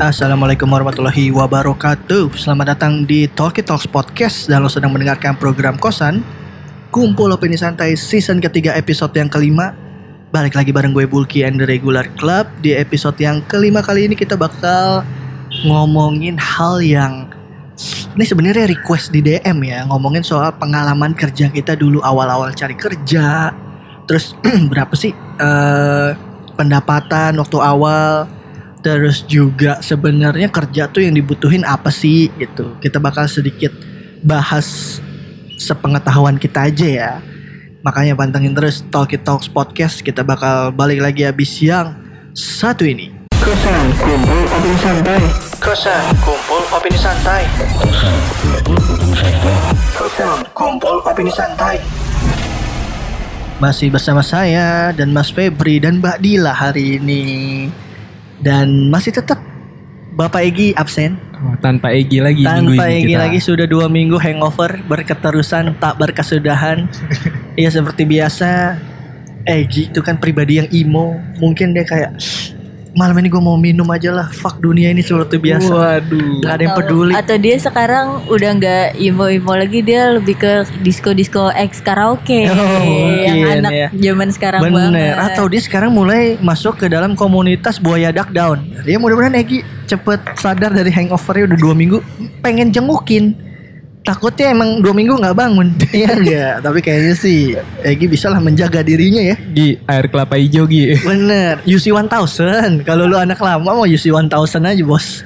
Assalamualaikum 0.00 0.64
warahmatullahi 0.64 1.28
wabarakatuh. 1.28 2.32
Selamat 2.40 2.72
datang 2.72 3.04
di 3.04 3.28
Talkie 3.28 3.60
Talks 3.60 3.84
Podcast. 3.84 4.48
Dan 4.48 4.64
lo 4.64 4.72
sedang 4.72 4.96
mendengarkan 4.96 5.36
program 5.36 5.76
Kosan 5.76 6.43
Kumpul 6.94 7.34
Opini 7.34 7.58
Santai 7.58 7.98
season 7.98 8.38
ketiga 8.38 8.70
episode 8.78 9.10
yang 9.18 9.26
kelima. 9.26 9.74
Balik 10.30 10.54
lagi 10.54 10.70
bareng 10.70 10.94
gue 10.94 11.10
Bulky 11.10 11.42
and 11.42 11.58
the 11.58 11.66
Regular 11.66 12.06
Club. 12.14 12.46
Di 12.62 12.78
episode 12.78 13.18
yang 13.18 13.42
kelima 13.50 13.82
kali 13.82 14.06
ini 14.06 14.14
kita 14.14 14.38
bakal 14.38 15.02
ngomongin 15.66 16.38
hal 16.38 16.78
yang 16.78 17.34
Ini 18.14 18.22
sebenarnya 18.22 18.70
request 18.70 19.10
di 19.10 19.26
DM 19.26 19.58
ya. 19.66 19.82
Ngomongin 19.90 20.22
soal 20.22 20.54
pengalaman 20.54 21.18
kerja 21.18 21.50
kita 21.50 21.74
dulu 21.74 21.98
awal-awal 21.98 22.54
cari 22.54 22.78
kerja. 22.78 23.50
Terus 24.06 24.38
berapa 24.70 24.94
sih 24.94 25.10
eh, 25.42 26.10
pendapatan 26.54 27.34
waktu 27.42 27.58
awal? 27.58 28.30
Terus 28.86 29.26
juga 29.26 29.82
sebenarnya 29.82 30.46
kerja 30.46 30.86
tuh 30.86 31.02
yang 31.02 31.18
dibutuhin 31.18 31.66
apa 31.66 31.90
sih 31.90 32.30
gitu. 32.38 32.78
Kita 32.78 33.02
bakal 33.02 33.26
sedikit 33.26 33.74
bahas 34.22 35.02
sepengetahuan 35.64 36.36
kita 36.36 36.68
aja 36.68 36.88
ya. 36.88 37.12
Makanya 37.80 38.16
pantengin 38.16 38.52
terus 38.52 38.84
Talkie 38.92 39.20
Talks 39.20 39.48
Podcast. 39.48 40.04
Kita 40.04 40.20
bakal 40.20 40.72
balik 40.72 41.00
lagi 41.00 41.24
habis 41.24 41.52
siang 41.52 41.96
satu 42.36 42.84
ini. 42.84 43.12
Kosan 43.44 43.84
kumpul 44.00 44.40
opini 44.56 44.78
santai. 44.80 45.20
Kosan 45.60 46.04
kumpul 46.24 46.62
opini 46.72 46.96
santai. 46.96 47.42
Kosan 49.92 50.38
kumpul 50.56 50.96
opini 51.04 51.32
santai. 51.32 51.76
Masih 53.60 53.92
bersama 53.92 54.24
saya 54.24 54.96
dan 54.96 55.12
Mas 55.12 55.28
Febri 55.28 55.76
dan 55.76 56.00
Mbak 56.00 56.24
Dila 56.24 56.56
hari 56.56 56.96
ini. 56.96 57.24
Dan 58.40 58.88
masih 58.88 59.12
tetap 59.12 59.36
Bapak 60.16 60.40
Egi 60.40 60.72
absen. 60.72 61.20
Oh, 61.34 61.54
tanpa 61.58 61.90
Egi 61.90 62.22
lagi 62.22 62.46
minggu 62.46 62.78
Tanpa 62.78 62.84
Egi 62.94 63.10
kita. 63.10 63.20
lagi 63.26 63.38
sudah 63.42 63.66
dua 63.66 63.90
minggu 63.90 64.16
hangover 64.16 64.78
berketerusan 64.86 65.74
tak 65.82 65.94
berkesudahan. 65.98 66.86
Iya 67.54 67.70
seperti 67.70 68.02
biasa. 68.02 68.74
Egi 69.46 69.86
itu 69.86 70.02
kan 70.02 70.18
pribadi 70.18 70.58
yang 70.58 70.66
emo. 70.74 71.22
Mungkin 71.38 71.70
dia 71.70 71.86
kayak 71.86 72.18
malam 72.94 73.18
ini 73.18 73.28
gue 73.28 73.42
mau 73.42 73.58
minum 73.58 73.86
aja 73.90 74.10
lah. 74.10 74.30
Fuck 74.30 74.58
dunia 74.58 74.90
ini 74.90 75.02
seperti 75.02 75.36
biasa. 75.36 75.70
Waduh. 75.70 76.40
Gak 76.40 76.52
ada 76.54 76.62
yang 76.62 76.76
peduli. 76.78 77.12
Atau 77.12 77.36
dia 77.36 77.56
sekarang 77.58 78.26
udah 78.26 78.50
nggak 78.56 78.86
imo-imo 78.96 79.52
lagi 79.52 79.82
dia 79.82 80.14
lebih 80.14 80.38
ke 80.38 80.52
disco-disco 80.80 81.50
ex 81.52 81.78
karaoke 81.78 82.46
Oh, 82.46 82.82
yang 83.20 83.36
mungkin 83.36 83.58
anak 83.66 83.72
ya. 83.72 83.88
zaman 83.92 84.28
sekarang 84.30 84.60
Bener. 84.62 84.74
banget. 84.94 85.14
Atau 85.20 85.44
dia 85.50 85.60
sekarang 85.60 85.90
mulai 85.90 86.38
masuk 86.38 86.78
ke 86.78 86.86
dalam 86.86 87.12
komunitas 87.14 87.76
buaya 87.76 88.14
duck 88.14 88.30
down. 88.30 88.62
Dia 88.86 88.96
mudah-mudahan 88.96 89.36
Egi 89.36 89.60
cepet 89.84 90.20
sadar 90.40 90.72
dari 90.72 90.88
hangovernya 90.88 91.52
udah 91.52 91.58
dua 91.60 91.74
minggu. 91.76 91.98
Pengen 92.40 92.70
jengukin. 92.70 93.36
Takutnya 94.04 94.52
emang 94.52 94.84
dua 94.84 94.92
minggu 94.92 95.16
nggak 95.16 95.32
bangun. 95.32 95.72
Iya 95.96 96.12
enggak. 96.12 96.54
Tapi 96.60 96.78
kayaknya 96.84 97.14
sih 97.16 97.56
Egi 97.80 98.04
bisa 98.04 98.28
lah 98.28 98.36
menjaga 98.36 98.84
dirinya 98.84 99.24
ya. 99.24 99.36
Gi, 99.40 99.80
air 99.80 100.06
kelapa 100.12 100.36
hijau 100.36 100.68
Gi. 100.68 101.00
Bener. 101.00 101.64
UC 101.64 101.88
1000. 101.88 102.84
Kalau 102.84 103.08
lu 103.08 103.16
anak 103.16 103.40
lama 103.40 103.64
mau 103.64 103.88
UC 103.88 104.12
1000 104.12 104.28
aja 104.60 104.84
bos. 104.84 105.24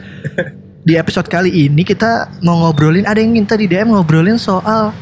Di 0.86 0.94
episode 0.94 1.26
kali 1.26 1.66
ini 1.66 1.82
kita 1.82 2.30
mau 2.46 2.62
ngobrolin. 2.62 3.02
Ada 3.02 3.18
yang 3.18 3.34
minta 3.34 3.58
di 3.58 3.66
DM 3.66 3.90
ngobrolin 3.90 4.38
soal 4.38 4.94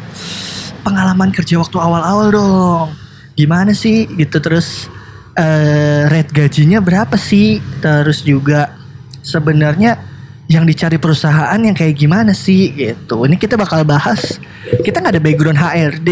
pengalaman 0.81 1.28
kerja 1.28 1.60
waktu 1.60 1.76
awal-awal 1.76 2.32
dong. 2.32 2.88
Gimana 3.37 3.76
sih 3.76 4.08
gitu 4.16 4.41
terus 4.41 4.88
eh 5.37 6.08
rate 6.08 6.32
gajinya 6.32 6.81
berapa 6.81 7.20
sih? 7.20 7.60
Terus 7.84 8.25
juga 8.25 8.72
sebenarnya 9.20 10.16
yang 10.46 10.62
dicari 10.62 10.94
perusahaan 10.94 11.58
yang 11.58 11.74
kayak 11.74 11.98
gimana 11.98 12.30
sih 12.30 12.70
gitu. 12.70 13.26
Ini 13.26 13.34
kita 13.34 13.58
bakal 13.58 13.82
bahas. 13.82 14.38
Kita 14.82 15.02
nggak 15.02 15.14
ada 15.18 15.22
background 15.22 15.58
HRD 15.58 16.10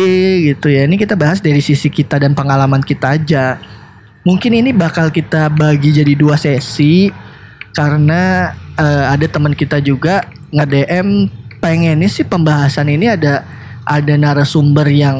gitu 0.54 0.66
ya. 0.70 0.90
Ini 0.90 0.98
kita 0.98 1.14
bahas 1.14 1.38
dari 1.38 1.62
sisi 1.62 1.86
kita 1.86 2.18
dan 2.18 2.34
pengalaman 2.34 2.82
kita 2.82 3.14
aja. 3.14 3.62
Mungkin 4.26 4.58
ini 4.58 4.74
bakal 4.74 5.14
kita 5.14 5.46
bagi 5.52 5.94
jadi 5.94 6.18
dua 6.18 6.34
sesi 6.34 7.14
karena 7.74 8.54
eh, 8.74 9.04
ada 9.14 9.26
teman 9.30 9.54
kita 9.54 9.78
juga 9.78 10.26
nge-DM 10.50 11.30
pengennya 11.62 12.10
sih 12.10 12.26
pembahasan 12.26 12.90
ini 12.90 13.10
ada 13.10 13.42
ada 13.84 14.14
narasumber 14.16 14.88
yang 14.90 15.18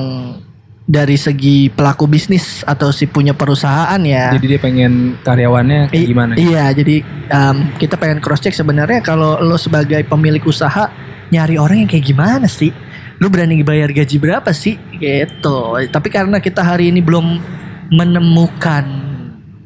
dari 0.84 1.16
segi 1.16 1.72
pelaku 1.72 2.04
bisnis 2.04 2.60
atau 2.68 2.92
si 2.92 3.08
punya 3.08 3.32
perusahaan 3.32 3.96
ya. 4.04 4.36
Jadi 4.36 4.46
dia 4.52 4.60
pengen 4.60 5.16
karyawannya 5.24 5.88
kayak 5.88 6.04
I- 6.04 6.08
gimana? 6.12 6.32
Iya, 6.36 6.64
jadi 6.76 6.96
em, 7.32 7.56
kita 7.80 7.96
pengen 7.96 8.20
cross 8.20 8.44
check 8.44 8.52
sebenarnya 8.52 9.00
kalau 9.00 9.40
lo 9.40 9.56
sebagai 9.56 10.04
pemilik 10.04 10.44
usaha 10.44 10.92
nyari 11.32 11.56
orang 11.56 11.84
yang 11.84 11.90
kayak 11.90 12.04
gimana 12.04 12.44
sih? 12.44 12.68
Lo 13.16 13.32
berani 13.32 13.64
bayar 13.64 13.88
gaji 13.96 14.16
berapa 14.20 14.50
sih? 14.52 14.76
Gitu. 15.00 15.58
Tapi 15.88 16.08
karena 16.12 16.36
kita 16.36 16.60
hari 16.60 16.92
ini 16.92 17.00
belum 17.00 17.40
menemukan 17.88 18.84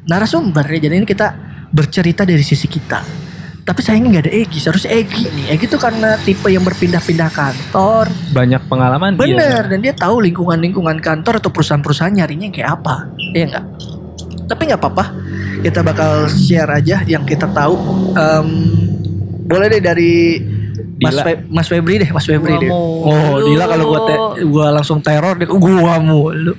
narasumber 0.07 0.63
ya, 0.71 0.87
jadi 0.87 1.03
ini 1.03 1.07
kita 1.07 1.35
bercerita 1.69 2.23
dari 2.23 2.41
sisi 2.41 2.65
kita. 2.65 3.28
Tapi 3.69 3.85
sayangnya 3.85 4.09
nggak 4.09 4.25
ada 4.25 4.33
Egi, 4.33 4.57
seharusnya 4.57 4.89
Egi 4.89 5.29
nih. 5.29 5.45
Egi 5.53 5.69
tuh 5.69 5.77
karena 5.77 6.17
tipe 6.17 6.49
yang 6.49 6.65
berpindah-pindah 6.65 7.29
kantor, 7.29 8.09
Banyak 8.33 8.65
pengalaman 8.65 9.13
dia. 9.13 9.21
Bener 9.21 9.61
dan 9.69 9.79
dia 9.79 9.93
tahu 9.93 10.25
lingkungan-lingkungan 10.25 10.97
kantor 10.97 11.37
atau 11.37 11.53
perusahaan-perusahaan 11.53 12.09
nyarinya 12.09 12.49
kayak 12.49 12.81
apa, 12.81 13.13
Iya 13.29 13.45
enggak? 13.45 13.65
Tapi 14.49 14.61
nggak 14.65 14.81
apa-apa, 14.81 15.05
kita 15.61 15.85
bakal 15.85 16.25
share 16.27 16.71
aja 16.73 17.05
yang 17.05 17.21
kita 17.21 17.45
tahu. 17.45 17.77
Em, 18.17 18.47
boleh 19.45 19.69
deh 19.69 19.81
dari 19.83 20.41
Mas. 20.99 21.21
Fe- 21.21 21.45
Mas 21.47 21.67
Febri 21.69 21.95
deh, 21.95 22.09
Mas 22.09 22.25
Febri 22.25 22.49
Gua 22.49 22.59
deh. 22.59 22.71
mulu. 22.73 23.05
Oh, 23.05 23.35
Dila 23.45 23.65
kalau 23.69 23.85
gua 23.87 23.99
te- 24.03 24.21
gua 24.43 24.67
langsung 24.71 24.99
teror 24.99 25.37
deh, 25.37 25.45
gua 25.45 26.01
mulu. 26.01 26.57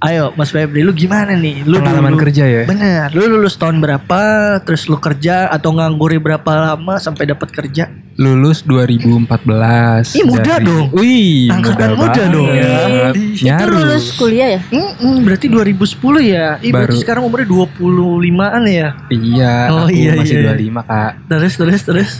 Ayo, 0.00 0.32
Mas 0.32 0.48
Febri, 0.48 0.80
lu 0.80 0.96
gimana 0.96 1.36
nih? 1.36 1.60
Lu 1.62 1.76
Pengalaman 1.76 2.16
dulu- 2.16 2.24
kerja 2.24 2.40
ya? 2.42 2.64
Bener, 2.64 3.12
lu 3.12 3.28
lulus 3.28 3.52
tahun 3.54 3.78
berapa? 3.78 4.20
Terus 4.64 4.88
lu 4.88 4.96
kerja 4.96 5.44
atau 5.46 5.70
nganggur 5.70 6.16
berapa 6.16 6.40
lama 6.72 6.96
sampai 6.96 7.28
dapat 7.28 7.52
kerja? 7.52 7.84
Lulus 8.16 8.64
2014. 8.64 10.16
Ih, 10.16 10.24
muda 10.24 10.56
dong. 10.56 10.88
Wih, 10.90 11.52
Angkatan 11.52 11.92
muda 11.94 12.16
banget. 12.16 12.32
dong 12.32 12.48
ya. 12.48 12.72
Itu 13.12 13.44
Nyaru. 13.44 13.72
lulus 13.76 14.04
kuliah 14.16 14.48
ya? 14.56 14.60
Mm-mm, 14.66 15.20
berarti 15.20 15.46
2010 15.46 15.92
ya? 16.22 16.46
Ih, 16.58 16.72
berarti 16.72 16.96
Baru. 16.96 17.02
sekarang 17.04 17.22
umurnya 17.22 17.48
25-an 17.50 18.62
ya? 18.66 18.88
Iya, 19.06 19.54
Oh, 19.68 19.84
aku 19.84 19.92
iya, 19.92 20.16
masih 20.16 20.36
iya. 20.38 20.56
25 20.56 20.80
kak. 20.82 21.12
Terus, 21.28 21.52
terus, 21.54 21.80
terus. 21.82 22.10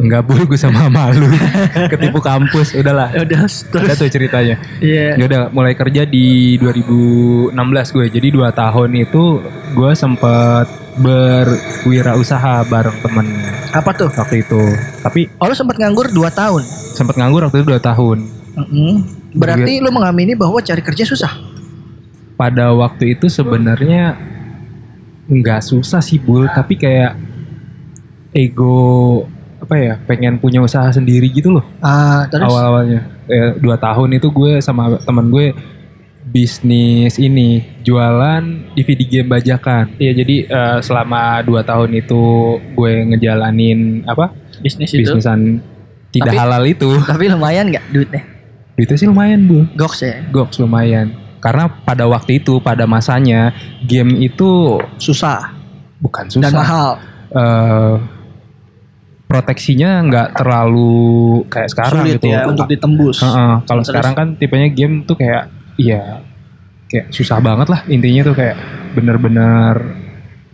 Enggak 0.00 0.24
bulu 0.24 0.42
gue 0.46 0.56
sama 0.56 0.88
malu. 0.88 1.28
Ketipu 1.92 2.18
kampus, 2.18 2.72
udahlah. 2.72 3.12
Ya 3.12 3.20
udah, 3.20 3.44
Udah 3.44 3.84
terus. 3.84 3.98
tuh 3.98 4.08
ceritanya. 4.08 4.56
Iya. 4.80 5.20
Ya 5.20 5.24
udah 5.24 5.40
mulai 5.50 5.76
kerja 5.76 6.02
di 6.02 6.56
2016 6.56 7.52
gue. 7.90 8.06
Jadi 8.08 8.28
dua 8.30 8.48
tahun 8.50 8.96
itu 8.96 9.44
gue 9.70 9.92
sempet 9.92 10.66
berwirausaha 10.96 12.66
bareng 12.66 12.98
temen 12.98 13.26
Apa 13.70 13.92
tuh? 13.92 14.08
waktu 14.10 14.40
itu. 14.40 14.60
Tapi 15.00 15.28
Oh, 15.36 15.46
lu 15.46 15.54
sempat 15.54 15.76
nganggur 15.76 16.08
2 16.08 16.16
tahun. 16.30 16.62
sempet 16.90 17.14
nganggur 17.14 17.44
waktu 17.44 17.60
itu 17.60 17.68
dua 17.68 17.80
tahun. 17.80 18.18
Mm-mm. 18.56 18.92
Berarti 19.32 19.78
lu 19.78 19.88
mengamini 19.88 20.34
bahwa 20.34 20.58
cari 20.58 20.80
kerja 20.80 21.06
susah. 21.06 21.30
Pada 22.34 22.72
waktu 22.72 23.14
itu 23.14 23.28
sebenarnya 23.28 24.18
nggak 25.26 25.62
susah 25.62 26.00
sih 26.00 26.18
bul, 26.18 26.50
tapi 26.50 26.74
kayak 26.74 27.14
ego 28.32 29.24
apa 29.70 29.78
ya 29.78 29.94
pengen 30.02 30.34
punya 30.36 30.58
usaha 30.58 30.90
sendiri 30.90 31.30
gitu 31.30 31.54
loh 31.54 31.62
Ah, 31.78 32.26
terus. 32.26 32.42
awal-awalnya. 32.42 33.06
Eh, 33.24 33.54
dua 33.56 33.78
tahun 33.78 34.10
itu 34.12 34.26
gue 34.28 34.58
sama 34.58 34.98
teman 34.98 35.30
gue 35.30 35.54
bisnis 36.26 37.16
ini 37.16 37.62
jualan 37.80 38.42
DVD 38.74 39.00
game 39.04 39.28
bajakan. 39.30 39.94
Iya 39.94 40.12
jadi 40.12 40.36
eh, 40.44 40.78
selama 40.80 41.38
dua 41.40 41.62
tahun 41.62 41.94
itu 41.96 42.22
gue 42.72 42.92
ngejalanin 43.08 44.02
apa 44.04 44.34
bisnis 44.58 44.90
itu. 44.90 45.06
bisnisan 45.06 45.62
tidak 46.10 46.34
Tapi- 46.34 46.40
halal 46.40 46.62
itu. 46.66 46.90
Tapi 47.06 47.24
lumayan 47.28 47.70
nggak 47.70 47.84
duitnya? 47.88 48.22
Duitnya 48.74 48.96
sih 48.96 49.06
lumayan 49.06 49.44
bu, 49.44 49.70
Goks 49.72 50.02
ya. 50.02 50.18
goks 50.28 50.58
lumayan. 50.58 51.14
Karena 51.38 51.70
pada 51.70 52.04
waktu 52.04 52.36
itu 52.36 52.58
pada 52.58 52.84
masanya 52.84 53.54
game 53.80 54.18
itu 54.20 54.76
Susah, 54.98 55.54
bukan 55.96 56.26
dan 56.26 56.50
susah. 56.50 56.52
mahal. 56.52 56.90
Eh, 57.30 57.94
proteksinya 59.30 60.02
nggak 60.02 60.28
terlalu 60.34 61.06
kayak 61.46 61.70
sekarang 61.70 62.02
Sulit 62.02 62.18
gitu. 62.18 62.26
ya 62.28 62.42
untuk 62.44 62.66
ditembus. 62.66 63.22
Heeh, 63.22 63.54
kalau 63.62 63.82
sekarang 63.86 64.12
kan 64.12 64.28
tipenya 64.34 64.66
game 64.66 65.06
tuh 65.06 65.14
kayak 65.14 65.46
iya 65.78 66.18
kayak 66.84 67.14
susah 67.14 67.38
banget 67.38 67.70
lah 67.70 67.86
intinya 67.86 68.26
tuh 68.26 68.34
kayak 68.34 68.58
bener-bener 68.90 69.94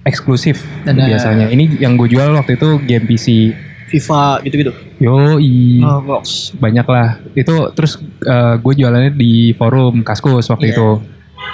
eksklusif 0.04 0.60
Bener. 0.84 1.08
biasanya. 1.08 1.48
Ini 1.48 1.80
yang 1.80 1.96
gue 1.96 2.06
jual 2.06 2.30
waktu 2.30 2.54
itu 2.54 2.76
game 2.84 3.08
PC. 3.08 3.26
FIFA 3.86 4.42
gitu-gitu. 4.42 4.72
Yoi. 4.98 5.78
Oh, 5.80 6.02
box. 6.02 6.50
banyak 6.52 6.84
lah 6.84 7.22
itu 7.32 7.54
terus 7.72 7.96
gue 8.58 8.72
jualannya 8.76 9.14
di 9.14 9.54
forum 9.54 10.02
kaskus 10.02 10.46
waktu 10.46 10.68
Iya. 10.68 10.74
itu 10.74 10.88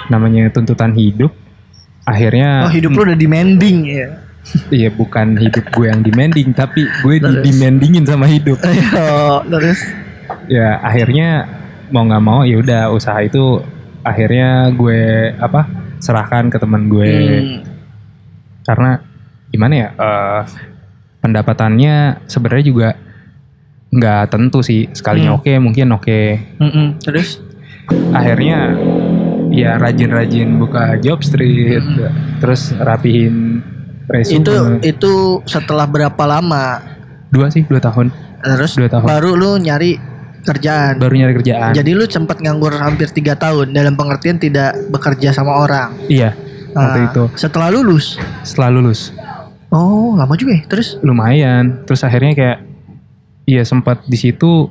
namanya 0.09 0.49
tuntutan 0.49 0.91
hidup 0.91 1.31
akhirnya 2.03 2.67
Oh, 2.67 2.73
hidup 2.73 2.91
lu 2.91 3.01
udah 3.05 3.15
demanding 3.15 3.87
ya. 3.87 4.22
Iya 4.69 4.89
bukan 4.89 5.35
hidup 5.35 5.65
gue 5.71 5.87
yang 5.87 6.01
demanding 6.01 6.51
tapi 6.51 6.83
gue 6.83 7.15
di 7.17 7.31
demandingin 7.43 8.03
sama 8.03 8.27
hidup 8.27 8.59
Ayo, 8.61 9.39
terus 9.53 9.79
ya 10.47 10.79
akhirnya 10.79 11.47
mau 11.89 12.03
nggak 12.03 12.23
mau 12.23 12.41
ya 12.43 12.57
udah 12.57 12.81
usaha 12.89 13.19
itu 13.19 13.61
akhirnya 14.01 14.67
gue 14.71 14.99
apa 15.37 15.67
serahkan 15.99 16.49
ke 16.49 16.57
teman 16.57 16.87
gue 16.87 17.11
Hmm. 17.13 17.59
karena 18.63 18.91
gimana 19.49 19.73
ya 19.77 19.89
eh, 19.93 20.41
pendapatannya 21.19 22.25
sebenarnya 22.25 22.65
juga 22.65 22.89
nggak 23.93 24.23
tentu 24.27 24.59
sih 24.59 24.89
sekalinya 24.89 25.35
Hmm. 25.35 25.39
oke 25.39 25.53
mungkin 25.61 25.87
oke 25.93 26.19
Mm-mm. 26.59 26.87
Terus 26.99 27.39
akhirnya 28.09 28.73
ya 29.53 29.77
rajin-rajin 29.77 30.57
buka 30.57 30.97
job 30.97 31.21
street 31.21 31.83
Hmm. 31.83 32.09
terus 32.41 32.73
rapihin 32.73 33.52
resume 34.05 34.39
itu 34.39 34.53
itu 34.85 35.13
setelah 35.43 35.85
berapa 35.85 36.23
lama? 36.23 36.81
dua 37.29 37.47
sih 37.49 37.63
dua 37.63 37.79
tahun 37.79 38.11
Terus 38.39 38.75
Dua 38.75 38.87
tahun. 38.87 39.07
baru 39.07 39.31
lu 39.33 39.51
nyari 39.55 39.95
kerjaan. 40.41 40.99
baru 40.99 41.13
nyari 41.15 41.33
kerjaan 41.33 41.71
Jadi 41.71 41.91
lu 41.91 42.03
sempat 42.05 42.37
nganggur 42.37 42.73
hampir 42.73 43.07
tiga 43.07 43.33
tahun 43.33 43.71
dalam 43.71 43.93
pengertian 43.93 44.35
tidak 44.35 44.75
bekerja 44.89 45.31
sama 45.31 45.55
orang. 45.57 45.95
iya 46.05 46.35
waktu 46.69 46.99
Nah, 46.99 47.07
itu 47.07 47.23
Setelah 47.33 47.69
lulus. 47.69 48.19
setelah 48.41 48.69
lulus 48.69 49.15
Oh 49.69 50.13
lama 50.13 50.35
juga 50.35 50.53
ya. 50.53 50.63
Terus 50.67 50.99
lumayan 50.99 51.81
terus 51.83 52.01
akhirnya 52.01 52.31
kayak 52.31 52.57
iya 53.43 53.63
sempat 53.63 54.03
di 54.03 54.15
situ 54.15 54.69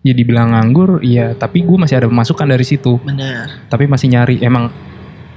ya 0.00 0.10
dibilang 0.10 0.50
nganggur 0.50 0.98
iya 1.00 1.32
tapi 1.32 1.62
gue 1.62 1.78
masih 1.78 1.96
ada 1.96 2.06
pemasukan 2.06 2.44
dari 2.44 2.62
situ 2.62 2.98
bener. 3.00 3.62
tapi 3.66 3.86
masih 3.86 4.10
nyari 4.10 4.36
emang 4.38 4.68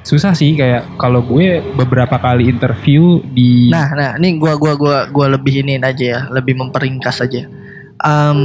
susah 0.05 0.31
sih 0.31 0.53
kayak 0.53 0.95
kalau 0.95 1.19
gue 1.19 1.65
beberapa 1.73 2.15
kali 2.15 2.45
interview 2.45 3.25
di 3.25 3.73
Nah, 3.73 3.89
nah, 3.91 4.11
ini 4.15 4.37
gua 4.37 4.53
gua 4.53 4.77
gua 4.77 4.97
gua 5.09 5.27
lebih 5.27 5.65
iniin 5.65 5.81
aja 5.81 6.05
ya, 6.05 6.19
lebih 6.29 6.53
memperingkas 6.53 7.19
aja. 7.19 7.49
Em, 7.97 8.37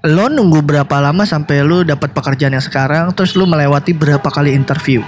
lo 0.00 0.24
nunggu 0.30 0.62
berapa 0.62 0.96
lama 1.02 1.26
sampai 1.26 1.60
lu 1.60 1.82
dapat 1.82 2.14
pekerjaan 2.14 2.54
yang 2.54 2.62
sekarang, 2.62 3.10
terus 3.12 3.34
lu 3.34 3.44
melewati 3.44 3.90
berapa 3.90 4.24
kali 4.24 4.54
interview? 4.54 5.02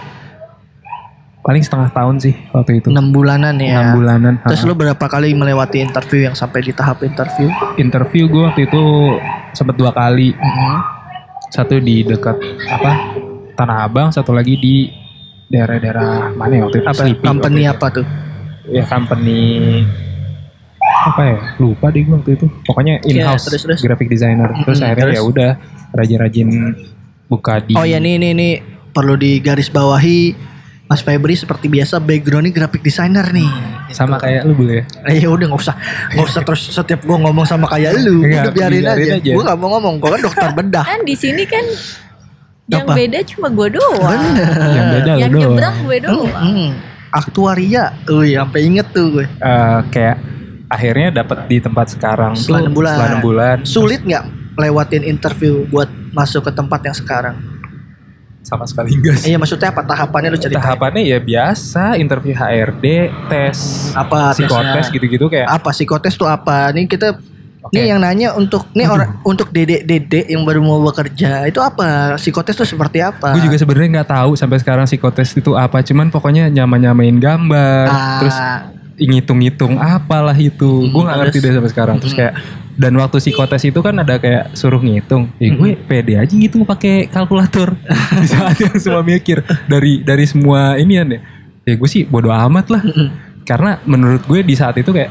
paling 1.40 1.64
setengah 1.64 1.88
tahun 1.88 2.20
sih 2.20 2.36
waktu 2.52 2.84
itu 2.84 2.92
Enam 2.92 3.16
bulanan 3.16 3.56
ya. 3.56 3.80
enam 3.80 3.96
bulanan 3.96 4.36
Terus 4.44 4.60
Ha. 4.60 4.68
lu 4.68 4.76
berapa 4.76 5.00
kali 5.00 5.32
melewati 5.32 5.80
interview 5.80 6.28
yang 6.28 6.36
sampai 6.36 6.60
di 6.60 6.70
tahap 6.70 7.00
interview? 7.00 7.48
interview 7.74 8.28
gue 8.28 8.42
waktu 8.44 8.68
itu 8.68 8.82
sempat 9.50 9.72
dua 9.72 9.88
kali 9.88 10.36
Mhm. 10.36 10.76
satu 11.48 11.80
di 11.80 12.04
dekat 12.04 12.36
apa 12.68 12.92
Tanah 13.56 13.88
Abang 13.88 14.12
satu 14.12 14.36
lagi 14.36 14.52
di 14.54 14.92
daerah-daerah 15.50 16.30
mana 16.32 16.52
ya 16.54 16.62
waktu 16.64 16.78
itu 16.78 16.88
Apa 16.88 17.02
Sleepy 17.02 17.24
company 17.24 17.60
itu. 17.60 17.72
apa 17.72 17.86
tuh? 17.90 18.06
ya 18.70 18.84
company 18.86 19.40
apa 20.80 21.22
ya 21.24 21.36
lupa 21.58 21.86
deh 21.88 22.00
gue 22.00 22.14
waktu 22.14 22.30
itu 22.34 22.46
pokoknya 22.62 23.02
in 23.04 23.18
house 23.20 23.44
terus, 23.44 23.62
terus. 23.64 23.80
graphic 23.80 24.06
designer 24.06 24.46
terus 24.62 24.78
Mm-mm, 24.78 24.90
akhirnya 24.90 25.12
ya 25.12 25.22
udah 25.22 25.50
rajin-rajin 25.90 26.48
buka 27.26 27.58
di 27.58 27.74
Oh 27.74 27.82
ya 27.82 27.96
nih 27.96 28.16
nih 28.16 28.32
nih 28.32 28.52
perlu 28.90 29.14
digaris 29.14 29.66
bawahi 29.66 30.34
Mas 30.86 31.00
Febri 31.00 31.34
seperti 31.34 31.66
biasa 31.66 31.98
backgroundnya 31.98 32.50
graphic 32.52 32.82
designer 32.82 33.22
nih. 33.26 33.46
sama 33.90 34.18
kayak 34.18 34.42
lu 34.42 34.54
boleh 34.54 34.82
ya 34.82 34.84
Eh 35.04 35.16
ya 35.20 35.28
udah 35.28 35.46
nggak 35.46 35.60
usah 35.60 35.74
nggak 36.12 36.26
usah 36.26 36.42
terus 36.42 36.62
setiap 36.64 37.02
gua 37.02 37.18
ngomong 37.20 37.42
sama 37.42 37.66
kayak 37.66 37.94
lu, 37.96 38.22
Enggak, 38.22 38.42
udah 38.44 38.52
biarin, 38.52 38.82
biarin 38.82 39.02
aja. 39.04 39.14
aja. 39.16 39.32
Gua 39.34 39.42
nggak 39.46 39.58
mau 39.58 39.68
ngomong, 39.72 39.94
gua 39.98 40.10
kan 40.10 40.20
dokter 40.20 40.50
bedah. 40.52 40.84
Kan 40.84 41.00
di 41.02 41.14
sini 41.14 41.42
kan 41.44 41.62
yang 42.70 42.84
Apa? 42.84 42.94
beda 42.94 43.18
cuma 43.26 43.46
gue 43.48 43.68
doang. 43.72 44.22
Bener. 44.30 44.70
yang 44.70 44.86
beda 44.88 45.10
lu 45.10 45.18
Yang 45.18 45.30
doang 45.30 45.42
nyebrang 45.44 45.76
gue 45.82 45.98
doang. 46.00 46.44
Hmm, 46.46 46.70
aktuaria, 47.10 47.84
wih 48.06 48.32
sampai 48.32 48.60
inget 48.62 48.86
tuh 48.90 49.06
gue. 49.12 49.26
Eh, 49.26 49.78
kayak 49.90 50.16
akhirnya 50.66 51.08
dapat 51.16 51.38
di 51.44 51.58
tempat 51.58 51.86
sekarang 51.90 52.32
Setelah 52.32 52.58
tuh 52.58 52.64
enam 52.64 52.72
bulan. 52.72 52.92
setelah 52.92 53.08
enam 53.08 53.22
bulan 53.24 53.56
Sulit 53.64 54.00
nggak 54.00 54.24
lewatin 54.56 55.02
interview 55.02 55.66
buat 55.66 55.90
masuk 56.10 56.46
ke 56.46 56.52
tempat 56.52 56.80
yang 56.82 56.94
sekarang? 56.94 57.36
sama 58.40 58.64
sekali 58.64 58.96
enggak 58.96 59.20
sih 59.20 59.30
Iya 59.30 59.36
maksudnya 59.36 59.68
apa 59.68 59.84
tahapannya 59.84 60.32
lu 60.32 60.40
ceritain? 60.40 60.64
tahapannya 60.64 61.04
ya 61.04 61.20
biasa 61.20 62.00
interview 62.00 62.32
HRD 62.32 62.86
tes 63.28 63.58
Apa 63.92 64.32
psikotes 64.32 64.88
gitu-gitu 64.88 65.28
kayak 65.28 65.44
Apa 65.46 65.70
psikotes 65.70 66.16
tuh 66.16 66.24
apa? 66.24 66.72
Nih 66.72 66.88
kita 66.88 67.20
Oke. 67.60 67.76
Nih 67.76 67.86
yang 67.86 68.00
nanya 68.00 68.32
untuk 68.32 68.72
nih 68.72 68.86
orang 68.86 69.20
untuk 69.22 69.48
dedek-dedek 69.48 70.26
yang 70.26 70.42
baru 70.42 70.60
mau 70.60 70.80
bekerja 70.82 71.44
itu 71.44 71.60
apa 71.60 72.16
psikotes 72.16 72.56
tuh 72.56 72.64
seperti 72.64 73.00
apa? 73.00 73.32
gue 73.32 73.42
juga 73.42 73.56
sebenarnya 73.56 74.00
nggak 74.00 74.10
tahu 74.10 74.32
sampai 74.32 74.56
sekarang 74.56 74.84
psikotes 74.84 75.32
itu 75.32 75.52
apa 75.52 75.80
cuman 75.80 76.08
pokoknya 76.08 76.48
nyama-nyamain 76.48 77.14
gambar 77.14 77.86
Ah, 77.86 78.18
terus 78.18 78.36
ngitung-ngitung 78.98 79.76
apalah 79.76 80.34
itu 80.34 80.84
Hmm, 80.84 80.90
gue 80.90 81.02
nggak 81.02 81.18
ngerti 81.20 81.38
deh 81.38 81.52
sampai 81.54 81.70
sekarang 81.70 81.96
terus 81.98 82.12
Hmm. 82.12 82.20
kayak 82.20 82.34
dan 82.76 82.92
waktu 82.96 83.16
psikotes 83.18 83.62
itu 83.62 83.76
kan 83.78 83.92
ada 83.94 84.16
kayak 84.16 84.52
suruh 84.52 84.80
ngitung 84.80 85.28
ya 85.36 85.48
gue 85.50 85.70
Hmm. 85.74 85.84
pede 85.84 86.16
aja 86.16 86.32
gitu 86.32 86.64
pakai 86.64 87.08
kalkulator 87.08 87.76
di 88.14 88.26
saat 88.26 88.56
yang 88.56 88.76
semua 88.76 89.02
mikir 89.02 89.40
dari 89.66 90.00
dari 90.00 90.24
semua 90.24 90.76
ini 90.76 90.92
ya 90.94 91.04
ya 91.62 91.74
gue 91.76 91.88
sih 91.88 92.04
bodo 92.04 92.28
amat 92.28 92.66
lah 92.68 92.80
Mm-mm. 92.82 93.08
karena 93.44 93.80
menurut 93.84 94.24
gue 94.24 94.40
di 94.40 94.52
saat 94.52 94.76
itu 94.76 94.88
kayak 94.90 95.10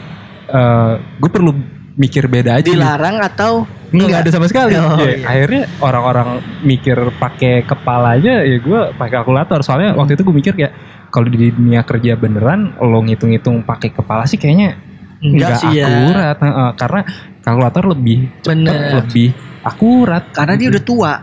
eh, 0.49 0.93
gue 1.15 1.29
perlu 1.29 1.53
mikir 1.99 2.31
beda 2.31 2.55
aja 2.55 2.63
gitu. 2.63 2.79
dilarang 2.79 3.19
atau 3.19 3.67
nggak 3.91 4.23
ada 4.23 4.31
sama 4.31 4.47
sekali 4.47 4.71
Oh, 4.73 4.95
Ya, 4.97 5.19
iya. 5.19 5.25
akhirnya 5.27 5.63
orang-orang 5.79 6.29
mikir 6.63 6.95
pakai 7.19 7.61
kepalanya 7.61 8.39
ya 8.41 8.55
gue 8.57 8.81
pakai 8.95 9.19
kalkulator 9.19 9.59
soalnya 9.59 9.91
Hmm. 9.91 9.99
waktu 9.99 10.15
itu 10.15 10.23
gue 10.23 10.35
mikir 10.35 10.53
kayak 10.55 10.73
kalau 11.09 11.27
di 11.27 11.51
dunia 11.51 11.83
kerja 11.83 12.15
beneran 12.15 12.77
lo 12.79 13.03
ngitung-ngitung 13.03 13.67
pakai 13.67 13.91
kepala 13.91 14.23
sih 14.23 14.39
kayaknya 14.39 14.79
Enggak 15.19 15.51
nggak 15.51 15.59
sih 15.59 15.71
ya. 15.75 15.87
akurat 15.89 16.37
Heeh, 16.39 16.69
karena 16.79 17.01
kalkulator 17.41 17.83
lebih 17.91 18.17
cepet, 18.39 18.55
Bener. 18.55 19.03
lebih 19.03 19.29
akurat 19.59 20.23
Karena 20.31 20.53
dia 20.55 20.67
udah 20.71 20.83
tua. 20.85 21.13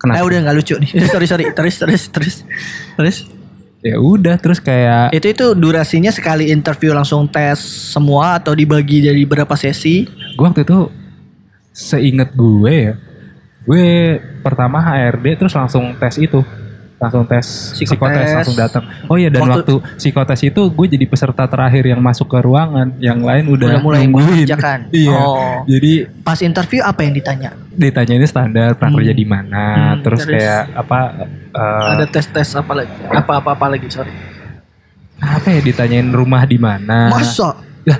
Kenapa? 0.00 0.16
Eh 0.16 0.24
udah 0.24 0.38
nggak 0.40 0.56
lucu 0.56 0.74
nih. 0.80 0.90
sorry 1.12 1.26
sorry. 1.28 1.44
Terus 1.52 1.74
terus 1.76 2.02
terus 2.08 2.34
terus. 2.96 3.16
Ya 3.84 4.00
udah 4.00 4.40
terus 4.40 4.64
kayak 4.64 5.12
Itu 5.12 5.28
itu 5.28 5.46
durasinya 5.52 6.08
sekali 6.08 6.48
interview 6.48 6.96
langsung 6.96 7.28
tes 7.28 7.60
semua 7.92 8.40
atau 8.40 8.56
dibagi 8.56 9.04
dari 9.04 9.28
berapa 9.28 9.52
sesi? 9.60 10.08
gue 10.08 10.40
waktu 10.40 10.64
itu 10.64 10.88
seinget 11.70 12.32
gue 12.32 12.72
ya 12.72 12.94
gue 13.68 13.84
pertama 14.40 14.80
HRD 14.80 15.36
terus 15.36 15.54
langsung 15.54 15.92
tes 16.00 16.16
itu 16.16 16.40
langsung 17.04 17.22
tes 17.22 17.44
Psikotes. 17.70 17.86
psikotes 17.86 18.28
langsung 18.34 18.56
datang 18.56 18.82
oh 19.04 19.14
iya 19.14 19.28
dan 19.28 19.44
Waktu- 19.44 19.60
waktu, 19.60 19.74
psikotes 19.94 20.40
itu 20.42 20.62
gue 20.66 20.86
jadi 20.88 21.04
peserta 21.04 21.44
terakhir 21.44 21.84
yang 21.84 22.00
masuk 22.00 22.24
ke 22.26 22.38
ruangan 22.38 22.96
yang 22.98 23.20
lain 23.20 23.44
udah, 23.46 23.68
Udah 23.70 23.80
mulai 23.80 24.00
nungguin 24.02 24.48
iya 24.96 25.12
Oh. 25.14 25.60
jadi 25.64 26.08
Pas 26.20 26.40
interview 26.40 26.80
apa 26.80 27.00
yang 27.00 27.12
ditanya? 27.12 27.50
ditanya 27.70 28.14
ini 28.14 28.24
standar 28.24 28.72
pernah 28.74 28.90
Hmm. 28.90 28.98
kerja 28.98 29.12
di 29.12 29.26
mana 29.26 29.64
Hmm, 29.92 30.00
terus, 30.00 30.22
terus? 30.22 30.32
kayak 30.32 30.62
apa 30.74 30.98
eh, 31.52 31.88
Ada 31.92 32.06
tes-tes 32.06 32.48
apa 32.54 32.72
lagi? 32.72 32.92
Apa-apa 33.04 33.50
apa 33.52 33.66
lagi, 33.68 33.86
sorry. 33.88 34.14
apa 35.16 35.46
ya 35.48 35.60
ditanyain 35.60 36.08
rumah 36.08 36.42
di 36.42 36.56
mana 36.56 37.08
Masa? 37.08 37.54
Lah, 37.84 37.98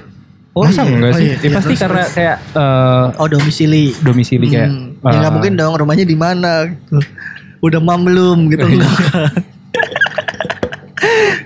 Oh 0.52 0.62
masa 0.62 0.80
iya, 0.80 0.86
enggak 0.88 1.10
oh 1.10 1.18
sih 1.18 1.26
iya, 1.26 1.34
Ya, 1.34 1.38
iya, 1.40 1.50
pasti 1.52 1.66
terus, 1.68 1.82
karena 1.82 1.98
terus. 2.00 2.14
kayak 2.14 2.36
eh, 2.54 3.04
Oh 3.16 3.26
domisili. 3.26 3.84
domisili 3.98 4.46
kayak 4.48 4.70
Hmm. 4.70 4.88
Ya 5.02 5.16
nggak 5.16 5.26
eh, 5.26 5.34
mungkin 5.34 5.52
dong 5.54 5.74
rumahnya 5.74 6.04
di 6.04 6.14
mana 6.14 6.52
gitu. 6.64 7.02
Udah 7.64 7.80
mam 7.80 8.04
belum 8.04 8.38
gitu 8.48 8.60
enggak. 8.62 8.92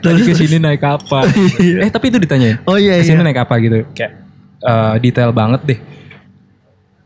tadi 0.00 0.20
ke 0.20 0.34
sini 0.36 0.56
naik 0.58 0.82
apa 0.82 1.26
eh 1.82 1.88
tapi 1.88 2.08
itu 2.08 2.18
ditanyain 2.18 2.58
Oh 2.64 2.74
iya 2.74 2.96
ke 2.96 3.04
sini 3.04 3.18
iya. 3.18 3.26
naik 3.26 3.38
apa 3.40 3.54
gitu 3.58 3.82
kayak 3.90 4.12
eh, 4.60 4.94
detail 5.00 5.30
banget 5.32 5.62
deh 5.64 5.80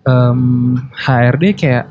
Em, 0.03 0.41
HRD 0.99 1.55
kayak 1.55 1.87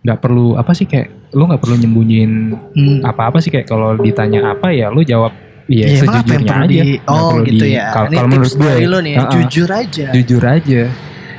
nggak 0.00 0.18
perlu 0.18 0.56
apa 0.56 0.72
sih 0.72 0.88
kayak 0.88 1.28
lu 1.30 1.44
nggak 1.44 1.60
perlu 1.60 1.76
nyembunyiin 1.76 2.32
Hmm. 2.72 3.04
apa-apa 3.04 3.38
sih 3.38 3.50
kayak 3.50 3.68
kalau 3.68 3.92
ditanya 3.94 4.50
apa 4.50 4.72
ya 4.72 4.88
lu 4.88 5.04
jawab 5.04 5.36
iya 5.66 5.84
Iya, 5.86 6.00
yang 6.00 6.08
sejujurnya 6.08 6.54
aja 6.56 6.64
di 6.64 6.78
Nggak 6.96 7.04
Oh 7.06 7.28
perlu 7.30 7.44
gitu 7.44 7.62
di- 7.62 7.76
ya. 7.76 7.86
kalau 7.90 8.06
Ini 8.06 8.16
kalau 8.16 8.24
tips 8.24 8.32
menurut 8.32 8.52
gue 8.56 8.88
lo 8.88 8.98
nih, 8.98 9.12
ya, 9.12 9.20
uh-uh, 9.20 9.32
jujur 9.36 9.68
aja. 9.70 10.06
jujur 10.10 10.42
aja 10.42 10.82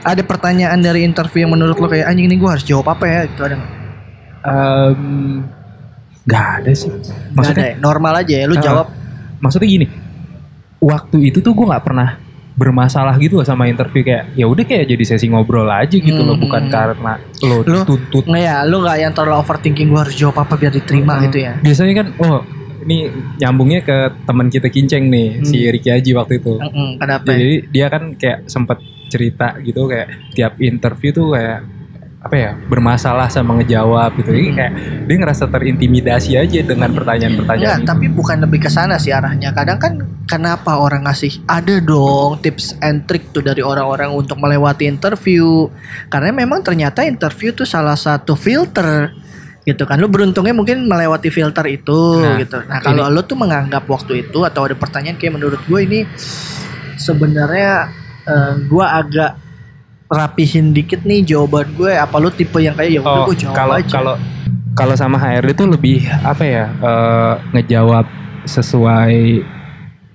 Ada 0.01 0.21
pertanyaan 0.23 0.79
dari 0.79 1.01
interview 1.01 1.39
yang 1.41 1.51
menurut 1.51 1.75
lo 1.75 1.87
kayak 1.87 2.05
anjing 2.05 2.25
ini 2.25 2.35
gue 2.35 2.47
harus 2.47 2.63
jawab 2.63 2.85
apa 2.87 3.03
ya? 3.03 3.19
Gitu 3.25 3.41
ada 3.41 3.55
nggak? 3.55 3.71
Em, 4.43 5.45
nggak 6.21 6.45
ada 6.57 6.71
sih 6.71 6.89
Nggak 6.89 7.05
ada 7.13 7.33
maksudnya 7.33 7.67
ya? 7.67 7.75
normal 7.77 8.13
aja 8.17 8.33
ya. 8.35 8.45
Lu 8.45 8.53
Uh-uh. 8.53 8.63
jawab 8.63 8.87
maksudnya 9.37 9.67
gini 9.67 9.87
waktu 10.77 11.17
itu 11.23 11.39
tuh 11.39 11.51
gue 11.51 11.61
nggak 11.63 11.81
pernah 11.83 12.17
bermasalah 12.51 13.15
gitu 13.15 13.37
loh 13.37 13.47
sama 13.47 13.65
interview 13.65 14.03
kayak 14.03 14.33
ya 14.33 14.43
udah 14.43 14.61
kayak 14.61 14.85
jadi 14.85 15.03
sesi 15.07 15.25
ngobrol 15.25 15.65
aja 15.65 15.93
gitu 15.93 16.19
loh 16.19 16.35
Hmm. 16.35 16.43
bukan 16.43 16.63
karena 16.67 17.13
lo 17.41 17.61
Lu- 17.63 17.85
tuntut 17.87 18.23
Nggak 18.23 18.43
ya, 18.43 18.57
lu 18.63 18.77
nggak 18.79 18.97
yang 18.99 19.13
terlalu 19.13 19.37
overthinking 19.39 19.87
gue 19.87 19.99
harus 19.99 20.13
jawab 20.13 20.37
apa 20.39 20.53
biar 20.55 20.69
diterima 20.69 21.15
Hmm. 21.15 21.23
gitu 21.25 21.37
ya. 21.39 21.53
biasanya 21.57 21.93
kan 21.95 22.07
oh 22.19 22.41
ini 22.81 22.97
nyambungnya 23.37 23.81
ke 23.81 23.97
teman 24.25 24.47
kita 24.47 24.67
kinceng 24.67 25.05
nih 25.07 25.37
Hmm. 25.37 25.45
si 25.45 25.57
Ricky 25.63 25.89
Haji 25.89 26.11
waktu 26.11 26.33
itu 26.35 26.53
Mm-mm, 26.55 26.89
kenapa? 26.97 27.29
jadi 27.29 27.55
dia 27.67 27.85
kan 27.87 28.03
kayak 28.13 28.39
sempet 28.45 28.77
cerita 29.07 29.53
gitu 29.59 29.85
kayak 29.85 30.07
tiap 30.31 30.53
interview 30.57 31.11
tuh 31.11 31.27
kayak 31.31 31.61
apa 32.21 32.37
ya 32.37 32.53
bermasalah 32.69 33.33
sama 33.33 33.57
ngejawab 33.57 34.13
gitu 34.21 34.29
jadi 34.29 34.45
Hmm. 34.45 34.57
kayak 34.61 34.73
dia 35.09 35.15
ngerasa 35.17 35.49
terintimidasi 35.49 36.37
aja 36.37 36.59
dengan 36.61 36.93
pertanyaan-pertanyaan 36.93 37.81
Enggak, 37.81 37.89
tapi 37.97 38.05
bukan 38.13 38.37
lebih 38.45 38.61
ke 38.61 38.69
sana 38.69 39.01
sih 39.01 39.09
arahnya. 39.09 39.49
Kadang 39.57 39.81
kan 39.81 39.97
kenapa 40.29 40.77
orang 40.77 41.09
ngasih 41.09 41.41
ada 41.49 41.81
dong 41.81 42.37
tips 42.45 42.77
and 42.77 43.09
trick 43.09 43.33
tuh 43.33 43.41
dari 43.41 43.65
orang-orang 43.65 44.13
untuk 44.13 44.37
melewati 44.37 44.85
interview. 44.85 45.65
Karena 46.13 46.29
memang 46.29 46.61
ternyata 46.61 47.01
interview 47.01 47.57
tuh 47.57 47.65
salah 47.65 47.97
satu 47.97 48.37
filter 48.37 49.17
gitu 49.65 49.81
kan. 49.89 49.97
Lu 49.97 50.05
beruntungnya 50.05 50.53
mungkin 50.53 50.85
melewati 50.85 51.33
filter 51.33 51.65
itu 51.73 52.21
Nah, 52.21 52.37
gitu. 52.37 52.61
Nah, 52.69 52.85
kalau 52.85 53.09
lu 53.09 53.25
tuh 53.25 53.33
menganggap 53.33 53.89
waktu 53.89 54.29
itu 54.29 54.45
atau 54.45 54.69
ada 54.69 54.77
pertanyaan 54.77 55.17
kayak 55.17 55.41
menurut 55.41 55.61
gue 55.65 55.79
ini 55.81 56.05
sebenarnya 57.01 57.89
eh, 58.29 58.53
gue 58.61 58.85
agak 58.85 59.40
rapihin 60.11 60.69
dikit 60.69 61.01
nih 61.01 61.23
jawaban 61.23 61.71
gue 61.71 61.95
apa 61.95 62.15
lu 62.17 62.27
tipe 62.29 62.59
yang 62.59 62.75
kayak 62.75 62.91
ya 62.91 62.99
udah 62.99 63.15
Oh, 63.15 63.25
gue 63.25 63.37
jawab 63.37 63.55
kalau 63.55 63.75
aja. 63.75 63.87
kalau 63.89 64.15
kalau 64.71 64.93
sama 64.93 65.15
HRD 65.15 65.55
tuh 65.55 65.67
lebih 65.69 66.03
apa 66.21 66.43
ya 66.43 66.65
eh, 66.69 67.33
ngejawab 67.51 68.05
sesuai 68.43 69.15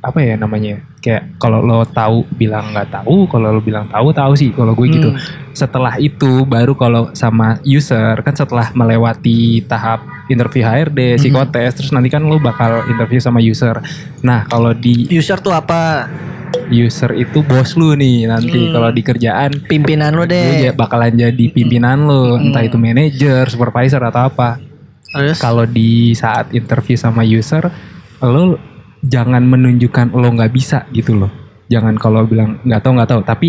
apa 0.06 0.18
ya 0.18 0.34
namanya 0.34 0.78
kayak 0.98 1.36
kalau 1.36 1.58
lo 1.58 1.82
tahu 1.84 2.22
bilang 2.32 2.70
nggak 2.70 2.88
tahu 2.92 3.26
kalau 3.26 3.50
lo 3.50 3.60
bilang 3.60 3.86
tahu 3.86 4.10
tahu 4.10 4.32
sih 4.32 4.50
kalau 4.50 4.70
gue 4.72 4.86
gitu 4.88 5.08
Hmm. 5.08 5.18
setelah 5.50 5.98
itu 5.98 6.44
baru 6.44 6.72
kalau 6.72 7.10
sama 7.10 7.58
user 7.60 8.14
kan 8.20 8.30
setelah 8.32 8.70
melewati 8.70 9.36
tahap 9.62 10.00
interview 10.26 10.62
HRD 10.62 10.98
Mhm. 11.12 11.18
psikotes 11.18 11.72
terus 11.74 11.90
nanti 11.90 12.06
kan 12.06 12.22
lo 12.22 12.38
bakal 12.38 12.86
interview 12.86 13.18
sama 13.18 13.38
user 13.38 13.82
nah 14.20 14.44
kalau 14.44 14.70
di 14.70 15.06
user 15.08 15.36
tuh 15.36 15.50
apa? 15.50 16.06
user 16.68 17.14
itu 17.14 17.42
bos 17.42 17.74
lu 17.74 17.94
nih 17.94 18.26
nanti 18.26 18.58
Hmm. 18.60 18.72
kalau 18.72 18.90
di 18.90 18.98
kerjaan 19.00 19.50
Pimpinan 19.62 20.10
lu 20.12 20.22
lu 20.22 20.26
deh. 20.26 20.64
ja- 20.64 20.74
bakalan 20.74 21.14
jadi 21.14 21.44
pimpinan 21.48 22.06
lo 22.06 22.34
entah 22.36 22.58
Hmm. 22.58 22.68
itu 22.68 22.76
manajer 22.76 23.44
supervisor 23.46 24.00
atau 24.00 24.22
apa 24.24 24.58
kalau 25.36 25.64
di 25.64 26.10
saat 26.12 26.50
interview 26.52 26.94
sama 26.94 27.22
user 27.22 27.70
lo 28.20 28.58
jangan 29.06 29.42
menunjukkan 29.42 30.12
lo 30.12 30.28
nggak 30.32 30.50
bisa 30.50 30.84
gitu 30.90 31.14
loh 31.16 31.30
jangan 31.66 31.94
kalau 31.94 32.22
bilang 32.22 32.58
nggak 32.62 32.80
tahu 32.80 32.92
nggak 32.94 33.10
tahu 33.10 33.22
tapi 33.22 33.48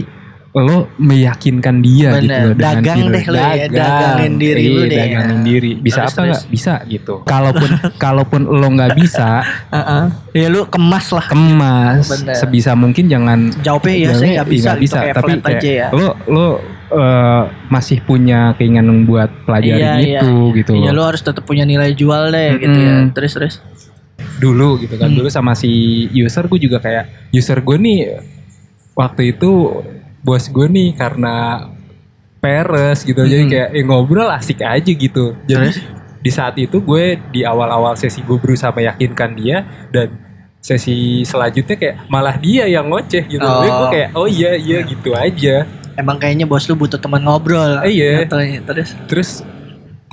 lo 0.56 0.90
meyakinkan 0.98 1.86
dia 1.86 2.18
gitu 2.18 2.34
Bener. 2.34 2.42
loh 2.42 2.54
dengan 2.56 2.82
Dagang 2.82 3.02
deh 3.06 3.26
lo 3.28 3.38
ya, 3.38 3.46
Dagang. 3.46 3.70
dagangin 3.70 4.34
diri 4.36 4.58
Iya, 4.60 4.72
lu 4.72 4.82
deh. 4.82 4.98
dagangin 4.98 5.40
diri 5.44 5.72
bisa 5.78 6.00
Terus, 6.02 6.10
apa 6.10 6.22
nggak 6.24 6.46
bisa 6.50 6.74
gitu 6.88 7.14
kalaupun 7.24 7.70
kalaupun 8.04 8.42
lo 8.42 8.68
nggak 8.68 8.94
bisa 8.96 9.30
Heeh. 9.70 10.04
Ya 10.34 10.48
lu 10.48 10.66
kemas 10.66 11.08
lah. 11.12 11.26
kemas 11.28 12.10
Bener. 12.10 12.34
sebisa 12.34 12.74
mungkin 12.74 13.06
jangan 13.06 13.54
Jawabnya 13.60 13.94
ya 13.94 14.10
saya 14.12 14.30
nggak 14.36 14.50
bisa, 14.50 14.70
gitu, 14.78 14.96
kayak 14.96 15.16
tapi 15.16 15.32
kayak 15.38 15.60
aja 15.62 15.70
ya. 15.70 15.88
lo 15.94 16.08
lo 16.26 16.46
eh, 16.90 17.42
masih 17.68 17.98
punya 18.02 18.40
keinginan 18.54 19.06
buat 19.06 19.30
pelajarin 19.44 19.78
Iya, 19.78 19.94
iya, 20.00 20.20
itu 20.22 20.34
gitu 20.56 20.72
Iya 20.74 20.90
loh 20.90 20.94
lu 20.96 21.04
harus 21.06 21.22
tetap 21.22 21.44
punya 21.44 21.70
nilai 21.70 21.94
jual 21.94 22.30
deh 22.30 22.58
gitu 22.58 22.80
ya. 22.80 22.94
Terus 23.14 23.32
terus. 23.32 23.56
Dulu 24.38 24.78
gitu 24.78 24.96
kan 24.96 25.10
Hmm. 25.10 25.18
dulu 25.18 25.28
sama 25.28 25.54
si 25.54 25.70
user 26.12 26.46
gue 26.46 26.60
juga 26.60 26.78
kayak 26.78 27.32
user 27.32 27.60
gue 27.60 27.78
nih 27.78 28.00
waktu 28.94 29.32
itu 29.32 29.82
bos 30.20 30.46
gue 30.46 30.68
nih 30.68 30.94
karena 30.94 31.68
peres 32.38 33.02
gitu 33.02 33.20
jadi 33.20 33.44
Hmm. 33.44 33.52
kayak 33.52 33.70
eh, 33.72 33.84
ngobrol 33.84 34.30
asik 34.30 34.62
aja 34.62 34.86
gitu 34.88 35.34
jadi 35.44 35.70
Terus? 35.70 35.82
di 36.18 36.32
saat 36.32 36.56
itu 36.56 36.78
gue 36.78 37.04
di 37.30 37.42
awal-awal 37.42 37.94
sesi 37.94 38.22
gue 38.22 38.36
berusaha 38.36 38.70
meyakinkan 38.70 39.34
dia 39.34 39.62
dan 39.90 40.14
sesi 40.60 41.24
selanjutnya 41.24 41.76
kayak 41.76 41.96
malah 42.08 42.36
dia 42.36 42.68
yang 42.68 42.88
ngoceh 42.88 43.24
gitu 43.24 43.40
Oh. 43.40 43.62
Jadi 43.62 43.70
gue 43.72 43.88
kayak 43.90 44.10
oh 44.14 44.28
iya 44.28 44.52
iya 44.54 44.80
gitu 44.84 45.14
aja 45.14 45.66
Emang 45.96 46.22
kayaknya 46.22 46.46
bos 46.46 46.62
lu 46.64 46.78
butuh 46.78 47.02
teman 47.02 47.26
ngobrol. 47.26 47.82
Iya. 47.82 48.22
Katanya. 48.22 48.62
Terus 48.70 48.90
terus 49.10 49.30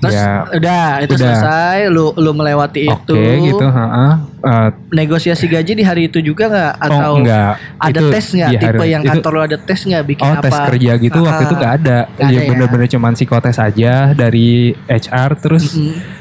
terus 0.04 0.14
ya 0.14 0.30
udah 0.50 0.86
itu 1.00 1.12
udah. 1.12 1.20
selesai 1.26 1.78
lu 1.88 2.12
lu 2.14 2.30
melewati 2.30 2.84
oke 2.86 3.08
itu. 3.08 3.16
gitu 3.46 3.66
heeh. 3.66 4.12
Eh, 4.42 4.68
Negosiasi 4.92 5.44
gaji 5.46 5.72
di 5.72 5.82
hari 5.82 6.02
itu 6.06 6.20
juga 6.20 6.44
nggak 6.46 6.72
atau 6.78 7.00
oh 7.10 7.16
enggak 7.18 7.56
ada 7.78 7.96
Itu 7.96 8.04
tes 8.10 8.26
nggak 8.30 8.50
di 8.50 8.56
tipe 8.58 8.76
hari- 8.76 8.90
yang 8.90 9.02
itu- 9.02 9.10
kantor 9.10 9.30
lu 9.30 9.42
ada 9.42 9.56
tes 9.58 9.80
nggak 9.82 10.04
bikin 10.06 10.22
Oh 10.22 10.32
apa? 10.34 10.44
tes 10.44 10.56
kerja 10.68 10.92
gitu 10.98 11.18
waktu 11.18 11.42
itu 11.42 11.54
Ah, 11.54 11.60
gak 11.60 11.72
ada. 11.74 11.98
Nggak 12.04 12.18
Dia 12.20 12.28
ada 12.28 12.36
ya? 12.36 12.48
bener-bener 12.48 12.88
cuman 12.88 13.12
psikotes 13.14 13.56
aja 13.58 13.92
dari 14.12 14.48
HR 14.84 15.30
terus 15.34 15.64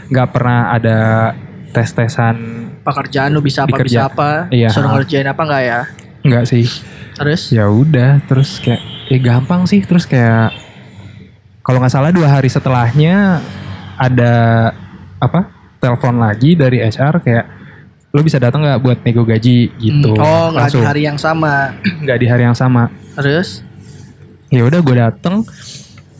nggak 0.05 0.27
pernah 0.29 0.71
ada 0.71 0.97
tes-tesan 1.69 2.35
pekerjaan 2.81 3.29
lu 3.29 3.39
bisa 3.39 3.63
apa 3.63 3.75
Dikerja. 3.75 3.89
bisa 3.89 4.01
apa 4.05 4.29
Iya. 4.49 4.69
suruh 4.69 4.93
ngerjain 4.93 5.25
apa 5.25 5.41
nggak 5.41 5.63
ya 5.63 5.81
nggak 6.21 6.45
sih. 6.45 6.65
terus 7.13 7.41
Ya 7.49 7.67
udah 7.67 8.23
terus 8.23 8.57
kayak 8.57 8.79
ya 9.05 9.19
gampang 9.19 9.65
sih 9.65 9.81
terus 9.81 10.03
kayak 10.03 10.53
kalau 11.61 11.77
nggak 11.77 11.91
salah 11.91 12.09
dua 12.09 12.27
hari 12.29 12.47
setelahnya 12.47 13.43
ada 14.03 14.33
apa 15.17 15.47
telepon 15.79 16.19
lagi 16.19 16.55
dari 16.55 16.79
HR 16.79 17.23
kayak 17.23 17.45
lo 18.11 18.21
bisa 18.21 18.37
datang 18.37 18.61
nggak 18.61 18.81
buat 18.83 18.97
nego 19.01 19.23
gaji? 19.23 19.73
Gitu 19.73 20.09
Hmm, 20.11 20.21
oh 20.21 20.45
nggak 20.51 20.69
di 20.69 20.81
hari 20.83 21.01
yang 21.03 21.17
sama. 21.17 21.71
Nggak 22.03 22.17
di 22.19 22.27
hari 22.27 22.43
yang 22.43 22.53
sama. 22.53 22.91
Terus? 23.15 23.63
Ya 24.51 24.61
udah 24.61 24.79
gue 24.79 24.95
dateng 24.95 25.41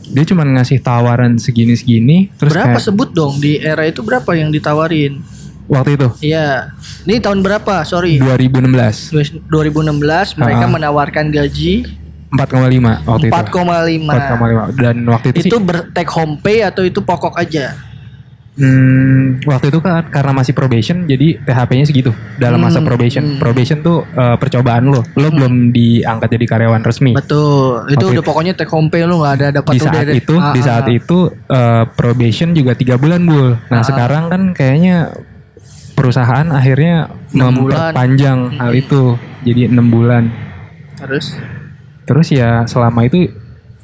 dia 0.04 0.20
cuma 0.26 0.44
ngasih 0.44 0.84
tawaran 0.84 1.40
segini 1.40 1.72
segini 1.72 2.28
terus 2.36 2.52
berapa 2.52 2.76
kayak 2.76 2.82
sebut 2.82 3.08
dong? 3.14 3.40
Di 3.40 3.56
era 3.56 3.86
itu 3.86 4.04
berapa 4.04 4.26
yang 4.36 4.50
ditawarin? 4.50 5.22
Waktu 5.64 5.96
itu. 5.96 6.08
Iya. 6.20 6.76
Ini 7.08 7.24
tahun 7.24 7.40
berapa? 7.40 7.86
Sorry. 7.88 8.20
2016 8.20 9.48
2016 9.48 10.36
mereka 10.36 10.64
Ah. 10.66 10.72
menawarkan 10.72 11.32
gaji 11.32 12.03
4,5 12.34 13.06
waktu 13.06 13.26
itu. 13.26 13.32
4,5 13.32 14.10
4,5 14.10 14.74
dan 14.76 14.96
waktu 15.06 15.26
itu, 15.30 15.38
itu 15.44 15.46
sih 15.48 15.62
ber 15.62 15.88
take 15.90 16.10
home 16.10 16.36
pay 16.36 16.60
atau 16.60 16.82
itu 16.82 16.98
pokok 16.98 17.34
aja? 17.34 17.72
Hmm, 18.54 19.42
waktu 19.42 19.66
itu 19.66 19.82
kan 19.82 20.06
karena 20.06 20.30
masih 20.30 20.54
probation 20.54 21.10
jadi 21.10 21.42
THP-nya 21.42 21.84
segitu 21.84 22.14
dalam 22.38 22.62
masa 22.62 22.78
Hmm, 22.78 22.86
probation. 22.86 23.24
hmm. 23.26 23.38
probation 23.38 23.82
tuh 23.82 24.06
eh, 24.06 24.36
percobaan 24.38 24.86
lo. 24.86 25.02
Lo 25.12 25.26
belum 25.28 25.70
diangkat 25.70 26.30
jadi 26.30 26.46
karyawan 26.48 26.78
resmi. 26.80 27.18
Betul. 27.18 27.82
Itu 27.88 27.98
Waktu 28.06 28.14
udah 28.14 28.22
pokoknya 28.22 28.52
take 28.54 28.70
home 28.70 28.86
pay 28.86 29.02
lu 29.02 29.18
nggak 29.18 29.34
ada 29.34 29.46
dapat 29.52 29.74
di 29.74 29.80
saat 29.80 30.06
udah 30.06 30.14
itu 30.14 30.34
Ah, 30.36 30.54
di 30.54 30.60
saat 30.62 30.86
ah. 30.86 30.92
itu 30.92 31.18
eh, 31.34 31.84
probation 31.90 32.54
juga 32.54 32.72
tiga 32.72 32.94
bulan 32.94 33.26
bul. 33.26 33.58
Nah 33.58 33.78
Ah. 33.78 33.82
sekarang 33.82 34.30
kan 34.30 34.42
kayaknya 34.50 35.10
perusahaan 35.92 36.46
akhirnya 36.48 37.10
bulan. 37.32 37.50
memperpanjang 37.50 38.38
hal 38.54 38.70
itu. 38.70 39.18
Jadi 39.42 39.66
enam 39.66 39.90
bulan. 39.90 40.30
Terus 40.94 41.34
Terus 42.04 42.28
ya 42.30 42.68
selama 42.68 43.04
itu 43.04 43.28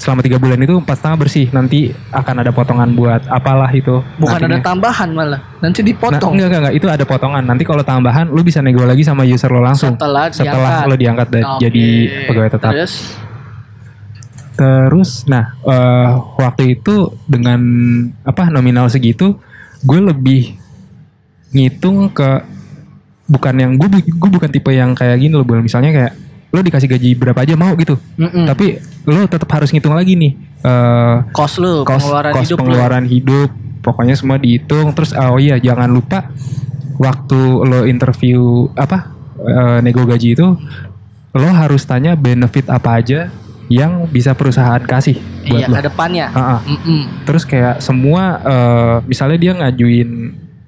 selama 0.01 0.25
tiga 0.25 0.41
bulan 0.41 0.57
itu 0.61 0.81
empat 0.81 0.97
setengah 0.97 1.19
bersih. 1.21 1.47
Nanti 1.53 1.93
akan 2.09 2.35
ada 2.41 2.51
potongan 2.53 2.89
buat 2.97 3.25
apalah 3.29 3.69
itu. 3.73 4.01
bukan 4.17 4.41
ada 4.41 4.49
nantinya. 4.49 4.65
tambahan 4.65 5.09
malah 5.13 5.41
nanti 5.61 5.85
Nah, 5.85 5.89
dipotong 5.93 6.33
enggak, 6.37 6.47
enggak 6.49 6.61
enggak 6.65 6.75
itu 6.81 6.87
ada 6.89 7.05
potongan. 7.05 7.43
Nanti 7.45 7.63
kalau 7.69 7.85
tambahan 7.85 8.33
lu 8.33 8.41
bisa 8.41 8.65
nego 8.65 8.85
lagi 8.89 9.05
sama 9.05 9.29
user 9.29 9.53
lo 9.53 9.61
langsung. 9.61 9.97
setelah 9.97 10.33
Setelah 10.33 10.73
diangkat. 10.81 10.89
lo 10.89 10.95
diangkat 10.97 11.29
dan 11.29 11.45
Oke. 11.45 11.61
jadi 11.65 11.87
pegawai 12.29 12.51
tetap. 12.57 12.73
terus 12.73 12.95
Terus 14.61 15.25
nah 15.25 15.57
eh, 15.65 16.11
waktu 16.37 16.77
itu 16.81 17.17
dengan 17.25 17.61
apa 18.29 18.53
nominal 18.53 18.93
segitu 18.93 19.41
gue 19.81 20.01
lebih 20.01 20.53
ngitung 21.57 22.13
ke 22.13 22.45
bukan 23.25 23.55
yang 23.57 23.73
gue 23.81 23.89
gue 24.05 24.31
bukan 24.31 24.51
tipe 24.53 24.69
yang 24.75 24.93
kayak 24.93 25.17
gini 25.17 25.33
loh 25.33 25.47
misalnya 25.63 25.91
kayak 25.97 26.13
lo 26.51 26.61
dikasih 26.61 26.91
gaji 26.91 27.15
berapa 27.15 27.39
aja 27.39 27.55
mau 27.55 27.73
gitu 27.75 27.95
Mm-mm. 28.19 28.47
tapi 28.47 28.83
lo 29.07 29.23
tetap 29.25 29.47
harus 29.51 29.71
ngitung 29.71 29.95
lagi 29.95 30.19
nih 30.19 30.33
eh 30.61 31.17
kos 31.31 31.57
lu 31.57 31.87
kos 31.87 32.03
pengeluaran 32.03 32.33
kos 32.35 32.43
hidup 32.45 32.57
lu. 32.57 32.61
pengeluaran 32.67 33.05
hidup 33.07 33.51
pokoknya 33.81 34.15
semua 34.19 34.37
dihitung 34.37 34.93
terus 34.93 35.15
oh 35.15 35.39
iya 35.39 35.57
jangan 35.57 35.89
lupa 35.89 36.29
waktu 37.01 37.41
lo 37.65 37.87
interview 37.87 38.69
apa 38.75 39.09
eh, 39.41 39.79
nego 39.81 40.05
gaji 40.05 40.37
itu 40.37 40.47
lo 41.31 41.49
harus 41.49 41.87
tanya 41.87 42.19
benefit 42.19 42.67
apa 42.69 42.99
aja 43.01 43.31
yang 43.71 44.11
bisa 44.11 44.35
perusahaan 44.35 44.83
kasih 44.83 45.17
buat 45.47 45.63
iya 45.63 45.67
lo 45.71 45.79
ke 45.79 45.87
depannya 45.87 46.27
Ah, 46.35 46.59
ah. 46.59 46.61
Mm-mm. 46.67 47.25
terus 47.25 47.47
kayak 47.47 47.79
semua 47.79 48.23
eh, 48.43 48.97
misalnya 49.07 49.39
dia 49.39 49.53
ngajuin 49.55 50.11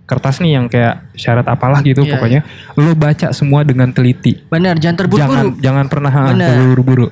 kertas 0.03 0.43
nih 0.43 0.59
yang 0.59 0.67
kayak 0.67 1.09
syarat 1.15 1.47
apalah 1.47 1.81
gitu 1.81 2.03
Iya, 2.03 2.15
pokoknya 2.15 2.41
lo 2.75 2.93
baca 2.93 3.31
semua 3.31 3.63
dengan 3.63 3.89
teliti 3.91 4.43
benar 4.47 4.77
jangan 4.77 4.83
jangan 4.83 4.97
terburu-buru 4.99 5.49
jangan 5.61 5.87
pernah 5.89 6.13
ha, 6.13 6.23
Bener. 6.35 6.49
terburu-buru 6.53 7.07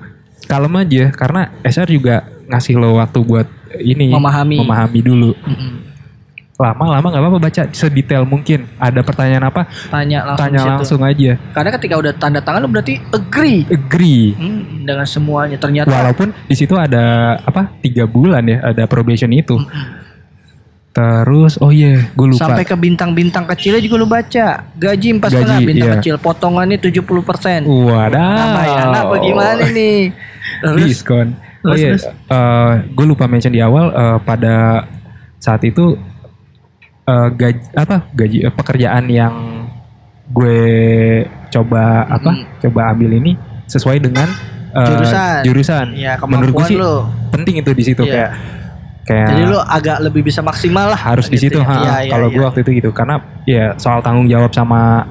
kalem 0.44 0.74
aja 0.76 1.04
karena 1.14 1.42
SR 1.62 1.88
juga 1.88 2.16
ngasih 2.50 2.74
lo 2.76 2.98
waktu 2.98 3.18
buat 3.22 3.46
ini 3.78 4.10
Memahami. 4.10 4.58
memahami 4.58 5.00
dulu 5.00 5.30
lama-lama 6.60 7.08
nggak 7.08 7.22
apa-apa 7.24 7.38
baca 7.40 7.62
sedetail 7.72 8.28
mungkin. 8.28 8.68
Ada 8.76 9.00
pertanyaan 9.00 9.48
apa? 9.48 9.64
Tanya 9.88 10.28
langsung 10.28 10.44
Tanya 10.44 10.52
di 10.52 10.60
situ. 10.60 10.72
langsung 10.76 11.00
aja. 11.00 11.32
Karena 11.56 11.70
ketika 11.72 11.94
udah 11.96 12.12
tanda 12.12 12.40
tangan 12.44 12.60
lu 12.60 12.68
berarti 12.68 13.00
agree 13.16 13.64
Agree. 13.64 14.36
Hmm, 14.36 14.84
dengan 14.84 15.08
semuanya. 15.08 15.56
Ternyata 15.56 15.88
Walaupun 15.88 16.36
di 16.44 16.52
situ 16.52 16.76
ada 16.76 17.00
apa 17.40 17.72
tiga 17.80 18.04
bulan 18.04 18.44
ya, 18.44 18.60
ada 18.60 18.84
probation 18.84 19.32
itu. 19.32 19.56
Terus 20.90 21.54
oh 21.62 21.70
iya, 21.70 22.10
gue 22.10 22.26
lupa. 22.34 22.50
sampai 22.50 22.66
ke 22.66 22.74
bintang-bintang 22.74 23.46
kecilnya 23.46 23.78
juga 23.78 23.94
lu 23.94 24.10
baca. 24.10 24.66
Gaji 24.74 25.08
empat 25.22 25.30
setengah 25.30 25.58
bintang 25.62 25.90
iya. 25.90 25.96
kecil, 26.02 26.14
potongannya 26.18 26.78
70 26.82 27.06
persen. 27.22 27.60
Wadah. 27.62 28.34
Nama 28.34 28.60
ya, 28.66 28.82
apa 29.06 29.14
gimana 29.22 29.64
nih? 29.70 30.10
Terus 30.66 30.82
diskon. 30.82 31.28
Oh 31.60 31.76
iya, 31.76 31.92
terus. 31.92 32.08
gue 32.96 33.04
lupa 33.04 33.28
mention 33.28 33.52
di 33.52 33.60
awal 33.60 33.92
eh, 33.92 34.18
pada 34.24 34.88
saat 35.36 35.60
itu 35.62 35.92
eh, 37.04 37.28
gaji 37.36 37.60
apa 37.76 37.96
gaji 38.16 38.38
eh, 38.48 38.52
pekerjaan 38.52 39.04
yang 39.12 39.34
gue 40.30 40.62
coba 41.52 42.08
apa 42.08 42.32
coba 42.62 42.80
ambil 42.96 43.12
ini 43.12 43.36
sesuai 43.68 44.00
dengan 44.00 44.24
eh, 44.72 44.88
Jurusan. 44.88 45.38
jurusan. 45.44 45.86
ya 46.00 46.16
Menurut 46.24 46.64
gue 46.64 46.66
sih 46.66 46.78
lu. 46.80 47.04
penting 47.28 47.60
itu 47.60 47.70
di 47.76 47.84
situ 47.84 48.02
Iya. 48.04 48.12
kayak 48.14 48.30
kayak 49.02 49.26
Jadi 49.28 49.42
lu 49.44 49.58
agak 49.58 49.98
lebih 50.00 50.22
bisa 50.22 50.40
maksimal 50.40 50.86
lah. 50.88 51.00
harus 51.00 51.26
di 51.26 51.36
gitu 51.36 51.56
situ. 51.56 51.58
ya. 51.58 51.66
ha. 51.66 52.00
Iya, 52.00 52.10
Kalau 52.10 52.26
iya. 52.26 52.34
gue 52.34 52.44
waktu 52.44 52.60
itu 52.60 52.70
gitu 52.76 52.90
karena 52.90 53.16
ya 53.44 53.66
soal 53.76 54.00
tanggung 54.00 54.26
jawab 54.26 54.50
sama 54.50 55.04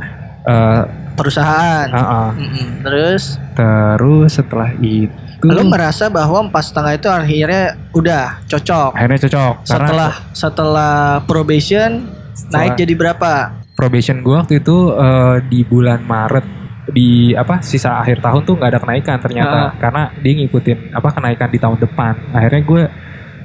eh, 0.44 0.82
perusahaan. 1.14 1.88
ah, 1.90 2.00
ah. 2.00 2.30
Mm-mm. 2.32 2.68
Terus 2.82 3.24
terus 3.54 4.30
setelah 4.32 4.72
itu 4.76 5.12
lu 5.42 5.64
merasa 5.66 6.08
bahwa 6.08 6.44
empat 6.44 6.64
setengah 6.66 6.94
itu 6.94 7.08
akhirnya 7.08 7.64
udah 7.92 8.44
cocok. 8.46 8.92
akhirnya 8.92 9.20
cocok 9.22 9.54
karena 9.62 9.88
Setelah 9.88 10.12
setelah 10.34 10.96
probation 11.24 11.90
naik 12.02 12.36
Setelah- 12.36 12.76
jadi 12.78 12.94
berapa? 12.94 13.32
probation 13.72 14.20
gue 14.20 14.36
waktu 14.36 14.60
itu 14.60 14.76
eh, 14.92 15.36
di 15.46 15.64
bulan 15.64 16.04
Maret 16.04 16.44
di 16.90 17.32
apa 17.32 17.62
sisa 17.62 17.96
akhir 17.96 18.20
tahun 18.20 18.44
tuh 18.44 18.58
nggak 18.58 18.70
ada 18.70 18.80
kenaikan 18.80 19.18
ternyata 19.18 19.60
Ah. 19.62 19.72
karena 19.78 20.02
dia 20.18 20.34
ngikutin 20.36 20.92
apa 20.92 21.10
kenaikan 21.10 21.48
di 21.48 21.56
tahun 21.58 21.78
depan 21.80 22.14
akhirnya 22.30 22.62
gue 22.62 22.82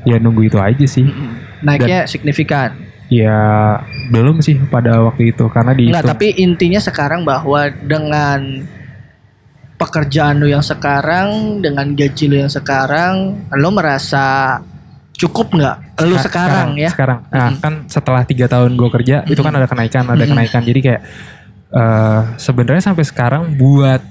ya 0.04 0.16
nunggu 0.20 0.46
itu 0.46 0.56
aja 0.60 0.86
sih 0.86 1.04
Naiknya 1.64 2.04
signifikan. 2.04 2.76
ya 3.08 3.80
belum 4.12 4.40
sih 4.40 4.56
pada 4.68 5.00
waktu 5.04 5.32
itu 5.36 5.44
karena 5.52 5.72
di 5.76 5.88
Enggak, 5.92 6.16
tapi 6.16 6.32
intinya 6.40 6.80
sekarang 6.80 7.24
bahwa 7.24 7.68
dengan 7.72 8.64
pekerjaan 9.76 10.40
lu 10.40 10.48
yang 10.48 10.64
sekarang, 10.64 11.60
dengan 11.60 11.92
gaji 11.92 12.24
lu 12.30 12.36
yang 12.40 12.52
sekarang, 12.52 13.44
lu 13.52 13.68
merasa 13.74 14.56
cukup 15.14 15.52
nggak? 15.52 15.76
Lu 16.04 16.16
sekarang, 16.18 16.74
ya? 16.74 16.90
sekarang 16.90 17.22
nah 17.30 17.54
Mm-mm. 17.54 17.62
kan 17.62 17.74
setelah 17.86 18.22
tiga 18.26 18.50
tahun 18.50 18.74
gue 18.74 18.90
kerja 18.90 19.22
itu 19.30 19.40
kan 19.40 19.54
ada 19.54 19.70
kenaikan 19.70 20.04
ada 20.10 20.18
Mm-mm. 20.18 20.30
kenaikan 20.34 20.62
jadi 20.66 20.80
kayak 20.82 21.02
eh 21.74 22.20
sebenarnya 22.38 22.82
sampai 22.90 23.04
sekarang 23.06 23.54
buat 23.54 24.02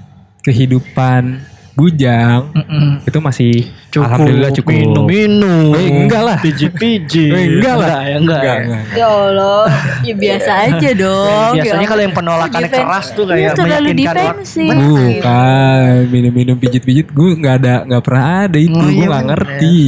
kehidupan 0.44 1.44
bujang 1.74 2.54
Mm-mm. 2.54 3.02
itu 3.02 3.18
masih 3.18 3.52
Cukup, 3.88 4.06
alhamdulillah 4.06 4.50
cukup 4.52 4.70
minum-minum. 4.72 5.70
Eh, 5.72 5.86
enggak 5.86 6.22
lah. 6.24 6.38
Piji-piji. 6.38 7.30
Eh, 7.30 7.46
enggak 7.48 7.74
lah. 7.76 8.02
ya, 8.02 8.16
enggak. 8.16 8.42
ya. 8.42 8.54
Ya 8.92 9.06
Allah, 9.06 9.62
ya 10.02 10.14
biasa 10.16 10.50
aja 10.66 10.88
dong. 10.92 11.50
Biasanya 11.54 11.78
Ya 11.80 11.88
kalau 11.88 12.02
yang 12.02 12.10
penolakannya 12.12 12.66
Defense. 12.68 12.82
keras 12.84 13.06
tuh 13.08 13.24
Iya, 13.24 13.30
kayak 13.30 13.50
terlalu 13.54 13.86
meyakinkan 13.88 14.02
orang. 14.10 14.26
defensif. 14.34 14.66
Bener. 14.66 14.90
Bukan 15.14 15.82
minum-minum 16.08 16.56
pijit-pijit 16.56 17.06
gue 17.08 17.30
nggak 17.36 17.54
ada 17.56 17.74
nggak 17.84 18.02
pernah 18.02 18.24
ada 18.44 18.58
itu 18.60 18.70
Oh, 18.72 18.82
gue 18.82 18.90
iya 18.92 19.04
nggak 19.04 19.22
bener. 19.22 19.38
ngerti 19.38 19.78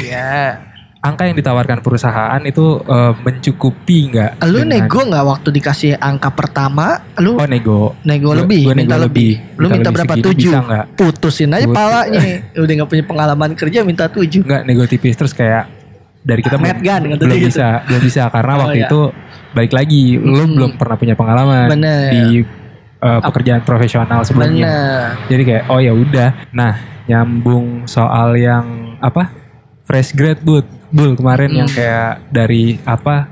Iya. 0.00 0.34
Angka 1.04 1.28
yang 1.28 1.36
ditawarkan 1.36 1.78
perusahaan 1.78 2.40
itu 2.40 2.80
eh, 2.80 3.12
mencukupi 3.14 3.98
nggak 4.08 4.30
Lu 4.42 4.58
dengan- 4.58 4.88
nego 4.88 5.00
nggak 5.04 5.24
waktu 5.26 5.48
dikasih 5.52 5.90
angka 5.94 6.32
pertama? 6.32 6.96
Lu 7.18 7.36
oh 7.36 7.44
nego 7.44 7.92
nego 8.02 8.32
Gua- 8.32 8.40
lebih, 8.40 8.62
gua 8.62 8.74
minta 8.74 8.96
nego 8.96 9.04
lebih. 9.04 9.30
lebih. 9.36 9.54
Lu 9.54 9.66
Minta 9.66 9.74
minta 9.74 9.90
lebih 9.90 10.00
berapa? 10.00 10.14
Tujuh. 10.24 10.52
Putusin 10.96 11.50
aja 11.50 11.66
Gua- 11.66 11.76
palanya. 11.76 12.22
Udah 12.64 12.72
nggak 12.74 12.88
punya 12.88 13.04
pengalaman 13.04 13.50
kerja 13.52 13.78
minta 13.82 14.08
tujuh. 14.08 14.40
nggak 14.42 14.62
nego 14.64 14.84
tipis 14.84 15.12
terus 15.14 15.30
kayak 15.30 15.68
dari 16.18 16.40
kita 16.40 16.56
Mad 16.56 16.80
gun, 16.80 17.00
belum, 17.04 17.12
gitu 17.12 17.22
belum 17.22 17.36
gitu. 17.36 17.48
bisa 17.52 17.66
belum 17.84 18.00
bisa 18.00 18.22
karena 18.28 18.52
Oh, 18.54 18.60
waktu 18.64 18.78
iya. 18.80 18.88
itu 18.88 19.00
balik 19.52 19.72
lagi 19.72 20.02
lu 20.16 20.40
Hmm. 20.40 20.52
belum 20.56 20.70
pernah 20.74 20.96
punya 20.96 21.12
pengalaman 21.12 21.68
Bener. 21.68 22.08
di 22.10 22.24
eh, 22.96 23.20
pekerjaan 23.20 23.60
profesional 23.60 24.24
sebelumnya 24.24 24.64
Bener. 24.64 25.28
jadi 25.28 25.42
kayak 25.44 25.64
oh 25.68 25.76
ya 25.78 25.92
udah 25.92 26.48
nah 26.50 26.72
nyambung 27.04 27.84
soal 27.84 28.32
yang 28.34 28.64
apa 28.98 29.28
fresh 29.84 30.10
grad 30.10 30.40
bud 30.40 30.64
bul 30.94 31.12
kemarin 31.12 31.50
yang 31.52 31.66
Hmm. 31.66 31.76
kayak 31.76 32.10
dari 32.30 32.78
apa 32.80 33.26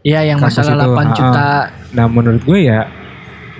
Iya 0.00 0.22
yang 0.24 0.38
masalah 0.38 0.70
itu, 0.72 0.82
8 0.86 0.94
ha-ha. 1.02 1.12
juta. 1.12 1.48
nah 1.90 2.06
menurut 2.06 2.38
gue 2.40 2.62
ya 2.64 2.86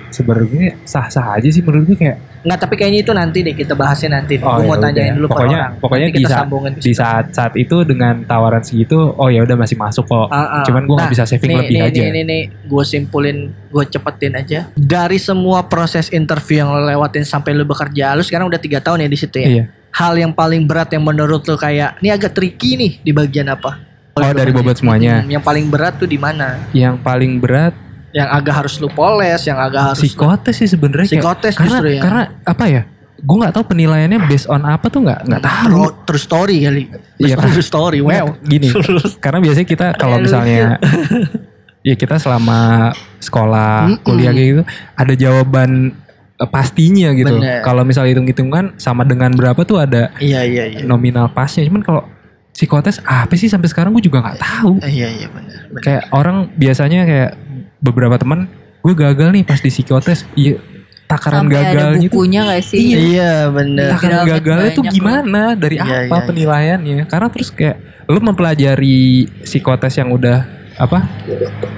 sebenarnya 0.09 0.79
sah 0.81 1.07
sah 1.07 1.35
aja 1.35 1.45
sih 1.45 1.59
menurut 1.59 1.83
gue 1.85 1.99
kayak 1.99 2.17
Nggak 2.37 2.59
tapi 2.61 2.75
kayaknya 2.75 2.99
itu 3.01 3.11
nanti 3.11 3.37
deh 3.41 3.51
kita 3.51 3.75
bahasnya 3.75 4.09
nanti. 4.13 4.39
oh 4.39 4.55
Gue 4.55 4.65
mau 4.65 4.79
ya 4.79 4.79
tanyain 4.79 5.09
udah. 5.09 5.17
dulu 5.17 5.27
pokoknya 5.27 5.59
orang. 5.59 5.71
pokoknya 5.77 6.05
Nanti 6.05 6.15
di 6.15 6.21
kita 6.21 6.29
saat 6.29 6.39
sambungin 6.39 6.71
di 6.77 6.93
saat 6.95 7.25
saat 7.29 7.53
itu 7.57 7.77
dengan 7.83 8.13
tawaran 8.23 8.63
segitu 8.63 8.95
oh 9.11 9.27
ya 9.27 9.43
udah 9.43 9.57
masih 9.57 9.75
masuk 9.75 10.05
kok 10.05 10.27
Ah, 10.29 10.39
ah. 10.53 10.63
cuman 10.63 10.81
gue 10.81 10.95
nggak 10.95 11.03
Nah, 11.03 11.11
bisa 11.11 11.23
saving 11.27 11.49
nih, 11.49 11.57
lebih 11.59 11.75
nih, 11.75 11.83
aja 11.83 11.99
Nih, 11.99 12.11
nih, 12.13 12.23
nih, 12.23 12.41
gue 12.63 12.83
simpulin, 12.85 13.37
gue 13.51 13.83
cepetin 13.85 14.33
aja. 14.33 14.59
Dari 14.71 15.19
semua 15.19 15.59
proses 15.65 16.07
interview 16.09 16.55
yang 16.57 16.71
lo 16.71 16.79
lewatin 16.81 17.21
sampai 17.21 17.51
lo 17.51 17.65
bekerja, 17.65 18.15
lo 18.15 18.23
sekarang 18.23 18.47
udah 18.47 18.61
tiga 18.61 18.79
tahun 18.79 19.03
ya 19.03 19.09
di 19.09 19.19
situ 19.19 19.37
ya. 19.37 19.49
iya 19.51 19.63
Hal 19.97 20.13
yang 20.13 20.29
paling 20.29 20.63
berat 20.63 20.93
yang 20.93 21.01
menurut 21.01 21.41
lo 21.41 21.57
kayak, 21.57 21.97
ini 21.99 22.09
agak 22.09 22.31
tricky 22.31 22.77
nih 22.77 22.91
di 23.01 23.09
bagian 23.09 23.49
apa? 23.49 23.81
Oh, 24.13 24.29
dari 24.31 24.49
bobot 24.49 24.73
semuanya. 24.75 25.21
Hmm, 25.21 25.29
yang 25.31 25.41
paling 25.41 25.65
berat 25.67 25.97
tuh 25.97 26.05
di 26.05 26.17
mana? 26.17 26.61
yang 26.71 26.97
paling 26.97 27.37
berat 27.37 27.73
Yang 28.09 28.29
agak 28.31 28.53
harus 28.55 28.73
lu 28.77 28.89
poles, 28.89 29.41
yang 29.43 29.57
agak 29.57 29.81
harus 29.91 29.99
psikotes 29.99 30.55
sih 30.55 30.65
sebenarnya 30.65 31.05
kayak- 31.07 31.17
Psikotes 31.17 31.53
karena 31.53 31.69
justru 31.71 31.87
ya. 31.91 32.01
karena 32.01 32.21
apa 32.41 32.65
ya 32.65 32.81
gue 33.17 33.35
nggak 33.35 33.49
tahu 33.51 33.65
penilaiannya 33.67 34.19
based 34.23 34.45
on 34.47 34.61
apa 34.63 34.85
tuh 34.87 35.01
nggak 35.01 35.19
nggak 35.23 35.41
tahu 35.43 35.65
True, 35.67 35.93
true 36.05 36.21
story 36.21 36.57
kali. 36.61 36.83
Iya, 37.17 37.35
True, 37.35 37.51
true 37.51 37.65
story. 37.65 37.99
Wow. 37.99 38.37
gini 38.43 38.69
karena 39.17 39.39
biasanya 39.39 39.67
kita 39.67 39.87
kalau 39.93 40.17
misalnya 40.17 40.77
ya 41.87 41.93
kita 41.93 42.15
selama 42.15 42.89
sekolah 43.19 44.01
kuliah 44.01 44.29
kayak 44.31 44.47
gitu 44.47 44.63
ada 44.93 45.13
jawaban 45.13 45.93
pastinya 46.39 47.09
gitu 47.11 47.33
kalau 47.61 47.81
misalnya 47.81 48.13
hitung-hitungan 48.13 48.77
sama 48.77 49.01
dengan 49.01 49.31
berapa 49.31 49.57
tuh 49.59 49.79
ada 49.79 50.13
Iya 50.17 50.41
iya 50.41 50.63
iya. 50.69 50.79
nominal 50.83 51.27
pasnya 51.27 51.65
cuman 51.65 51.81
kalau 51.81 52.05
psikotes 52.51 53.01
apa 53.01 53.33
sih 53.33 53.45
sampai 53.45 53.65
sekarang 53.65 53.89
gue 53.91 54.03
juga 54.03 54.21
nggak 54.21 54.37
tahu 54.37 54.77
Eh, 54.79 54.93
Iya 54.93 55.07
iya 55.15 55.27
benar. 55.27 55.57
kayak 55.79 56.03
orang 56.11 56.53
biasanya 56.53 57.01
kayak 57.03 57.31
beberapa 57.79 58.15
teman 58.15 58.45
gue 58.79 58.93
gagal 58.93 59.29
nih 59.31 59.43
pas 59.43 59.57
di 59.57 59.67
psikotes 59.67 60.29
iya 60.33 60.61
takaran 61.03 61.45
Sampai 61.45 61.55
ada 61.55 61.65
gagalnya 61.71 61.97
tuh 62.03 62.11
bukunya 62.11 62.41
gak 62.43 62.63
sih? 62.63 62.83
Iya 63.15 63.33
benar. 63.47 63.89
takaran 63.95 64.17
Grafik 64.19 64.33
gagalnya 64.35 64.69
tuh 64.75 64.83
gimana 64.85 65.41
dari 65.53 65.75
Iya, 65.75 65.83
apa 65.83 65.95
iya, 65.95 66.03
iya. 66.11 66.19
penilaiannya 66.21 66.99
karena 67.07 67.27
terus 67.31 67.49
kayak 67.49 67.77
lu 68.05 68.19
mempelajari 68.19 68.99
psikotes 69.41 69.95
yang 69.95 70.11
udah 70.11 70.43
apa 70.77 71.09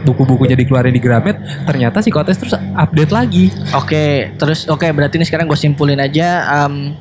buku-bukunya 0.03 0.59
dikeluarin 0.59 0.91
di 0.91 0.99
Gramet 0.99 1.39
ternyata 1.63 2.03
psikotes 2.03 2.35
terus 2.35 2.53
update 2.55 3.15
lagi 3.15 3.47
Oke, 3.71 4.35
terus 4.35 4.67
oke 4.67 4.85
berarti 4.91 5.15
ini 5.15 5.25
sekarang 5.25 5.47
gue 5.47 5.55
simpulin 5.55 5.99
aja. 6.03 6.43
em, 6.67 6.95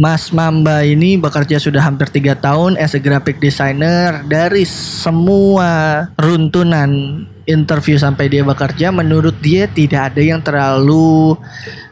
Mas 0.00 0.34
Mamba 0.34 0.82
ini 0.82 1.14
bekerja 1.14 1.62
sudah 1.62 1.84
hampir 1.84 2.10
tiga 2.10 2.34
tahun 2.34 2.74
as 2.74 2.96
a 2.96 3.00
graphic 3.00 3.38
designer 3.38 4.24
dari 4.26 4.66
semua 4.66 6.02
runtunan 6.18 7.22
interview 7.46 7.94
sampai 8.00 8.26
dia 8.26 8.42
bekerja 8.42 8.90
menurut 8.90 9.36
dia 9.38 9.70
tidak 9.70 10.10
ada 10.10 10.22
yang 10.22 10.40
terlalu 10.42 11.38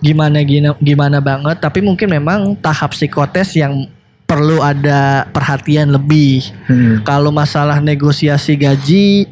gimana 0.03 0.43
gimana 0.43 0.75
gimana 0.83 1.19
banget 1.23 1.63
tapi 1.63 1.85
mungkin 1.85 2.11
memang 2.11 2.59
tahap 2.59 2.97
psikotes 2.97 3.55
yang 3.55 3.87
perlu 4.31 4.63
ada 4.63 5.27
perhatian 5.35 5.91
lebih. 5.91 6.55
Kalau 7.03 7.35
masalah 7.35 7.83
negosiasi 7.83 8.55
gaji 8.55 9.27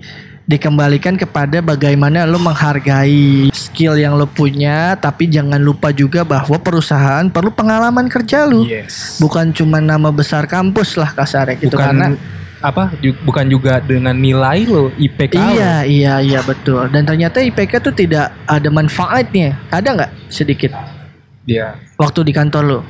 dikembalikan 0.48 1.14
kepada 1.14 1.62
bagaimana 1.62 2.24
lo 2.24 2.40
menghargai 2.40 3.52
skill 3.52 4.00
yang 4.00 4.16
lo 4.16 4.24
punya 4.24 4.96
tapi 4.96 5.28
jangan 5.28 5.60
lupa 5.60 5.92
juga 5.92 6.24
bahwa 6.24 6.56
perusahaan 6.56 7.28
perlu 7.30 7.54
pengalaman 7.54 8.10
kerja 8.10 8.48
lo. 8.48 8.66
Yes. 8.66 9.22
Bukan 9.22 9.54
cuma 9.54 9.78
nama 9.78 10.10
besar 10.10 10.50
kampus 10.50 10.96
lah 10.98 11.12
kasarnya 11.12 11.60
gitu 11.62 11.76
bukan 11.76 11.84
karena 11.84 12.06
apa 12.58 12.90
bukan 13.22 13.46
juga 13.46 13.78
dengan 13.78 14.18
nilai 14.18 14.66
lo 14.66 14.90
IPK 14.98 15.36
lo. 15.38 15.52
iya 15.54 15.74
iya 15.86 16.14
iya 16.18 16.40
betul. 16.42 16.90
Dan 16.90 17.06
ternyata 17.06 17.38
IPK 17.44 17.84
tuh 17.84 17.94
tidak 17.94 18.34
ada 18.48 18.66
manfaatnya. 18.72 19.54
Ada 19.70 19.88
nggak 19.94 20.12
sedikit? 20.32 20.74
Iya. 21.48 21.80
waktu 21.96 22.28
di 22.28 22.32
kantor 22.36 22.62
lo 22.68 22.80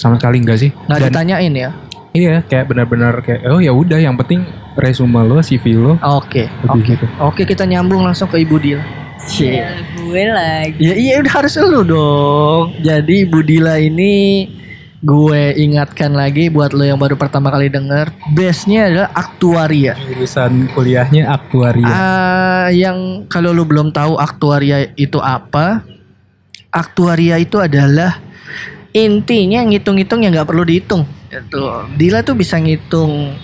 sama 0.00 0.16
sekali 0.16 0.40
enggak 0.40 0.58
sih 0.64 0.72
nggak 0.88 0.96
Dan 0.96 1.08
ditanyain 1.12 1.52
ya 1.52 1.70
iya 2.16 2.34
kayak 2.40 2.72
benar-benar 2.72 3.20
kayak 3.20 3.44
oh 3.52 3.60
ya 3.60 3.76
udah 3.76 4.00
yang 4.00 4.16
penting 4.16 4.48
resume 4.80 5.20
lo 5.20 5.44
CV 5.44 5.76
lo 5.76 6.00
oke 6.00 6.48
lebih 6.48 6.72
oke 6.72 6.90
gitu 6.96 7.06
oke 7.20 7.42
kita 7.44 7.68
nyambung 7.68 8.00
langsung 8.00 8.32
ke 8.32 8.40
Ibu 8.40 8.56
Dil 8.56 8.80
Ya, 9.36 9.76
gue 10.00 10.24
lagi. 10.32 10.80
Ya 10.80 10.94
iya 10.96 11.14
udah 11.20 11.44
harus 11.44 11.52
lu 11.60 11.84
dong. 11.84 12.72
Jadi 12.80 13.28
Ibu 13.28 13.44
Dila 13.44 13.76
ini 13.76 14.48
gue 15.00 15.56
ingatkan 15.56 16.12
lagi 16.12 16.48
buat 16.48 16.72
lo 16.72 16.84
yang 16.84 16.96
baru 16.96 17.20
pertama 17.20 17.52
kali 17.52 17.68
denger, 17.68 18.12
base-nya 18.32 18.88
adalah 18.88 19.10
aktuaria. 19.12 19.92
Jurusan 20.08 20.72
kuliahnya 20.72 21.28
aktuaria. 21.28 21.88
Ah, 21.88 22.68
yang 22.72 23.28
kalau 23.28 23.52
lu 23.52 23.68
belum 23.68 23.92
tahu 23.92 24.16
aktuaria 24.16 24.92
itu 24.96 25.20
apa, 25.20 25.84
aktuaria 26.72 27.36
itu 27.40 27.60
adalah 27.60 28.20
intinya 28.92 29.62
ngitung-ngitung 29.64 30.20
yang 30.24 30.32
nggak 30.34 30.48
perlu 30.48 30.64
dihitung. 30.66 31.06
Itu 31.30 31.62
Dila 31.94 32.26
tuh 32.26 32.34
bisa 32.34 32.58
ngitung 32.58 33.38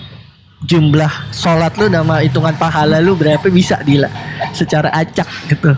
jumlah 0.65 1.29
sholat 1.29 1.77
lu 1.77 1.85
sama 1.87 2.25
hitungan 2.25 2.55
pahala 2.57 2.97
lu 2.97 3.13
berapa 3.13 3.45
bisa 3.47 3.79
Dila 3.85 4.09
secara 4.51 4.91
acak 4.91 5.27
gitu. 5.47 5.71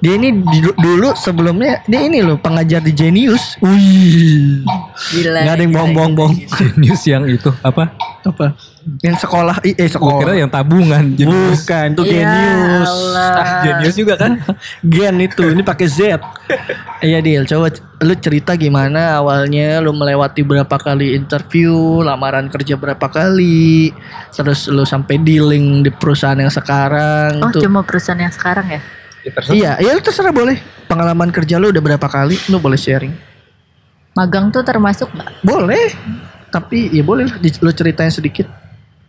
Dia 0.00 0.16
ini 0.16 0.32
dulu 0.80 1.12
sebelumnya 1.12 1.84
dia 1.84 2.00
ini 2.00 2.24
loh 2.24 2.40
pengajar 2.40 2.80
di 2.80 2.88
Genius. 2.96 3.60
Wih. 3.60 4.64
Gila. 5.12 5.44
Gak 5.44 5.54
ada 5.60 5.60
yang 5.60 5.72
bohong-bohong. 5.76 6.34
News 6.80 7.04
yang 7.04 7.28
itu 7.28 7.52
apa? 7.60 7.92
Apa? 8.24 8.56
Yang 9.04 9.28
sekolah 9.28 9.60
eh 9.60 9.76
Gue 9.76 9.92
sekolah. 9.92 10.24
kira 10.24 10.32
yang 10.40 10.48
tabungan. 10.48 11.04
Jenius. 11.12 11.68
Bukan, 11.68 11.86
itu 11.92 12.02
Ya 12.08 12.12
Genius. 12.16 12.88
Allah. 12.88 13.60
Jenius 13.60 13.96
juga 14.00 14.14
kan? 14.16 14.40
Gen 14.80 15.16
itu, 15.20 15.44
ini 15.52 15.60
pakai 15.60 15.84
Z. 15.84 16.16
Iya 17.04 17.20
Dil, 17.20 17.44
coba 17.44 17.68
lu 18.00 18.16
cerita 18.16 18.56
gimana 18.56 19.20
awalnya 19.20 19.76
lu 19.78 19.92
melewati 19.92 20.40
berapa 20.40 20.72
kali 20.72 21.12
interview, 21.12 22.00
lamaran 22.00 22.48
kerja 22.48 22.72
berapa 22.74 23.06
kali, 23.06 23.92
terus 24.32 24.66
lu 24.66 24.82
sampai 24.82 25.20
dealing 25.20 25.84
di 25.84 25.92
perusahaan 25.92 26.36
yang 26.36 26.48
sekarang 26.48 27.44
Oh 27.44 27.52
tuh. 27.52 27.60
cuma 27.60 27.84
perusahaan 27.84 28.16
yang 28.16 28.32
sekarang 28.32 28.64
ya? 28.66 28.80
Ya, 29.20 29.30
terserah. 29.30 29.52
Iya, 29.52 29.72
iya 29.78 29.90
lu 29.92 30.00
terserah 30.00 30.32
boleh. 30.32 30.56
Pengalaman 30.88 31.28
kerja 31.28 31.60
lu 31.60 31.68
udah 31.68 31.82
berapa 31.84 32.08
kali, 32.08 32.40
lu 32.48 32.56
boleh 32.56 32.80
sharing. 32.80 33.12
Magang 34.16 34.48
tuh 34.48 34.64
termasuk 34.64 35.12
nggak? 35.12 35.44
Boleh. 35.44 35.92
Tapi 36.48 36.88
ya 36.90 37.04
boleh 37.04 37.28
lah 37.28 37.36
lu 37.36 37.70
ceritain 37.70 38.08
sedikit. 38.10 38.48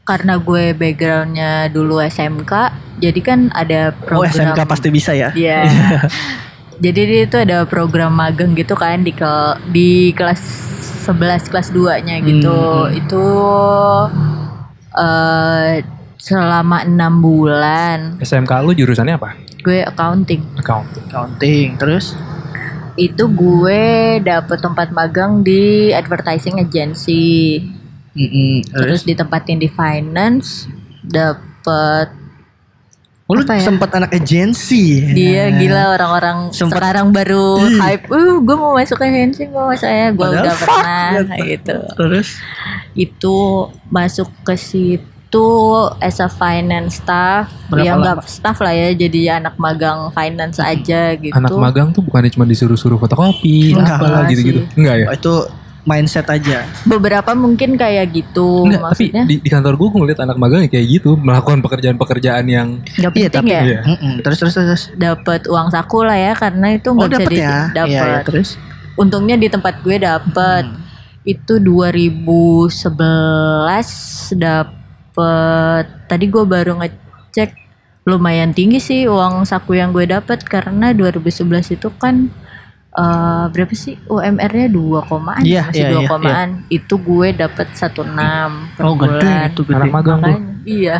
Karena 0.03 0.35
gue 0.35 0.75
backgroundnya 0.75 1.71
dulu 1.71 2.03
SMK, 2.03 2.51
jadi 2.99 3.19
kan 3.23 3.39
ada 3.55 3.95
Oh, 4.03 4.19
program. 4.19 4.51
SMK 4.51 4.59
pasti 4.67 4.87
bisa 4.91 5.15
ya. 5.15 5.31
Iya. 5.31 5.63
jadi 6.81 7.01
dia 7.05 7.21
itu 7.29 7.37
ada 7.37 7.63
program 7.69 8.17
magang 8.17 8.57
gitu 8.57 8.73
kan 8.73 9.05
di 9.05 9.13
kel- 9.13 9.61
di 9.69 10.11
kelas 10.17 10.41
11 11.05 11.49
kelas 11.49 11.69
2-nya 11.69 12.17
gitu. 12.25 12.57
Hmm. 12.57 12.97
Itu 12.97 13.25
eh 14.91 15.85
selama 16.21 16.85
enam 16.85 17.17
bulan 17.17 18.21
SMK 18.21 18.51
lu 18.61 18.77
jurusannya 18.77 19.15
apa? 19.17 19.33
gue 19.61 19.85
accounting. 19.85 20.41
Accounting. 20.57 21.05
Counting, 21.07 21.67
terus 21.77 22.17
Itu 22.99 23.31
gue 23.31 24.19
dapet 24.19 24.59
tempat 24.59 24.91
magang 24.91 25.39
di 25.41 25.95
advertising 25.95 26.59
agency. 26.59 27.63
Mm-mm, 28.11 28.67
Terus 28.67 29.07
ditempatin 29.07 29.55
di 29.55 29.71
finance, 29.71 30.67
dapet 30.99 32.11
Oh, 33.31 33.39
lu 33.39 33.47
ya? 33.47 33.63
sempat 33.63 33.87
anak 33.95 34.11
agensi. 34.11 35.07
dia 35.09 35.47
gila 35.49 35.95
orang-orang 35.95 36.51
Sempet- 36.51 36.75
sekarang 36.75 37.15
baru 37.15 37.63
Ih. 37.63 37.79
hype. 37.79 38.03
Uh, 38.05 38.43
gue 38.43 38.55
mau 38.55 38.75
masuk 38.75 38.99
ke 38.99 39.07
agency, 39.07 39.47
gue 39.47 39.55
mau 39.55 39.71
saya, 39.73 40.11
gue 40.11 40.19
Padahal 40.19 40.43
udah 40.43 40.53
fuck, 40.53 40.67
pernah 40.67 41.07
gitu. 41.15 41.43
gitu. 41.47 41.77
Terus 41.95 42.27
Itu 42.91 43.35
masuk 43.87 44.27
ke 44.43 44.59
situ 44.59 45.47
as 45.97 46.19
a 46.19 46.27
finance 46.27 46.99
staff, 46.99 47.47
Berapa 47.65 47.79
ya 47.81 47.91
lama? 47.93 48.03
nggak 48.03 48.27
staff 48.27 48.57
lah 48.59 48.73
ya, 48.73 48.91
jadi 48.91 49.39
anak 49.39 49.55
magang 49.55 50.11
finance 50.11 50.59
aja 50.59 51.15
gitu. 51.15 51.31
Anak 51.31 51.55
magang 51.55 51.95
tuh 51.95 52.03
bukannya 52.03 52.27
cuma 52.29 52.43
disuruh-suruh 52.43 52.99
fotokopi, 52.99 53.71
Enggak 53.71 53.95
apalah 53.95 54.27
gitu-gitu. 54.27 54.67
Enggak 54.75 54.95
ya? 54.97 55.05
oh, 55.07 55.15
itu 55.15 55.33
mindset 55.83 56.27
aja. 56.27 56.63
Beberapa 56.83 57.33
mungkin 57.33 57.73
kayak 57.73 58.11
gitu, 58.11 58.65
Enggak, 58.65 58.93
tapi 58.93 59.05
di, 59.25 59.35
di 59.37 59.49
kantor 59.49 59.73
gue 59.75 59.87
ngeliat 59.91 60.19
anak 60.19 60.37
magang 60.37 60.65
kayak 60.65 60.87
gitu, 60.87 61.15
melakukan 61.15 61.59
pekerjaan-pekerjaan 61.59 62.45
yang 62.45 62.67
nggak 62.95 63.11
Iya, 63.11 63.27
penting 63.27 63.33
tapi 63.33 63.49
ya. 63.49 63.61
Iya. 63.63 63.79
Terus 64.21 64.37
terus 64.37 64.53
terus. 64.53 64.83
dapat 64.93 65.41
uang 65.45 65.69
saku 65.69 66.01
lah 66.01 66.15
ya 66.15 66.33
karena 66.33 66.67
itu 66.71 66.87
Oh 66.87 66.95
nggak 66.95 67.09
bisa 67.09 67.17
dapat 67.19 67.31
di 67.31 67.39
ya? 67.39 67.57
dapat 67.71 67.89
Iya, 67.89 68.05
iya, 68.07 68.21
terus. 68.21 68.49
untungnya 68.93 69.35
di 69.35 69.47
tempat 69.47 69.81
gue 69.81 69.97
dapet 69.97 70.63
Hmm. 70.63 70.77
itu 71.23 71.53
2011 71.57 72.81
dapet 74.35 75.85
tadi 76.05 76.25
gue 76.25 76.43
baru 76.43 76.77
ngecek 76.77 77.51
lumayan 78.03 78.51
tinggi 78.51 78.77
sih 78.77 79.05
uang 79.05 79.45
saku 79.45 79.75
yang 79.75 79.89
gue 79.91 80.05
dapet 80.05 80.41
karena 80.43 80.91
2011 80.91 81.45
itu 81.71 81.89
kan 81.93 82.33
eh, 82.93 83.45
berapa 83.47 83.71
sih? 83.71 83.95
UMR-nya 84.05 84.67
2 84.67 84.99
komaan 85.03 85.41
Iya, 85.41 85.67
masih 85.67 85.81
iya, 85.81 85.89
2 85.91 85.95
iya, 85.95 86.07
komaan. 86.07 86.49
itu 86.67 86.95
gue 86.97 87.27
dapet 87.31 87.67
16 87.71 88.75
per 88.75 88.83
Oh 88.83 88.95
gede 88.95 89.15
bulan. 89.23 89.47
itu 89.47 89.61
gede. 89.63 89.75
anak 89.77 89.91
magang 89.91 90.19
tuh. 90.19 90.37
Iya. 90.63 90.97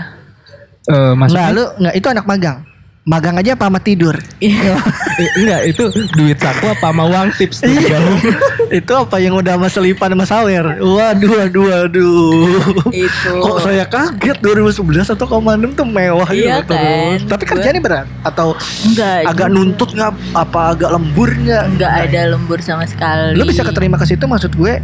Eh, 0.82 0.96
Enggak, 0.98 1.14
masuknya 1.20 1.52
lu 1.52 1.64
enggak 1.78 1.96
itu 1.96 2.08
anak 2.10 2.26
magang. 2.26 2.58
Magang 3.02 3.34
aja 3.34 3.58
apa 3.58 3.66
sama 3.66 3.82
tidur? 3.82 4.14
Iya. 4.38 4.78
enggak 5.42 5.62
itu 5.74 5.90
duit 6.14 6.38
saku 6.38 6.70
apa 6.70 6.94
sama 6.94 7.10
uang 7.10 7.34
tips 7.34 7.66
tuh 7.66 7.74
Iya. 7.74 7.98
itu 8.78 8.94
apa 8.94 9.18
yang 9.18 9.34
udah 9.42 9.58
sama 9.58 9.68
selipan 9.74 10.14
sama 10.14 10.26
sawer? 10.30 10.78
Waduh, 10.78 11.32
waduh, 11.34 11.64
waduh. 11.66 12.62
itu 12.94 13.34
Kok 13.42 13.58
saya 13.66 13.90
kaget 13.90 14.38
2011 14.46 15.18
atau 15.18 15.26
1,6 15.26 15.74
tuh 15.74 15.88
mewah 15.90 16.30
Iya 16.30 16.62
gitu 16.62 16.70
kan? 16.70 16.78
terus. 16.78 17.20
Tapi 17.26 17.44
kerjanya 17.50 17.82
berat 17.82 18.08
atau 18.22 18.54
enggak 18.86 19.26
agak 19.26 19.48
nuntut 19.50 19.90
nggak? 19.98 20.14
Apa 20.38 20.78
agak 20.78 20.90
lembur 20.94 21.30
nggak? 21.34 21.64
nggak 21.82 21.94
ada 22.06 22.22
lembur 22.38 22.62
sama 22.62 22.86
sekali 22.86 23.34
Lu 23.34 23.50
bisa 23.50 23.66
keterima 23.66 23.98
ke 23.98 24.06
situ 24.06 24.30
maksud 24.30 24.54
gue 24.54 24.78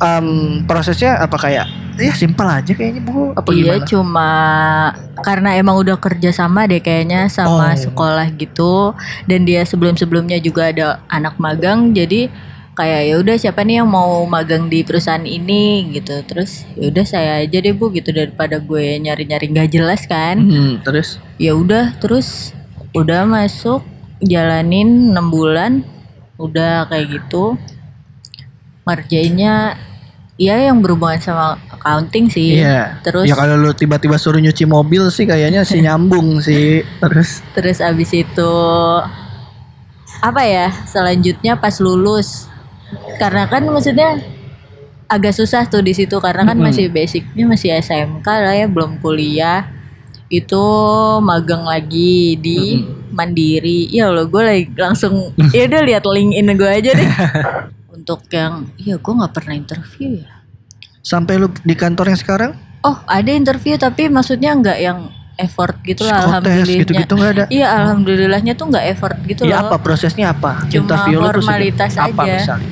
em, 0.00 0.28
prosesnya 0.64 1.20
apa 1.20 1.36
kayak 1.36 1.66
ya 1.96 2.12
simpel 2.12 2.48
aja 2.48 2.72
kayaknya 2.72 3.04
bu. 3.04 3.36
Apa 3.36 3.52
iya 3.52 3.76
gimana? 3.76 3.84
cuma 3.84 4.30
karena 5.20 5.50
emang 5.54 5.76
udah 5.76 6.00
kerja 6.00 6.32
sama 6.32 6.64
deh 6.64 6.80
kayaknya 6.80 7.28
Oh. 7.28 7.32
sama 7.44 7.76
sekolah 7.76 8.32
gitu. 8.34 8.96
Dan 9.24 9.44
dia 9.44 9.60
sebelum 9.62 9.94
sebelumnya 9.94 10.40
juga 10.40 10.72
ada 10.72 10.86
anak 11.06 11.36
magang 11.36 11.92
jadi 11.92 12.32
kayak 12.70 13.02
ya 13.04 13.14
udah 13.20 13.36
siapa 13.36 13.60
nih 13.60 13.84
yang 13.84 13.90
mau 13.90 14.24
magang 14.24 14.66
di 14.66 14.80
perusahaan 14.80 15.20
ini? 15.20 15.92
gitu. 15.92 16.16
Terus 16.24 16.64
ya 16.72 16.88
udah 16.88 17.04
saya 17.04 17.32
aja 17.44 17.60
deh 17.60 17.76
bu 17.76 17.92
gitu 17.92 18.08
daripada 18.10 18.56
gue 18.56 18.96
nyari 18.96 19.28
nyari 19.28 19.52
nggak 19.52 19.68
jelas 19.70 20.08
kan. 20.08 20.40
Hmm, 20.40 20.80
terus? 20.80 21.20
Ya 21.36 21.52
udah 21.52 21.92
terus 22.00 22.56
udah 22.96 23.28
masuk 23.28 23.84
jalanin 24.24 25.12
6 25.12 25.28
bulan 25.28 25.84
udah 26.40 26.88
kayak 26.88 27.20
gitu. 27.20 27.60
Ngerjainnya 28.88 29.76
ya 30.40 30.56
yang 30.56 30.80
berhubungan 30.80 31.20
sama 31.20 31.60
accounting 31.68 32.32
sih. 32.32 32.56
Iya. 32.56 32.96
terus 33.04 33.28
ya 33.28 33.36
kalau 33.36 33.60
lu 33.60 33.76
tiba-tiba 33.76 34.16
suruh 34.16 34.40
nyuci 34.40 34.64
mobil 34.64 35.12
sih 35.12 35.28
kayaknya 35.28 35.68
sih 35.68 35.82
nyambung 35.84 36.40
sih. 36.40 36.80
Terus? 37.04 37.44
Terus 37.52 37.84
abis 37.84 38.10
itu 38.16 38.52
apa 40.24 40.42
ya 40.48 40.72
selanjutnya 40.88 41.60
pas 41.60 41.76
lulus. 41.76 42.48
Karena 43.20 43.44
kan 43.52 43.68
maksudnya 43.68 44.16
agak 45.12 45.36
susah 45.36 45.68
tuh 45.68 45.84
di 45.84 45.92
situ 45.92 46.16
karena 46.18 46.48
kan 46.48 46.56
masih 46.56 46.88
basicnya 46.88 47.44
masih 47.44 47.76
SMK 47.76 48.24
lah 48.24 48.56
ya 48.56 48.64
belum 48.64 48.96
kuliah. 49.04 49.68
Itu 50.32 50.64
magang 51.20 51.68
lagi 51.68 52.40
di 52.40 52.80
Mandiri. 53.12 53.92
Ya 53.92 54.08
Allah 54.08 54.24
gue 54.24 54.40
lagi 54.40 54.64
langsung 54.72 55.36
ya 55.56 55.68
udah 55.68 55.82
lihat 55.84 56.08
LinkedIn 56.08 56.48
gue 56.56 56.70
aja 56.70 56.90
deh 56.96 57.10
untuk 58.10 58.26
yang 58.34 58.66
iya 58.74 58.98
gue 58.98 59.12
nggak 59.14 59.30
pernah 59.30 59.54
interview 59.54 60.18
ya 60.26 60.42
sampai 61.00 61.38
lu 61.38 61.46
di 61.62 61.78
kantor 61.78 62.10
yang 62.10 62.18
sekarang 62.18 62.50
oh 62.82 62.98
ada 63.06 63.30
interview 63.30 63.78
tapi 63.78 64.10
maksudnya 64.10 64.50
nggak 64.50 64.78
yang 64.82 64.98
effort 65.38 65.78
gitu 65.86 66.04
lah 66.04 66.20
alhamdulillahnya 66.28 66.80
gitu-gitu 66.84 67.12
nggak 67.16 67.32
ada. 67.32 67.44
Iya 67.48 67.66
alhamdulillahnya 67.80 68.52
tuh 68.60 68.66
nggak 68.68 68.84
effort 68.92 69.16
gitu 69.24 69.48
Ya 69.48 69.64
loh. 69.64 69.72
apa 69.72 69.76
prosesnya 69.80 70.36
apa? 70.36 70.68
Cuma 70.68 70.84
Interview 70.84 71.16
formalitas 71.24 71.96
apa 71.96 72.22
aja. 72.28 72.34
misalnya? 72.36 72.70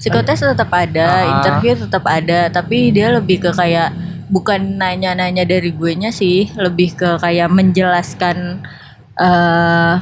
Psikotes 0.00 0.40
tetap 0.40 0.70
ada, 0.72 1.06
Ah. 1.06 1.22
interview 1.36 1.72
tetap 1.76 2.04
ada, 2.08 2.48
tapi 2.48 2.90
dia 2.96 3.12
lebih 3.12 3.44
ke 3.44 3.50
kayak 3.52 3.92
bukan 4.32 4.80
nanya-nanya 4.80 5.44
dari 5.44 5.68
gue 5.68 5.92
nya 5.94 6.08
sih, 6.10 6.48
lebih 6.56 6.96
ke 6.96 7.20
kayak 7.20 7.52
menjelaskan 7.52 8.64
eh 9.20 9.94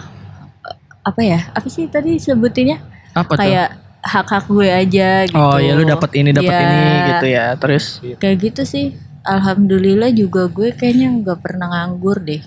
apa 1.03 1.20
ya? 1.27 1.51
Apa 1.53 1.66
sih 1.66 1.90
tadi 1.90 2.23
sebutinnya? 2.23 2.79
Apa 3.18 3.35
tuh? 3.35 3.89
Hak-hak 4.00 4.44
gue 4.46 4.64
aja 4.66 5.24
gitu. 5.24 5.36
Oh 5.36 5.56
ya 5.56 5.72
lu 5.72 5.84
dapat 5.84 6.10
ini 6.14 6.30
dapat 6.30 6.48
Ya, 6.48 6.60
ini 6.62 6.82
gitu 7.06 7.26
ya. 7.28 7.46
Terus 7.54 7.84
Kayak 8.16 8.36
gitu 8.42 8.62
sih. 8.64 8.86
Alhamdulillah 9.20 10.08
juga 10.10 10.46
gue 10.46 10.72
kayaknya 10.72 11.12
nggak 11.14 11.38
pernah 11.38 11.66
nganggur 11.68 12.18
deh. 12.18 12.40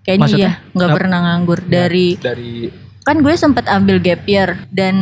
Kayaknya 0.00 0.22
Maksudnya? 0.22 0.50
iya 0.54 0.72
nggak 0.72 0.90
pernah 0.94 1.18
nganggur 1.20 1.58
dari 1.62 2.08
dari 2.16 2.70
kan 3.02 3.16
gue 3.18 3.34
sempat 3.34 3.66
ambil 3.66 3.98
gap 3.98 4.22
year 4.24 4.66
dan 4.68 4.94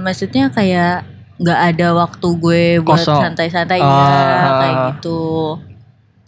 maksudnya 0.00 0.48
kayak 0.48 1.08
nggak 1.36 1.60
ada 1.70 1.86
waktu 1.94 2.28
gue 2.34 2.62
buat 2.80 3.00
santai-santai 3.00 3.80
Ah. 3.80 3.88
ya 3.88 4.50
kayak 4.58 4.76
gitu. 4.90 5.56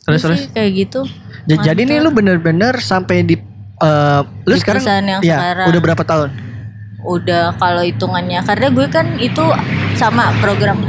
terus 0.00 0.20
terus. 0.22 0.38
sih, 0.38 0.48
kayak 0.50 0.70
gitu. 0.78 1.00
Ja- 1.44 1.60
Jadi 1.62 1.84
nih 1.84 1.98
lu 1.98 2.08
bener-bener 2.08 2.76
sampai 2.78 3.20
di 3.22 3.36
eh, 3.78 4.20
lu 4.44 4.54
Di 4.54 4.60
sekarang 4.60 4.84
ya 5.20 5.20
sekarang. 5.20 5.66
udah 5.68 5.80
berapa 5.82 6.02
tahun? 6.02 6.28
Udah 6.98 7.54
kalau 7.56 7.80
hitungannya 7.80 8.42
karena 8.42 8.66
gue 8.68 8.86
kan 8.88 9.06
itu 9.16 9.44
sama 9.94 10.34
program 10.38 10.82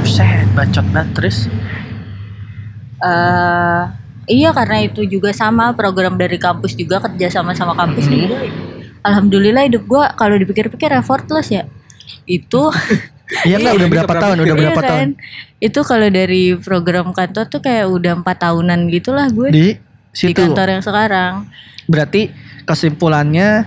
Buset, 0.00 0.46
bacot 0.52 0.84
banget 0.92 1.10
terus. 1.16 1.38
eh 3.04 3.82
iya 4.24 4.48
karena 4.50 4.80
itu 4.80 5.04
juga 5.04 5.28
sama 5.30 5.76
program 5.76 6.16
dari 6.16 6.40
kampus 6.40 6.72
juga 6.72 6.96
kerja 6.98 7.28
sama 7.30 7.52
sama 7.52 7.76
kampus 7.76 8.06
Mhm. 8.06 8.12
juga. 8.14 8.38
Alhamdulillah 9.04 9.68
hidup 9.68 9.84
gua 9.84 10.08
kalau 10.14 10.32
dipikir-pikir 10.34 10.88
effortless 10.90 11.52
ya. 11.52 11.64
Itu 12.24 12.72
Iya 13.44 13.56
enggak 13.56 13.74
udah 13.74 13.88
Iya, 13.88 13.94
berapa 13.98 14.14
tahun? 14.14 14.36
Udah 14.38 14.54
Iya 14.54 14.60
berapa 14.62 14.80
kan? 14.80 14.88
tahun? 14.88 15.08
Itu 15.58 15.80
kalau 15.82 16.08
dari 16.08 16.42
program 16.56 17.06
kantor 17.10 17.44
tuh 17.48 17.60
kayak 17.60 17.86
udah 17.88 18.12
empat 18.14 18.36
tahunan 18.38 18.80
gitulah 18.88 19.26
gue 19.28 19.48
Di 19.50 19.66
di 20.14 20.32
kantor 20.32 20.66
yang 20.70 20.82
sekarang. 20.84 21.32
Berarti 21.84 22.32
kesimpulannya 22.64 23.64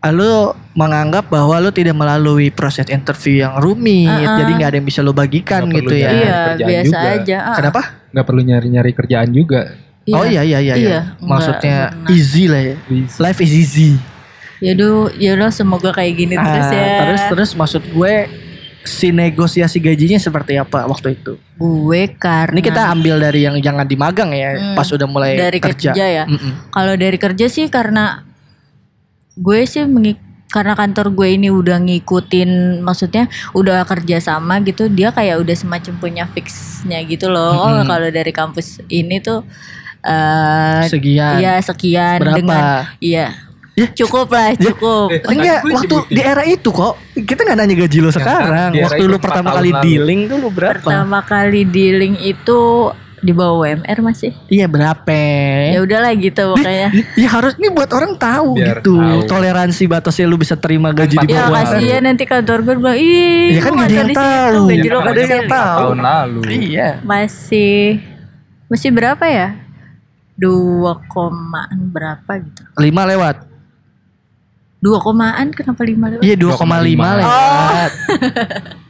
lu 0.00 0.54
menganggap 0.72 1.26
bahwa 1.26 1.58
lu 1.58 1.68
tidak 1.68 1.92
melalui 1.92 2.48
proses 2.48 2.86
interview 2.86 3.42
yang 3.42 3.58
rumit, 3.58 4.06
Uh-uh. 4.06 4.38
jadi 4.38 4.50
nggak 4.52 4.68
ada 4.68 4.76
yang 4.78 4.86
bisa 4.86 5.00
lu 5.00 5.10
bagikan 5.10 5.66
Nggak 5.66 5.74
gitu 5.76 5.94
ya. 5.96 6.08
Iya 6.08 6.38
biasa 6.56 6.86
juga. 6.86 7.10
aja. 7.18 7.36
ah. 7.42 7.56
Kenapa? 7.58 7.82
nggak 8.08 8.24
perlu 8.24 8.40
nyari-nyari 8.40 8.90
kerjaan 8.92 9.28
juga. 9.28 9.74
Oh 10.08 10.22
iya 10.22 10.40
iya 10.40 10.58
iya. 10.58 10.74
iya. 10.74 10.88
Iya, 10.88 11.00
Maksudnya 11.18 11.76
nggak 11.76 11.90
pernah. 12.00 12.14
easy 12.14 12.44
lah 12.46 12.62
ya. 12.64 12.76
Bisa. 12.80 13.18
Life 13.20 13.40
is 13.40 13.52
easy. 13.52 13.90
Yaudah, 14.58 15.12
yaudah 15.14 15.50
semoga 15.50 15.90
kayak 15.92 16.14
gini 16.16 16.34
terus 16.34 16.66
Ah, 16.66 16.72
ya. 16.72 16.88
Terus 17.00 17.22
terus 17.28 17.50
maksud 17.52 17.82
gue 17.84 18.14
si 18.80 19.10
negosiasi 19.10 19.76
gajinya 19.76 20.16
seperti 20.16 20.54
apa 20.54 20.86
waktu 20.86 21.12
itu? 21.12 21.36
gue 21.52 22.02
karena 22.14 22.54
Ini 22.54 22.62
kita 22.62 22.82
ambil 22.88 23.18
dari 23.18 23.42
yang 23.42 23.58
jangan 23.58 23.82
dimagang 23.84 24.30
ya, 24.30 24.54
Hmm, 24.54 24.74
pas 24.74 24.86
udah 24.86 25.04
mulai 25.04 25.34
dari 25.34 25.58
kerja, 25.58 25.90
ya. 25.90 26.24
Mm-mm. 26.24 26.70
Kalau 26.70 26.94
dari 26.94 27.18
kerja 27.18 27.46
sih 27.46 27.66
karena 27.66 28.22
gue 29.38 29.58
sih 29.64 29.84
mengik 29.84 30.18
karena 30.48 30.72
kantor 30.72 31.12
gue 31.12 31.28
ini 31.30 31.48
udah 31.48 31.76
ngikutin 31.78 32.80
maksudnya 32.80 33.26
udah 33.52 33.84
kerja 33.84 34.16
sama 34.18 34.58
gitu 34.60 34.88
dia 34.88 35.08
kayak 35.08 35.38
udah 35.38 35.52
semacam 35.52 35.94
punya 35.96 36.24
fixnya 36.26 36.98
gitu 37.02 37.28
loh 37.28 37.52
oh 37.54 37.70
Mm-mm. 37.70 37.84
kalau 37.84 38.08
dari 38.08 38.32
kampus 38.32 38.80
ini 38.88 39.18
tuh 39.18 39.44
eh 40.00 40.82
Sekian. 40.86 41.36
Iya 41.36 41.54
sekian 41.60 42.18
Berapa? 42.18 42.34
dengan 42.34 42.62
iya 42.98 43.28
Ya. 43.74 43.86
cukup 43.94 44.26
lah 44.28 44.50
Ya. 44.50 44.74
cukup 44.74 45.06
Eh, 45.12 45.22
Enggak, 45.28 45.62
waktu 45.64 45.86
sebutin. 45.86 46.10
di 46.10 46.22
era 46.24 46.42
itu 46.42 46.66
kok 46.68 46.98
kita 47.14 47.40
nggak 47.40 47.58
nanya 47.58 47.74
gaji 47.78 47.98
lo 48.00 48.10
sekarang. 48.10 48.70
waktu 48.74 49.02
lu 49.04 49.18
pertama 49.20 49.54
kali 49.54 49.70
lalu. 49.70 49.82
dealing 49.84 50.20
tuh 50.26 50.36
lu 50.36 50.50
berapa? 50.50 50.82
pertama 50.82 51.18
kali 51.22 51.62
dealing 51.62 52.18
itu 52.18 52.90
di 53.20 53.32
bawah 53.32 53.64
UMR 53.64 53.98
masih 54.00 54.30
Iya 54.46 54.66
berapa? 54.66 55.10
ya 55.68 55.78
udahlah 55.80 56.12
gitu 56.14 56.42
pokoknya 56.52 56.88
Ya 57.14 57.28
harus 57.28 57.54
ini 57.54 57.68
buat 57.68 57.88
orang 57.88 58.14
tahu 58.14 58.54
Biar 58.54 58.78
gitu. 58.78 58.94
tahu. 58.94 59.24
Toleransi 59.24 59.84
batasnya 59.84 60.24
lu 60.24 60.36
bisa 60.36 60.54
terima 60.54 60.90
gaji 60.90 61.16
di 61.16 61.28
ya 61.28 61.44
bawah. 61.44 61.66
kasihan 61.68 62.02
nanti 62.02 62.24
kantor 62.24 62.58
gue 62.60 62.74
bilang 62.76 62.96
ih 62.96 63.46
Ya 63.50 63.60
kan 63.60 63.72
nggak 63.72 63.84
ada 63.84 63.96
yang 63.96 64.10
tahu. 64.12 64.62
gaji 64.66 64.78
Ya 64.80 64.90
lo 64.90 64.98
ada 65.00 65.10
yang 65.16 65.30
kecil." 65.34 65.48
tahu. 65.48 65.78
Tahun 65.80 65.98
lalu. 66.00 66.40
Iya. 66.48 66.88
masih 67.02 67.82
masih 68.66 68.90
berapa 68.90 69.24
ya 69.24 69.48
dua 70.34 70.92
komaan 71.06 71.88
berapa 71.88 72.32
gitu 72.38 72.62
Lima 72.76 73.02
lewat. 73.04 73.42
dua 74.78 74.98
komaan 74.98 75.50
kenapa 75.50 75.82
lima 75.82 76.06
lewat 76.08 76.22
Iya 76.22 76.36
2,5 76.36 76.54
lewat. 77.18 77.90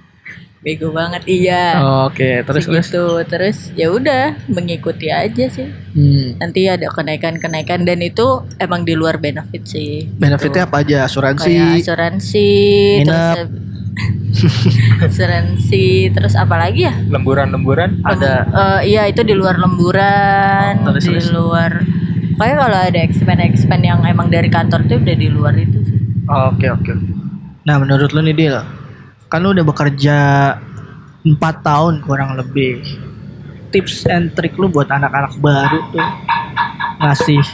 bego 0.59 0.91
banget 0.91 1.23
iya 1.25 1.79
Oh, 1.79 2.07
Oke, 2.07 2.43
terus 2.43 2.67
terus. 2.67 2.85
Segitu. 2.85 3.07
terus 3.25 3.57
ya 3.73 3.89
udah 3.89 4.35
mengikuti 4.47 5.07
aja 5.09 5.47
sih 5.47 5.69
Hmm. 5.89 6.35
nanti 6.37 6.65
ada 6.65 6.87
kenaikan 6.89 7.37
kenaikan 7.37 7.83
dan 7.83 7.99
itu 7.99 8.23
emang 8.57 8.83
di 8.83 8.93
luar 8.93 9.17
benefit 9.17 9.63
sih 9.65 10.07
Benefitnya 10.13 10.65
apa 10.65 10.81
aja? 10.81 11.03
kayak 11.03 11.07
Asuransi. 11.07 11.55
asuransi 11.79 12.49
Nginep. 12.99 13.07
terus 13.09 13.51
asuransi 15.03 15.85
terus 16.11 16.35
apa 16.35 16.55
lagi 16.57 16.85
ya 16.85 16.95
Lemburan-lemburan 17.09 17.99
Ada. 18.03 18.35
Eh, 18.47 18.81
iya 18.89 19.07
itu 19.07 19.23
di 19.23 19.33
luar 19.33 19.57
lemburan, 19.57 20.79
Oh, 20.81 20.93
terus, 20.93 21.05
di 21.05 21.13
terus. 21.13 21.31
luar. 21.31 21.83
Kayak 22.37 22.57
kalau 22.61 22.79
ada 22.85 23.01
expand 23.01 23.41
expand 23.41 23.83
yang 23.83 23.99
emang 24.05 24.29
dari 24.29 24.47
kantor 24.47 24.87
tuh 24.87 24.97
udah 24.97 25.17
di 25.17 25.29
luar 25.29 25.55
itu 25.55 25.79
sih. 25.83 25.99
Oke 26.25 26.67
oke. 26.69 26.93
Nah 27.65 27.77
menurut 27.77 28.13
lu 28.13 28.23
nih 28.23 28.37
Dil, 28.37 28.55
kan 29.29 29.45
lu 29.45 29.53
udah 29.53 29.65
bekerja 29.65 30.17
4 31.25 31.37
tahun 31.39 32.01
kurang 32.01 32.37
lebih. 32.37 32.81
Tips 33.69 34.09
and 34.09 34.33
trick 34.33 34.57
lu 34.57 34.73
buat 34.73 34.89
anak-anak 34.89 35.37
baru 35.37 35.81
tuh 35.93 36.09
ngasih 36.99 37.45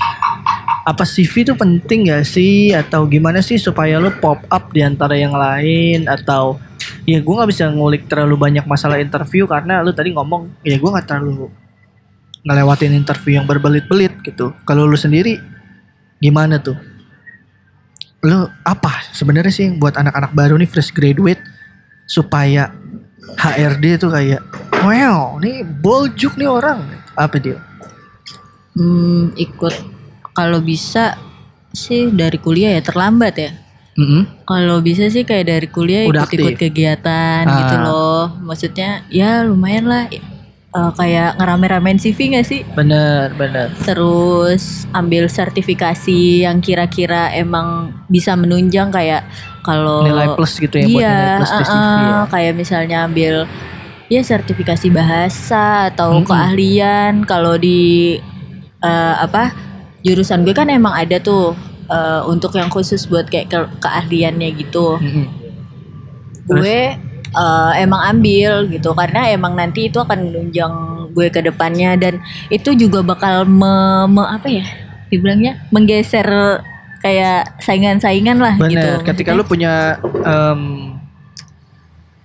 apa 0.87 1.03
CV 1.03 1.43
tuh 1.43 1.59
penting 1.59 2.13
gak 2.13 2.23
sih 2.23 2.71
atau 2.71 3.09
gimana 3.11 3.43
sih 3.43 3.59
supaya 3.59 3.99
lu 3.99 4.15
pop 4.23 4.39
up 4.47 4.71
di 4.71 4.87
antara 4.87 5.19
yang 5.19 5.35
lain 5.35 6.07
atau 6.07 6.61
ya 7.09 7.19
gue 7.19 7.35
nggak 7.35 7.51
bisa 7.51 7.69
ngulik 7.73 8.07
terlalu 8.07 8.37
banyak 8.37 8.65
masalah 8.65 9.01
interview 9.01 9.45
karena 9.49 9.83
lu 9.83 9.91
tadi 9.91 10.15
ngomong 10.15 10.63
ya 10.63 10.77
gue 10.77 10.91
nggak 10.93 11.09
terlalu 11.09 11.51
ngelewatin 12.45 12.95
interview 12.95 13.41
yang 13.43 13.49
berbelit-belit 13.49 14.15
gitu. 14.23 14.55
Kalau 14.69 14.87
lu 14.87 14.95
sendiri 14.95 15.41
gimana 16.21 16.61
tuh? 16.63 16.77
lu 18.25 18.49
apa 18.65 19.05
sebenarnya 19.13 19.53
sih 19.53 19.69
buat 19.77 20.01
anak-anak 20.01 20.33
baru 20.33 20.57
nih 20.57 20.65
fresh 20.65 20.97
graduate 20.97 21.45
supaya 22.05 22.71
HRD 23.35 23.99
tuh 23.99 24.11
kayak 24.11 24.40
wow 24.81 25.37
nih 25.38 25.64
boljuk 25.64 26.37
nih 26.37 26.47
orang 26.47 26.85
apa 27.14 27.37
dia 27.37 27.59
Hmm, 28.75 29.31
ikut 29.35 29.71
kalau 30.35 30.59
bisa 30.59 31.14
sih 31.71 32.11
dari 32.11 32.43
kuliah 32.43 32.75
ya 32.75 32.83
terlambat 32.83 33.35
ya. 33.38 33.51
Mm-mm. 33.95 34.43
Kalau 34.43 34.83
bisa 34.83 35.07
sih 35.07 35.23
kayak 35.23 35.47
dari 35.47 35.69
kuliah 35.71 36.03
ikut-ikut 36.03 36.59
kegiatan 36.59 37.47
Ah. 37.47 37.55
gitu 37.55 37.75
loh. 37.79 38.23
Maksudnya 38.43 39.07
ya 39.07 39.47
lumayan 39.47 39.87
lah. 39.87 40.11
Eh, 40.75 40.93
kayak 40.99 41.38
ngerame-ramein 41.38 42.03
CV 42.03 42.35
gak 42.35 42.51
sih? 42.51 42.67
bener 42.75 43.31
bener 43.38 43.71
terus 43.87 44.90
ambil 44.90 45.31
sertifikasi 45.31 46.43
yang 46.43 46.59
kira-kira 46.59 47.31
emang 47.31 47.95
bisa 48.11 48.35
menunjang 48.35 48.90
kayak 48.90 49.23
kalau 49.64 50.05
nilai 50.05 50.37
plus 50.37 50.61
gitu 50.61 50.77
ya 50.77 50.87
buat 50.87 51.00
iya 51.00 51.12
nilai 51.16 51.37
plus 51.40 51.50
di 51.50 51.64
CV 51.64 51.72
uh-uh, 51.72 51.96
ya. 51.96 52.18
kayak 52.29 52.53
misalnya 52.55 52.96
ambil 53.09 53.35
ya 54.12 54.20
sertifikasi 54.20 54.87
bahasa 54.92 55.88
atau 55.88 56.20
Mm-mm. 56.20 56.29
keahlian 56.29 57.24
kalau 57.24 57.57
di 57.57 58.20
eh, 58.79 59.14
apa 59.16 59.57
jurusan 60.05 60.44
gue 60.44 60.53
kan 60.53 60.68
emang 60.68 60.92
ada 60.92 61.16
tuh 61.16 61.57
eh, 61.88 62.20
untuk 62.29 62.53
yang 62.55 62.68
khusus 62.68 63.09
buat 63.09 63.27
kayak 63.27 63.48
ke- 63.48 63.72
keahliannya 63.81 64.48
gitu. 64.61 65.00
Terus? 66.44 66.61
gue 66.61 66.79
eh, 67.33 67.72
emang 67.81 68.03
ambil 68.12 68.68
gitu 68.68 68.92
karena 68.92 69.33
emang 69.33 69.57
nanti 69.57 69.88
itu 69.88 69.96
akan 69.96 70.29
menunjang 70.29 70.74
gue 71.16 71.33
ke 71.33 71.40
depannya 71.40 71.96
dan 71.96 72.20
itu 72.53 72.77
juga 72.77 73.00
bakal 73.00 73.48
me, 73.48 74.05
me- 74.11 74.29
apa 74.29 74.50
ya 74.50 74.66
dibilangnya 75.09 75.64
menggeser 75.72 76.27
kayak 77.05 77.61
saingan-saingan 77.61 78.40
lah 78.40 78.57
gitu. 78.57 78.64
bener 78.81 79.05
ketika 79.05 79.37
lu 79.37 79.45
punya 79.45 80.01
em, 80.25 80.61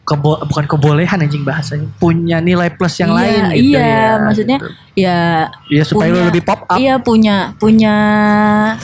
kebo 0.07 0.41
bukan 0.47 0.65
kebolehan 0.65 1.19
anjing 1.21 1.43
bahasanya 1.45 1.85
punya 2.01 2.39
nilai 2.39 2.71
plus 2.73 2.97
yang 2.97 3.11
Iya, 3.11 3.19
lain 3.19 3.41
gitu 3.53 3.75
iya, 3.75 3.83
ya 3.83 4.09
maksudnya 4.23 4.57
gitu. 4.57 4.71
Ya 4.99 5.47
ya 5.67 5.83
supaya 5.83 6.11
punya- 6.11 6.27
lebih 6.27 6.43
pop 6.43 6.61
up 6.63 6.75
iya 6.75 6.95
punya 6.97 7.35
punya 7.55 7.95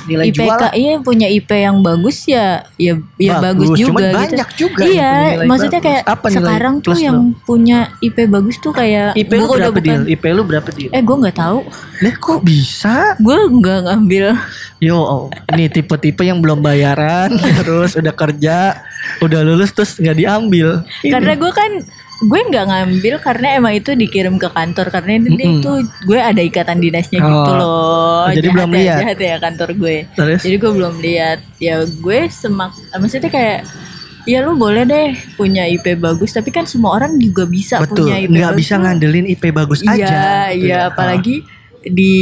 Nilai 0.06 0.32
IPK 0.32 0.40
jual 0.40 0.60
iya 0.74 0.94
punya 0.98 1.28
IP 1.28 1.50
yang 1.52 1.78
bagus 1.80 2.24
ya 2.24 2.64
ya 2.76 2.94
ya 3.16 3.34
bagus, 3.38 3.68
cuman 3.72 3.80
juga 3.80 4.02
gitu. 4.02 4.16
banyak 4.16 4.50
juga 4.56 4.84
Iya, 4.86 5.12
maksudnya 5.44 5.80
bagus. 5.80 5.92
kayak 5.92 6.04
apa 6.06 6.28
sekarang 6.30 6.76
tuh 6.80 6.96
yang 6.96 7.18
lu? 7.32 7.44
punya 7.44 7.78
IP 8.00 8.18
bagus 8.26 8.56
tuh 8.58 8.72
kayak 8.72 9.14
IP 9.14 9.32
lu 9.34 9.46
berapa 9.46 9.72
bukan- 9.72 9.84
deal? 9.84 10.04
IP 10.08 10.24
lu 10.30 10.42
berapa 10.44 10.70
deal? 10.70 10.92
Eh 10.92 11.02
gue 11.02 11.16
nggak 11.18 11.36
tahu. 11.36 11.60
Lah 11.98 12.16
kok 12.16 12.40
bisa? 12.42 13.16
Gue 13.18 13.38
nggak 13.50 13.80
ngambil. 13.86 14.26
Yo, 14.78 14.96
oh, 14.96 15.24
ini 15.50 15.66
tipe-tipe 15.68 16.22
yang 16.22 16.40
belum 16.40 16.60
bayaran, 16.60 17.32
terus 17.60 17.96
udah 17.96 18.12
kerja, 18.12 18.84
udah 19.20 19.40
lulus 19.42 19.72
terus 19.72 19.96
nggak 19.96 20.18
diambil. 20.18 20.84
Ini. 21.02 21.12
Karena 21.12 21.34
gue 21.34 21.52
kan 21.52 21.72
gue 22.18 22.40
nggak 22.42 22.66
ngambil 22.66 23.16
karena 23.20 23.48
emang 23.56 23.74
itu 23.74 23.92
dikirim 23.92 24.36
ke 24.36 24.48
kantor 24.48 24.88
karena 24.88 25.12
ini 25.18 25.30
Mm-mm. 25.30 25.60
itu 25.60 25.72
gue 26.02 26.16
ada 26.16 26.40
ikatan 26.40 26.80
dinasnya 26.80 27.20
gitu 27.20 27.52
Oh. 27.52 27.54
loh. 27.54 27.68
Oh, 28.22 28.28
jadi 28.30 28.48
Jahat 28.48 28.56
belum 28.56 28.70
ya, 28.70 28.78
lihat. 28.78 29.00
Jahat 29.02 29.20
ya 29.20 29.36
kantor 29.38 29.70
gue. 29.76 29.98
terus 30.14 30.42
Jadi 30.42 30.56
gue 30.56 30.72
belum 30.72 30.96
lihat. 30.98 31.40
Ya 31.58 31.76
gue 31.82 32.20
semak 32.28 32.72
maksudnya 32.94 33.28
kayak 33.28 33.60
ya 34.24 34.42
lu 34.42 34.56
boleh 34.56 34.84
deh 34.84 35.08
punya 35.36 35.68
IP 35.68 35.96
bagus 35.96 36.32
tapi 36.32 36.50
kan 36.50 36.66
semua 36.66 36.96
orang 36.96 37.14
juga 37.16 37.46
bisa 37.46 37.78
betul, 37.78 38.08
punya 38.08 38.18
IP 38.18 38.32
nggak 38.32 38.50
bagus. 38.50 38.60
bisa 38.60 38.74
ngandelin 38.76 39.26
IP 39.28 39.44
bagus 39.52 39.80
Iya, 39.80 39.92
aja. 39.92 40.08
gitu 40.50 40.66
iya 40.66 40.74
ya. 40.74 40.80
apalagi 40.88 41.36
di 41.86 42.14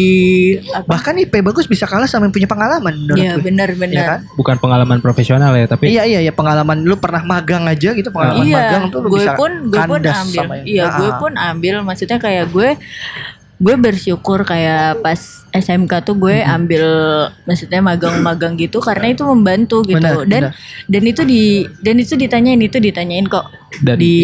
apa? 0.69 0.84
bahkan 0.86 1.15
IP 1.15 1.39
bagus 1.39 1.63
bisa 1.65 1.88
kalah 1.88 2.04
sama 2.04 2.28
yang 2.28 2.36
punya 2.36 2.49
pengalaman 2.49 3.08
Iya 3.15 3.39
benar-benar. 3.39 3.95
Iya 3.95 4.04
kan? 4.06 4.19
bukan 4.36 4.56
pengalaman 4.60 4.99
profesional 4.99 5.56
ya 5.56 5.65
tapi 5.65 5.88
Iya 5.88 6.04
iya 6.04 6.19
iya 6.19 6.34
pengalaman 6.36 6.84
lu 6.84 6.99
pernah 6.99 7.23
magang 7.23 7.63
aja 7.63 7.95
gitu 7.95 8.12
pengalaman 8.12 8.43
iya, 8.43 8.60
magang 8.60 8.84
tuh 8.91 8.99
lu 8.99 9.08
gue 9.15 9.23
bisa 9.23 9.39
pun 9.39 9.52
gue 9.71 9.80
pun 9.88 10.02
ambil. 10.04 10.45
Iya, 10.67 10.84
gue 10.99 11.10
Ah, 11.10 11.17
pun 11.17 11.32
ambil. 11.34 11.76
Maksudnya 11.82 12.17
kayak 12.19 12.52
gue 12.52 12.69
gue 13.62 13.76
bersyukur 13.78 14.42
kayak 14.44 15.06
pas 15.06 15.46
SMK 15.54 16.02
tuh 16.02 16.18
gue 16.18 16.42
ambil 16.42 16.84
maksudnya 17.46 17.80
magang-magang 17.86 18.58
gitu 18.58 18.82
karena 18.82 19.13
itu 19.13 19.24
membantu 19.24 19.86
gitu. 19.86 20.02
Benar, 20.02 20.26
dan 20.26 20.44
benar. 20.50 20.54
dan 20.89 21.04
itu 21.06 21.22
di 21.22 21.42
dan 21.86 21.96
itu 22.02 22.13
ditanyain 22.18 22.58
itu 22.58 22.78
ditanyain 22.82 23.30
kok 23.30 23.46
Dan 23.86 23.98
di 24.02 24.18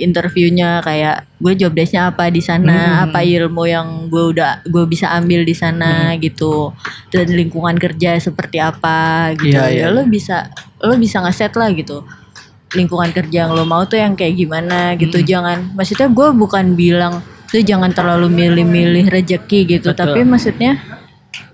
interviewnya 0.00 0.80
kayak 0.80 1.28
gue 1.36 1.52
job 1.56 1.72
desknya 1.76 2.12
apa 2.12 2.32
di 2.32 2.40
sana? 2.40 3.04
Apa 3.08 3.24
ilmu 3.24 3.64
yang 3.68 4.08
gue 4.08 4.36
udah 4.36 4.64
gue 4.64 4.84
bisa 4.88 5.12
ambil 5.16 5.44
di 5.44 5.52
sana? 5.56 6.16
Gitu. 6.16 6.72
Dan 7.12 7.32
lingkungan 7.32 7.76
kerja 7.76 8.16
seperti 8.20 8.60
apa 8.60 9.32
gitu. 9.36 9.56
Iya, 9.56 9.68
iya, 9.72 9.88
ya 9.88 9.94
lo 9.94 10.04
bisa 10.08 10.48
lo 10.80 10.96
bisa 10.96 11.20
ngeset 11.20 11.52
lah 11.56 11.72
gitu. 11.72 12.04
Lingkungan 12.72 13.12
kerja 13.12 13.46
yang 13.46 13.56
lo 13.56 13.64
mau 13.64 13.84
tuh 13.84 14.00
yang 14.00 14.16
kayak 14.16 14.36
gimana 14.36 14.96
gitu. 14.96 15.20
Jangan 15.24 15.76
maksudnya 15.76 16.08
gue 16.08 16.28
bukan 16.36 16.76
bilang 16.76 17.24
tuh 17.46 17.60
jangan 17.60 17.90
terlalu 17.90 18.26
milih-milih 18.28 19.06
rejeki 19.06 19.58
gitu 19.70 19.90
Betul. 19.90 20.12
tapi 20.12 20.20
maksudnya 20.22 20.76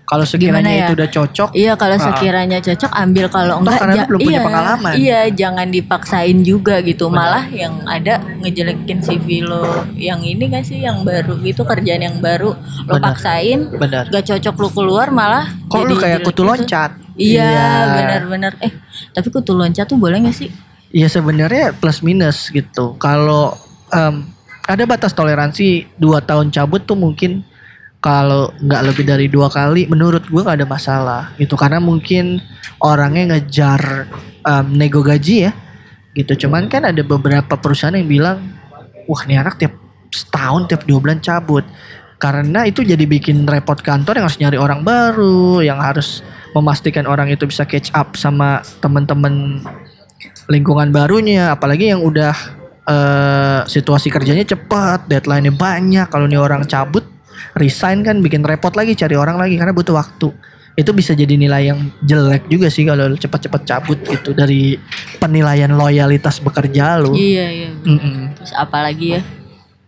Kalau 0.02 0.28
sekiranya 0.28 0.60
Gimana 0.60 0.76
ya? 0.76 0.84
itu 0.84 0.92
udah 0.92 1.08
cocok, 1.08 1.48
Iya 1.56 1.72
kalau 1.72 1.96
Ah. 1.96 2.02
sekiranya 2.04 2.58
cocok 2.60 2.90
ambil 2.92 3.26
kalau 3.26 3.54
enggak 3.56 3.80
karena 3.80 3.94
lu 3.96 4.04
belum 4.04 4.20
punya 4.20 4.28
iya, 4.34 4.44
pengalaman. 4.44 4.92
Iya, 4.92 5.20
jangan 5.32 5.66
dipaksain 5.66 6.38
juga 6.42 6.74
gitu. 6.82 7.08
Malah 7.08 7.48
yang 7.48 7.80
ada 7.88 8.14
ngejelekin 8.36 9.00
CV 9.00 9.40
lo 9.40 9.64
yang 9.96 10.20
ini 10.20 10.52
kan 10.52 10.60
sih 10.60 10.84
yang 10.84 11.00
baru 11.00 11.40
itu 11.40 11.64
kerjaan 11.64 12.02
yang 12.02 12.16
baru 12.20 12.52
lo 12.52 12.92
Benar. 12.92 13.00
paksain 13.08 13.72
benar. 13.72 14.04
gak 14.06 14.24
cocok 14.28 14.54
lu 14.54 14.68
keluar 14.74 15.08
malah 15.08 15.48
Kok 15.64 15.80
lu 15.80 15.96
kayak 15.96 16.20
kutu 16.20 16.44
gitu. 16.44 16.50
loncat? 16.50 16.90
Iya, 17.16 17.56
benar-benar. 17.94 18.52
Eh, 18.60 18.72
tapi 19.10 19.28
kutu 19.28 19.56
loncat 19.56 19.88
tuh 19.88 19.96
boleh 19.96 20.20
gak 20.22 20.36
sih? 20.36 20.52
Iya 20.92 21.08
sebenarnya 21.08 21.72
plus 21.72 22.04
minus 22.04 22.52
gitu. 22.52 23.00
Kalau 23.00 23.56
em, 23.88 24.28
ada 24.66 24.84
batas 24.86 25.12
toleransi 25.14 25.98
dua 25.98 26.22
tahun 26.22 26.54
cabut 26.54 26.86
tuh 26.86 26.98
mungkin 26.98 27.42
kalau 28.02 28.50
nggak 28.58 28.82
lebih 28.82 29.04
dari 29.06 29.26
dua 29.30 29.46
kali, 29.46 29.86
menurut 29.86 30.26
gue 30.26 30.42
nggak 30.42 30.58
ada 30.58 30.68
masalah 30.68 31.22
gitu. 31.38 31.54
Karena 31.54 31.78
mungkin 31.78 32.42
orangnya 32.82 33.38
ngejar 33.38 34.10
em, 34.42 34.66
nego 34.74 35.06
gaji 35.06 35.46
ya, 35.46 35.52
gitu. 36.18 36.46
Cuman 36.46 36.66
kan 36.66 36.82
ada 36.82 36.98
beberapa 37.06 37.54
perusahaan 37.54 37.94
yang 37.94 38.10
bilang, 38.10 38.38
wah 39.06 39.22
ini 39.22 39.38
anak 39.38 39.54
tiap 39.62 39.78
setahun 40.10 40.66
tiap 40.66 40.82
dua 40.82 40.98
bulan 40.98 41.22
cabut. 41.22 41.62
Karena 42.18 42.66
itu 42.66 42.82
jadi 42.86 43.02
bikin 43.02 43.46
repot 43.46 43.78
kantor 43.78 44.18
yang 44.18 44.26
harus 44.26 44.38
nyari 44.38 44.58
orang 44.58 44.82
baru, 44.82 45.62
yang 45.62 45.78
harus 45.78 46.22
memastikan 46.54 47.06
orang 47.06 47.30
itu 47.30 47.46
bisa 47.46 47.66
catch 47.66 47.90
up 47.94 48.14
sama 48.14 48.62
teman-teman 48.82 49.62
lingkungan 50.50 50.90
barunya 50.90 51.54
apalagi 51.54 51.90
yang 51.94 52.02
udah 52.04 52.61
eh, 52.84 53.60
situasi 53.64 54.08
kerjanya 54.08 54.44
cepat 54.44 55.06
deadline-nya 55.06 55.54
banyak 55.54 56.06
kalau 56.08 56.26
nih 56.26 56.38
orang 56.38 56.66
cabut 56.66 57.06
resign 57.54 58.02
kan 58.02 58.18
bikin 58.18 58.42
repot 58.42 58.72
lagi 58.72 58.94
cari 58.94 59.14
orang 59.14 59.36
lagi 59.36 59.54
karena 59.54 59.70
butuh 59.70 59.94
waktu 59.94 60.30
itu 60.72 60.88
bisa 60.90 61.12
jadi 61.12 61.36
nilai 61.36 61.68
yang 61.68 61.92
jelek 62.00 62.48
juga 62.48 62.72
sih 62.72 62.88
kalau 62.88 63.12
cepat-cepat 63.12 63.62
cabut 63.68 63.98
gitu 64.00 64.32
dari 64.32 64.80
penilaian 65.20 65.68
loyalitas 65.68 66.40
bekerja 66.40 66.96
lu 66.96 67.12
Iya, 67.12 67.46
iya. 67.52 67.68
benar. 67.76 68.00
Mm-mm. 68.00 68.16
Terus 68.40 68.52
apalagi 68.56 69.06
ya? 69.12 69.20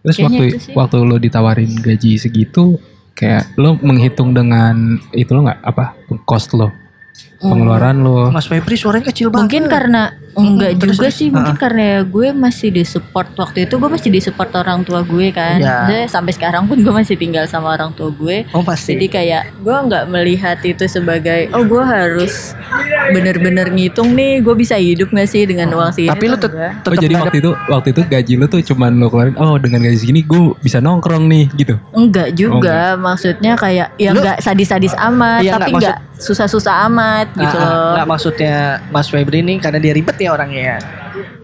Terus 0.04 0.16
Kayaknya 0.20 0.28
waktu 0.37 0.44
itu 0.44 0.59
sih. 0.61 0.72
waktu 0.76 0.96
lo 1.00 1.16
ditawarin 1.16 1.72
gaji 1.80 2.20
segitu, 2.20 2.76
kayak 3.16 3.57
lo 3.57 3.80
menghitung 3.80 4.37
dengan 4.37 5.00
itu 5.16 5.33
lo 5.33 5.48
nggak 5.48 5.64
apa 5.64 5.96
cost 6.28 6.52
lo, 6.52 6.68
pengeluaran 7.46 7.96
lo. 7.98 8.28
Mas 8.28 8.44
Febri 8.44 8.74
suaranya 8.74 9.07
kecil 9.07 9.28
banget 9.28 9.44
Mungkin 9.46 9.64
karena 9.66 10.02
enggak 10.35 10.70
terus, 10.76 10.96
juga 10.96 11.07
terus. 11.07 11.14
sih, 11.16 11.28
mungkin 11.28 11.54
Ah. 11.54 11.61
karena 11.61 11.83
ya 11.85 12.00
gue 12.02 12.28
masih 12.33 12.68
disupport 12.70 13.28
waktu 13.37 13.59
itu 13.62 13.74
gue 13.74 13.87
masih 13.88 14.11
disupport 14.11 14.50
orang 14.57 14.83
tua 14.83 15.00
gue 15.00 15.30
kan. 15.30 15.59
Maksudnya 15.59 16.07
sampai 16.07 16.33
sekarang 16.33 16.64
pun 16.64 16.76
gue 16.76 16.90
masih 16.92 17.14
tinggal 17.14 17.44
sama 17.44 17.70
orang 17.70 17.92
tua 17.92 18.11
gue. 18.11 18.42
oh 18.50 18.61
pasti 18.61 18.94
Jadi 18.94 19.07
kayak 19.09 19.42
gue 19.57 19.76
nggak 19.76 20.04
melihat 20.07 20.59
itu 20.61 20.85
sebagai 20.87 21.50
oh 21.50 21.62
gue 21.62 21.80
harus 21.80 22.50
bener-bener 23.07 23.68
ngitung 23.68 24.11
nih 24.12 24.40
gue 24.40 24.54
bisa 24.54 24.74
hidup 24.74 25.11
gak 25.11 25.26
sih 25.26 25.44
dengan 25.44 25.70
uang 25.70 25.92
segini. 25.92 26.11
tapi 26.11 26.24
lu 26.24 26.37
enggak. 26.37 26.50
tetap 26.74 26.88
Oh 26.88 26.96
jadi 26.96 27.14
waktu 27.16 27.37
itu 27.38 27.50
waktu 27.68 27.88
itu 27.90 28.00
gaji 28.04 28.33
lo 28.35 28.46
tuh 28.46 28.61
cuman 28.64 28.90
lo 28.96 29.07
keluarin 29.07 29.37
oh 29.37 29.54
dengan 29.57 29.83
gaji 29.83 29.96
segini 29.96 30.20
gue 30.22 30.40
bisa 30.59 30.78
nongkrong 30.78 31.24
nih 31.26 31.44
gitu. 31.54 31.74
Enggak 31.92 32.35
juga, 32.35 32.96
maksudnya 32.96 33.54
kayak 33.54 33.94
ya 33.96 34.11
Lu- 34.11 34.18
enggak 34.18 34.37
sadis-sadis 34.40 34.94
amat, 34.96 35.40
Iya, 35.40 35.52
tapi 35.54 35.70
enggak, 35.70 35.96
enggak 35.96 36.12
susah-susah 36.14 36.74
amat 36.88 37.26
gitu 37.35 37.57
Ah, 37.57 37.61
ah, 37.61 37.68
loh. 37.68 37.90
nggak 37.94 38.07
maksudnya 38.07 38.55
Mas 38.88 39.07
Febri 39.07 39.42
ini 39.42 39.59
karena 39.59 39.79
dia 39.79 39.92
ribet 39.92 40.16
ya 40.16 40.31
orangnya 40.33 40.62
ya. 40.62 40.79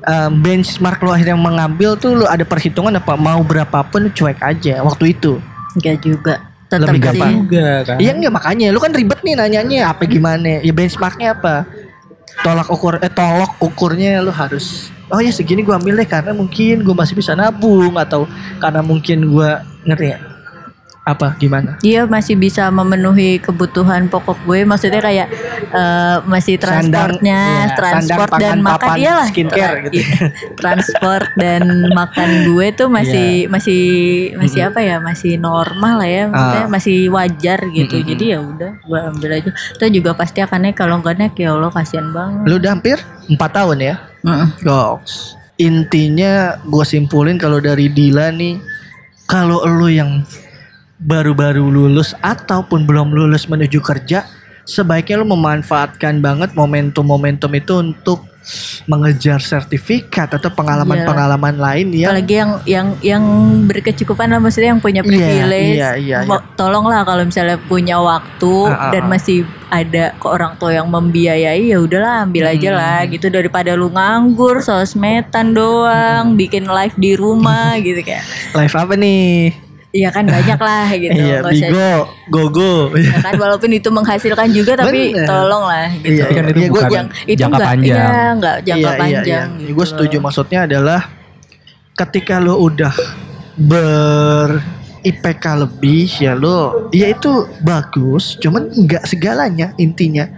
Em, 0.00 0.31
benchmark 0.33 0.98
lu 1.00 1.11
akhirnya 1.11 1.37
mengambil 1.37 1.94
tuh 1.94 2.14
lu 2.14 2.24
ada 2.24 2.42
perhitungan 2.42 2.94
apa 2.94 3.14
mau 3.14 3.42
berapapun 3.42 4.09
cuek 4.09 4.40
aja 4.40 4.81
waktu 4.81 5.12
itu. 5.12 5.38
Enggak 5.74 5.96
juga. 6.00 6.35
Tetap 6.66 6.87
Lebih 6.87 6.98
sih. 6.98 7.07
gampang. 7.11 7.31
Juga 7.44 7.68
kan. 7.83 7.96
Iya 7.98 8.11
enggak 8.14 8.33
makanya 8.33 8.66
lu 8.70 8.79
kan 8.79 8.92
ribet 8.94 9.18
nih 9.20 9.35
nanyanya 9.35 9.90
apa 9.90 10.03
gimana? 10.07 10.62
Ya 10.62 10.72
benchmarknya 10.72 11.35
apa? 11.35 11.66
Tolak 12.40 12.70
ukur 12.70 12.96
eh 12.98 13.12
tolok 13.12 13.59
ukurnya 13.61 14.22
lu 14.22 14.33
harus 14.33 14.88
Oh 15.11 15.18
ya 15.18 15.35
segini 15.35 15.66
gua 15.66 15.74
ambil 15.76 15.98
deh 15.98 16.07
karena 16.07 16.31
mungkin 16.31 16.87
gua 16.87 16.94
masih 16.94 17.18
bisa 17.18 17.35
nabung 17.35 17.98
atau 17.98 18.31
karena 18.62 18.79
mungkin 18.81 19.26
gua 19.26 19.66
ngerti 19.83 20.14
ya? 20.14 20.18
Apa? 21.11 21.35
Gimana? 21.37 21.75
Iya 21.83 22.07
masih 22.07 22.35
bisa 22.35 22.70
memenuhi 22.70 23.38
kebutuhan 23.38 24.07
pokok 24.07 24.38
gue. 24.44 24.62
Maksudnya 24.62 25.03
kayak 25.03 25.27
eh, 25.68 26.16
masih 26.25 26.55
Sandang, 26.57 27.18
transportnya 27.18 27.40
iya, 27.66 27.75
transport 27.75 28.31
sandang, 28.31 28.40
dan 28.40 28.57
pangan, 28.57 28.61
makan. 28.62 28.79
papan, 28.87 28.96
iyalah. 28.99 29.27
skincare 29.29 29.75
gitu. 29.85 29.94
Iya, 29.99 30.16
transport 30.61 31.27
dan 31.35 31.62
makan 31.90 32.29
gue 32.46 32.66
tuh 32.73 32.88
masih 32.88 33.29
masih 33.49 33.83
masih 34.37 34.61
apa 34.66 34.81
ya? 34.81 34.96
Masih 34.99 35.35
normal 35.37 35.99
lah 35.99 36.09
ya. 36.09 36.25
Maksudnya 36.27 36.62
Ah. 36.62 36.70
masih 36.70 36.99
wajar 37.09 37.61
gitu. 37.68 37.96
Jadi 38.01 38.25
ya 38.31 38.38
udah 38.38 38.70
gue 38.79 38.99
ambil 39.11 39.31
aja. 39.35 39.51
Itu 39.51 39.85
juga 39.90 40.14
pasti 40.14 40.38
akan 40.38 40.59
naik. 40.64 40.77
Kalau 40.77 41.01
nggak 41.01 41.16
naik 41.16 41.35
ya 41.35 41.53
Allah 41.53 41.68
kasihan 41.68 42.09
banget. 42.11 42.44
Lu 42.46 42.55
udah 42.57 42.70
hampir 42.70 42.96
4 43.27 43.37
tahun 43.51 43.79
ya? 43.81 43.94
Mm-mm. 44.20 44.49
Goks. 44.61 45.35
Intinya 45.57 46.33
gue 46.62 46.85
simpulin 46.85 47.37
kalau 47.37 47.61
dari 47.61 47.88
Dila 47.88 48.33
nih, 48.33 48.57
kalau 49.25 49.61
lu 49.64 49.88
yang 49.88 50.25
baru-baru 51.00 51.64
lulus 51.64 52.12
ataupun 52.20 52.84
belum 52.84 53.10
lulus 53.10 53.48
menuju 53.48 53.80
kerja, 53.80 54.28
sebaiknya 54.62 55.18
lu 55.18 55.26
memanfaatkan 55.26 56.20
banget 56.20 56.52
momentum-momentum 56.52 57.50
itu 57.56 57.72
untuk 57.80 58.28
mengejar 58.88 59.36
sertifikat 59.38 60.32
atau 60.32 60.48
pengalaman-pengalaman 60.48 61.60
lain 61.60 61.92
yang 61.92 62.08
apalagi 62.08 62.34
yang 62.40 62.50
yang 62.64 62.88
yang 63.04 63.24
berkecukupan 63.68 64.32
lah 64.32 64.40
maksudnya 64.40 64.72
yang 64.72 64.80
punya 64.80 65.04
Iya, 65.04 65.10
privilege. 65.12 65.76
iya, 65.76 65.90
iya, 65.94 66.16
Mo- 66.24 66.40
tolonglah 66.56 67.04
kalau 67.04 67.28
misalnya 67.28 67.60
punya 67.60 68.00
waktu 68.00 68.54
Ah, 68.66 68.88
ah, 68.88 68.92
dan 68.96 69.12
masih 69.12 69.44
ada 69.68 70.16
ke 70.16 70.26
orang 70.26 70.56
tua 70.56 70.72
yang 70.72 70.88
membiayai 70.88 71.68
ya 71.68 71.78
udahlah 71.78 72.24
ambil 72.24 72.48
aja 72.48 72.68
Hmm. 72.72 72.78
lah 72.80 72.98
gitu. 73.06 73.28
Daripada 73.28 73.76
lu 73.76 73.92
nganggur 73.92 74.64
sosmedan 74.64 75.52
doang 75.52 76.32
bikin 76.34 76.64
live 76.64 76.96
di 76.96 77.12
rumah 77.14 77.76
gitu 77.76 78.00
kayak. 78.00 78.24
Live 78.56 78.72
apa 78.74 78.96
nih? 78.96 79.52
Iya 79.90 80.09
kan 80.09 80.22
banyak 80.22 80.55
lah 80.57 80.87
gitu 81.03 81.12
Iya, 81.12 81.37
Nggak 81.40 81.53
usah- 81.53 81.70
Bigo, 81.70 81.92
Gogo. 82.29 82.72
ya 82.94 83.16
kan 83.20 83.35
walaupun 83.37 83.70
itu 83.70 83.88
menghasilkan 83.88 84.48
juga 84.50 84.72
tapi 84.76 85.11
Bener. 85.11 85.26
tolong 85.26 85.64
lah 85.64 85.88
gitu 85.96 86.14
Iya, 86.16 86.24
Kan 86.29 86.44
itu 86.46 86.59
Iya, 86.59 86.68
gua- 86.68 86.79
bukan 86.81 86.90
yang 86.92 87.09
itu 87.24 87.38
jangka 87.38 87.50
enggak 87.53 87.68
panjang. 87.68 87.96
iya 88.09 88.24
enggak 88.31 88.57
jangka 88.61 88.79
Iya, 88.81 88.88
iya, 88.88 89.00
panjang 89.00 89.46
iya. 89.50 89.61
gitu 89.61 89.72
Gue 89.72 89.87
setuju 89.87 90.16
maksudnya 90.18 90.61
adalah 90.64 91.00
ketika 91.92 92.35
lo 92.37 92.55
udah 92.59 92.94
ber 93.57 94.48
IPK 95.00 95.44
lebih 95.59 96.07
ya 96.14 96.33
lo 96.35 96.88
ya 96.90 97.09
itu 97.09 97.29
bagus 97.61 98.37
cuman 98.37 98.68
nggak 98.68 99.05
segalanya 99.05 99.72
intinya 99.76 100.29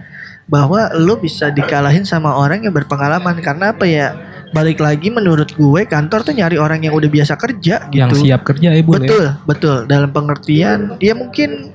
bahwa 0.45 0.91
lo 0.93 1.17
bisa 1.17 1.49
dikalahin 1.49 2.03
sama 2.03 2.33
orang 2.33 2.63
yang 2.63 2.73
berpengalaman 2.73 3.39
karena 3.39 3.71
apa 3.71 3.85
ya 3.85 4.15
balik 4.53 4.79
lagi 4.85 5.09
menurut 5.09 5.51
gue 5.57 5.83
kantor 5.89 6.21
tuh 6.23 6.37
nyari 6.37 6.61
orang 6.61 6.85
yang 6.85 6.95
udah 6.95 7.09
biasa 7.09 7.35
kerja 7.41 7.89
gitu. 7.89 7.99
Yang 7.99 8.11
siap 8.21 8.41
kerja 8.45 8.69
ya 8.77 8.83
Bu. 8.85 9.01
betul 9.01 9.27
betul. 9.49 9.77
Dalam 9.89 10.13
pengertian 10.13 11.01
ya 11.01 11.17
mungkin 11.17 11.73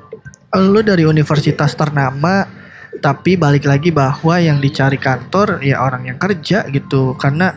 lo 0.54 0.80
dari 0.86 1.04
universitas 1.04 1.74
ternama 1.74 2.46
tapi 2.98 3.38
balik 3.38 3.70
lagi 3.70 3.94
bahwa 3.94 4.42
yang 4.42 4.58
dicari 4.58 4.98
kantor 4.98 5.62
ya 5.66 5.82
orang 5.82 6.06
yang 6.06 6.18
kerja 6.22 6.70
gitu. 6.70 7.18
Karena 7.18 7.54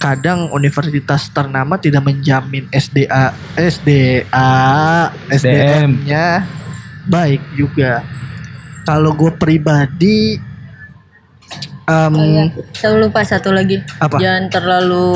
kadang 0.00 0.50
universitas 0.50 1.30
ternama 1.30 1.78
tidak 1.78 2.02
menjamin 2.02 2.66
SDA 2.74 3.36
SDA 3.54 4.52
SDM-nya 5.30 6.42
baik 7.06 7.42
juga. 7.54 8.02
Kalau 8.82 9.14
gue 9.14 9.30
pribadi 9.38 10.51
em, 11.84 12.12
Oh, 12.12 12.22
iya. 12.22 12.44
Saya 12.72 12.94
lupa 12.94 13.20
satu 13.22 13.50
lagi. 13.50 13.82
Apa? 13.98 14.16
Jangan 14.16 14.48
terlalu 14.48 15.06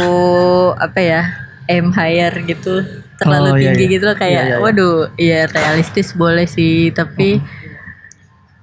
apa 0.76 1.00
ya? 1.00 1.22
aim 1.66 1.90
higher 1.90 2.31
gitu. 2.42 2.79
Terlalu 3.16 3.49
Oh, 3.49 3.57
iya, 3.57 3.74
tinggi 3.74 3.84
iya. 3.84 3.93
gitu 3.93 4.05
loh 4.05 4.14
kayak 4.14 4.30
Iya, 4.30 4.43
iya, 4.45 4.51
iya. 4.53 4.57
waduh, 4.61 4.99
iya 5.16 5.40
realistis 5.49 6.12
boleh 6.12 6.47
sih, 6.47 6.90
tapi 6.90 7.43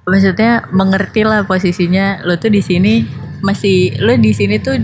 maksudnya 0.04 0.64
mengerti 0.70 1.20
lah 1.20 1.42
posisinya 1.42 2.20
lo 2.22 2.36
tuh 2.36 2.48
di 2.48 2.60
sini 2.60 3.04
masih 3.40 3.96
lo 3.98 4.12
di 4.14 4.32
sini 4.32 4.56
tuh 4.58 4.76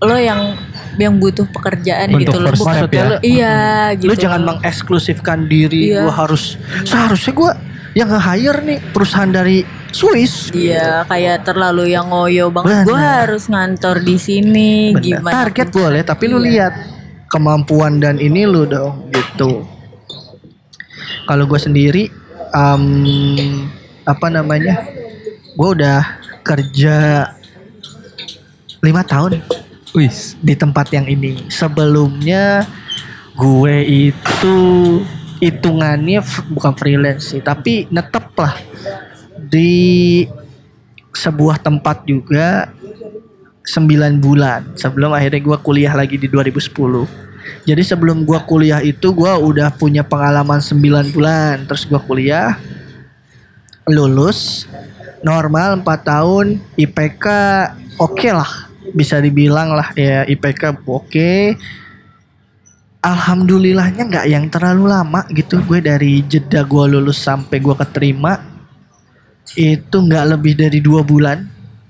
lo 0.00 0.16
yang 0.16 0.54
yang 0.98 1.16
butuh 1.16 1.46
pekerjaan 1.48 2.10
Bentuk 2.10 2.34
gitu 2.34 2.36
loh. 2.36 2.52
Bukan- 2.52 2.90
ya. 2.90 3.18
Iya 3.20 3.56
gitu. 3.96 4.10
Lu 4.10 4.14
jangan 4.14 4.42
mengeksklusifkan 4.44 5.46
diri 5.46 5.90
Iya. 5.90 6.02
gua 6.02 6.14
harus 6.18 6.58
seharusnya 6.82 7.32
gua 7.32 7.52
yang 7.92 8.08
nge-hire 8.08 8.60
nih 8.64 8.78
perusahaan 8.92 9.28
dari 9.28 9.62
Swiss. 9.92 10.48
Iya 10.50 11.04
kayak 11.04 11.44
terlalu 11.44 11.92
yang 11.92 12.08
ngoyo 12.08 12.48
banget. 12.48 12.88
Gue 12.88 12.96
harus 12.96 13.44
ngantor 13.46 14.00
di 14.00 14.16
sini 14.16 14.96
Bener. 14.96 15.04
gimana? 15.04 15.34
Target 15.36 15.68
boleh, 15.68 16.00
tapi 16.00 16.24
lu 16.26 16.40
Iya. 16.40 16.48
lihat 16.48 16.74
kemampuan 17.28 18.00
dan 18.00 18.16
ini 18.16 18.48
lu 18.48 18.64
dong 18.64 19.12
gitu. 19.12 19.68
Kalau 21.22 21.44
gue 21.44 21.60
sendiri, 21.60 22.08
em, 22.50 22.84
apa 24.02 24.26
namanya, 24.26 24.80
gue 25.52 25.68
udah 25.70 26.00
kerja 26.42 27.28
lima 28.82 29.04
tahun 29.04 29.38
Wis. 29.92 30.34
di 30.40 30.56
tempat 30.56 30.88
yang 30.90 31.04
ini. 31.04 31.46
Sebelumnya 31.46 32.64
gue 33.32 33.76
itu 34.10 34.56
hitungannya 35.42 36.22
bukan 36.54 36.72
freelance 36.78 37.34
sih, 37.34 37.42
tapi 37.42 37.90
netep 37.90 38.30
lah 38.38 38.54
di 39.50 40.22
sebuah 41.10 41.58
tempat 41.58 42.06
juga 42.06 42.70
9 43.66 44.22
bulan 44.22 44.78
sebelum 44.78 45.10
akhirnya 45.10 45.42
gue 45.42 45.58
kuliah 45.66 45.98
lagi 45.98 46.14
di 46.14 46.30
2010. 46.30 46.70
Jadi 47.66 47.82
sebelum 47.82 48.22
gue 48.22 48.38
kuliah 48.46 48.78
itu 48.86 49.10
gue 49.10 49.32
udah 49.34 49.74
punya 49.74 50.06
pengalaman 50.06 50.62
9 50.62 51.10
bulan, 51.10 51.66
terus 51.66 51.82
gue 51.90 51.98
kuliah, 52.06 52.54
lulus, 53.90 54.70
normal 55.26 55.82
4 55.82 56.06
tahun, 56.06 56.46
IPK 56.78 57.26
oke 57.98 58.30
lah, 58.30 58.70
bisa 58.94 59.18
dibilang 59.18 59.74
lah 59.74 59.90
ya 59.98 60.22
IPK 60.22 60.86
oke. 60.86 61.58
Alhamdulillahnya 63.02 64.06
nggak 64.06 64.26
yang 64.30 64.46
terlalu 64.46 64.86
lama 64.86 65.26
gitu 65.34 65.58
gue 65.66 65.82
dari 65.82 66.22
jeda 66.22 66.62
gue 66.62 66.84
lulus 66.86 67.18
sampai 67.18 67.58
gue 67.58 67.74
keterima 67.74 68.38
itu 69.58 69.96
nggak 69.98 70.38
lebih 70.38 70.54
dari 70.54 70.78
dua 70.78 71.02
bulan. 71.02 71.42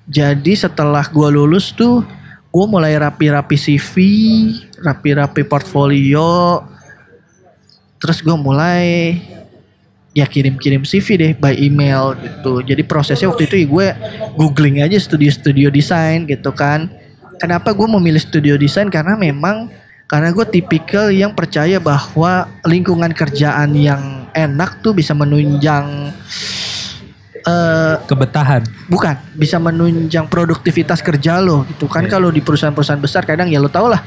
Jadi 0.08 0.56
setelah 0.56 1.04
gue 1.04 1.28
lulus 1.28 1.68
tuh 1.76 2.00
gue 2.48 2.64
mulai 2.64 2.96
rapi-rapi 2.96 3.56
CV, 3.60 3.94
rapi-rapi 4.80 5.44
portfolio, 5.44 6.64
terus 8.00 8.24
gue 8.24 8.32
mulai 8.32 9.20
ya 10.16 10.24
kirim-kirim 10.24 10.80
CV 10.88 11.06
deh 11.20 11.32
by 11.36 11.52
email 11.60 12.16
gitu. 12.24 12.64
Jadi 12.64 12.88
prosesnya 12.88 13.28
waktu 13.28 13.52
itu 13.52 13.60
ya 13.60 13.66
gue 13.68 13.86
googling 14.40 14.80
aja 14.80 14.96
studio-studio 14.96 15.68
desain 15.68 16.24
gitu 16.24 16.56
kan. 16.56 16.88
Kenapa 17.36 17.76
gue 17.76 17.88
memilih 18.00 18.24
studio 18.24 18.56
desain? 18.56 18.88
Karena 18.88 19.12
memang 19.12 19.81
karena 20.12 20.28
gue 20.28 20.44
tipikal 20.44 21.08
yang 21.08 21.32
percaya 21.32 21.80
bahwa 21.80 22.44
lingkungan 22.68 23.16
kerjaan 23.16 23.72
yang 23.72 24.28
enak 24.36 24.84
tuh 24.84 24.92
bisa 24.92 25.16
menunjang 25.16 26.12
eh 27.42 27.96
Kebetahan. 28.04 28.60
bukan 28.92 29.16
bisa 29.32 29.56
menunjang 29.56 30.28
produktivitas 30.28 31.00
kerja 31.00 31.40
lo 31.40 31.64
gitu 31.64 31.88
kan. 31.88 32.04
Iya. 32.04 32.12
kalau 32.12 32.28
di 32.28 32.44
perusahaan-perusahaan 32.44 33.00
besar 33.00 33.24
kadang 33.24 33.48
ya 33.48 33.56
lo 33.56 33.72
tau 33.72 33.88
lah. 33.88 34.04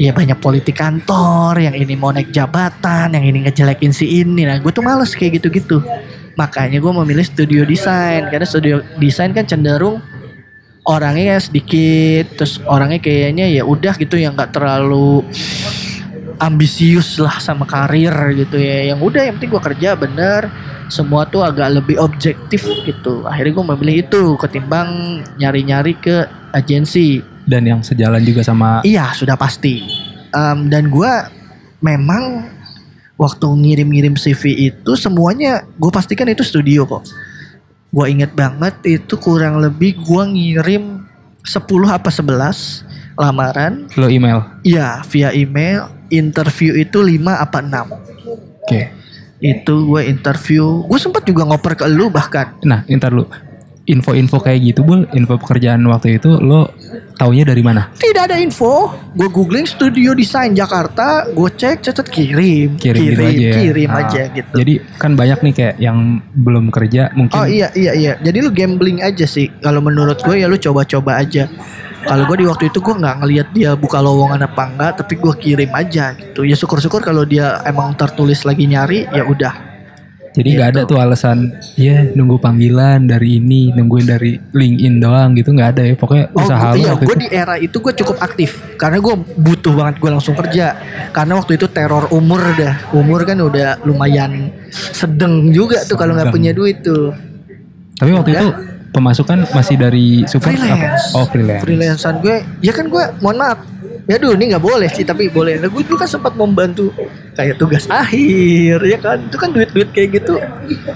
Ya 0.00 0.16
banyak 0.16 0.40
politik 0.40 0.80
kantor 0.80 1.60
yang 1.60 1.76
ini 1.76 1.92
mau 1.92 2.08
naik 2.10 2.32
jabatan 2.32 3.12
yang 3.12 3.22
ini 3.28 3.44
ngejelekin 3.44 3.92
si 3.92 4.24
ini. 4.24 4.48
Nah 4.48 4.56
gue 4.58 4.72
tuh 4.72 4.80
males 4.80 5.12
kayak 5.12 5.44
gitu-gitu. 5.44 5.84
Makanya 6.40 6.80
gue 6.80 6.92
memilih 7.04 7.22
studio 7.22 7.68
desain. 7.68 8.26
Karena 8.32 8.48
studio 8.48 8.80
desain 8.96 9.30
kan 9.36 9.44
cenderung 9.44 10.00
orangnya 10.84 11.40
sedikit 11.40 12.36
terus 12.36 12.60
orangnya 12.68 13.00
kayaknya 13.00 13.48
ya 13.48 13.64
udah 13.64 13.96
gitu 13.96 14.20
yang 14.20 14.36
nggak 14.36 14.52
terlalu 14.52 15.24
ambisius 16.38 17.16
lah 17.16 17.40
sama 17.40 17.64
karir 17.64 18.12
gitu 18.36 18.60
ya. 18.60 18.92
Yang 18.94 19.00
udah 19.00 19.22
yang 19.24 19.34
penting 19.38 19.52
gue 19.52 19.62
kerja 19.62 19.90
bener. 19.96 20.42
Semua 20.92 21.24
tuh 21.24 21.40
agak 21.40 21.80
lebih 21.80 21.96
objektif 21.96 22.60
gitu. 22.84 23.24
Akhirnya 23.24 23.56
gue 23.56 23.66
memilih 23.74 23.96
itu 24.04 24.22
ketimbang 24.36 25.22
nyari-nyari 25.40 25.96
ke 25.96 26.28
agensi. 26.52 27.24
Dan 27.44 27.64
yang 27.64 27.80
sejalan 27.84 28.20
juga 28.24 28.44
sama 28.44 28.84
iya 28.84 29.12
sudah 29.16 29.36
pasti. 29.36 29.84
Em, 30.32 30.68
dan 30.68 30.92
gue 30.92 31.12
memang 31.80 32.48
waktu 33.14 33.46
ngirim-ngirim 33.46 34.18
CV 34.18 34.72
itu 34.72 34.92
semuanya 34.98 35.62
gue 35.78 35.90
pastikan 35.92 36.26
itu 36.26 36.42
studio 36.42 36.82
kok 36.88 37.06
gue 37.94 38.06
inget 38.10 38.34
banget 38.34 38.74
itu 38.82 39.14
kurang 39.22 39.62
lebih 39.62 40.02
gue 40.02 40.22
ngirim 40.34 41.06
10 41.46 41.62
apa 41.86 42.10
11 42.10 43.14
lamaran 43.14 43.86
lo 43.94 44.10
email. 44.10 44.42
Iya, 44.66 45.06
via 45.06 45.30
email. 45.30 45.86
Interview 46.10 46.74
itu 46.74 46.98
5 46.98 47.22
apa 47.30 47.58
6. 47.62 47.94
Oke. 48.66 48.90
Itu 49.38 49.86
gue 49.94 50.10
interview. 50.10 50.82
Gue 50.90 50.98
sempat 50.98 51.22
juga 51.22 51.46
ngoper 51.46 51.78
ke 51.78 51.86
lu 51.86 52.10
bahkan. 52.10 52.58
Nah, 52.66 52.82
ntar 52.90 53.14
lu 53.14 53.30
info-info 53.84 54.40
kayak 54.40 54.74
gitu, 54.74 54.80
Bul, 54.80 55.04
info 55.12 55.36
pekerjaan 55.36 55.84
waktu 55.86 56.16
itu 56.18 56.40
lo 56.40 56.72
taunya 57.14 57.46
dari 57.46 57.62
mana? 57.62 57.90
Tidak 57.94 58.22
ada 58.30 58.36
info. 58.38 58.90
Gue 59.14 59.30
googling 59.30 59.66
studio 59.66 60.12
desain 60.14 60.52
Jakarta. 60.52 61.30
Gue 61.30 61.50
cek, 61.50 61.82
cet 61.82 61.98
kirim. 62.10 62.76
Kirim, 62.76 63.00
gitu 63.00 63.22
aja 63.22 63.38
ya. 63.38 63.54
Kirim 63.54 63.90
Ah, 63.90 64.00
aja 64.06 64.22
gitu. 64.30 64.54
Jadi 64.58 64.74
kan 64.98 65.14
banyak 65.14 65.38
nih 65.40 65.52
kayak 65.54 65.74
yang 65.78 65.98
belum 66.34 66.68
kerja 66.74 67.14
mungkin 67.14 67.34
Oh 67.38 67.46
iya 67.46 67.70
iya 67.78 67.92
iya. 67.94 68.12
Jadi 68.18 68.38
lu 68.42 68.50
gambling 68.50 69.00
aja 69.00 69.24
sih. 69.26 69.50
Kalau 69.62 69.78
menurut 69.80 70.18
gue 70.22 70.42
ya 70.42 70.46
lu 70.50 70.58
coba-coba 70.58 71.22
aja. 71.22 71.46
Kalau 72.04 72.28
gue 72.28 72.44
di 72.44 72.46
waktu 72.46 72.68
itu 72.68 72.84
gue 72.84 72.94
nggak 73.00 73.16
ngelihat 73.24 73.48
dia 73.56 73.72
buka 73.72 73.96
lowongan 73.96 74.44
apa 74.44 74.68
enggak, 74.68 74.92
tapi 75.00 75.16
gue 75.16 75.34
kirim 75.40 75.72
aja 75.72 76.12
gitu. 76.12 76.44
Ya 76.44 76.52
syukur-syukur 76.52 77.00
kalau 77.00 77.24
dia 77.24 77.64
emang 77.64 77.96
tertulis 77.96 78.44
lagi 78.44 78.68
nyari, 78.68 79.08
ya 79.08 79.24
udah. 79.24 79.73
Jadi 80.34 80.48
nggak 80.50 80.68
ada 80.68 80.80
tuh 80.82 80.98
alasan 80.98 81.38
ya 81.74 82.10
nunggu 82.10 82.36
panggilan 82.36 83.06
dari 83.06 83.38
ini, 83.38 83.70
nungguin 83.70 84.02
dari 84.04 84.34
LinkedIn 84.34 84.98
doang 84.98 85.30
gitu 85.32 85.54
nggak 85.54 85.70
ada 85.72 85.82
ya. 85.84 85.94
Pokoknya 85.94 86.26
Oh 86.28 86.42
usaha 86.42 86.68
gua- 86.68 86.74
lo 86.74 86.80
iya, 86.80 86.92
gue 86.96 87.16
di 87.16 87.28
era 87.30 87.54
itu 87.56 87.76
gue 87.78 87.92
cukup 87.94 88.18
aktif. 88.18 88.50
Karena 88.74 88.98
gue 88.98 89.14
butuh 89.32 89.72
banget 89.72 89.94
gue 89.96 90.10
langsung 90.10 90.34
kerja. 90.34 90.74
Karena 91.10 91.38
waktu 91.38 91.54
itu 91.54 91.66
teror 91.68 92.10
umur 92.10 92.42
dah. 92.52 92.82
Umur 92.90 93.22
kan 93.22 93.38
udah 93.38 93.78
lumayan 93.82 94.50
sedeng 94.70 95.48
juga 95.48 95.80
tuh 95.80 95.94
kalau 95.94 96.12
nggak 96.12 96.28
punya 96.28 96.50
duit 96.50 96.82
tuh. 96.82 97.14
Tapi 97.94 98.10
waktu 98.10 98.30
Ya. 98.30 98.42
itu 98.42 98.48
pemasukan 98.90 99.50
masih 99.50 99.74
dari 99.76 100.22
support 100.24 100.50
apa? 100.50 100.58
freelance. 100.58 101.04
Oh 101.14 101.26
freelance. 101.26 101.62
freelancean 101.62 102.14
gue. 102.18 102.36
Ya 102.58 102.70
kan 102.70 102.86
gue 102.86 103.04
mohon 103.18 103.38
maaf 103.38 103.58
ya 104.04 104.20
dulu 104.20 104.36
ini 104.36 104.52
nggak 104.52 104.60
boleh 104.60 104.88
sih 104.92 105.00
tapi 105.00 105.32
boleh 105.32 105.56
nah, 105.56 105.68
gue 105.68 105.80
dulu 105.80 105.96
kan 105.96 106.04
sempat 106.04 106.36
membantu 106.36 106.92
kayak 107.32 107.56
tugas 107.56 107.88
akhir 107.88 108.76
ya 108.84 108.98
kan 109.00 109.16
itu 109.24 109.36
kan 109.40 109.48
duit 109.48 109.72
duit 109.72 109.88
kayak 109.90 110.20
gitu 110.20 110.36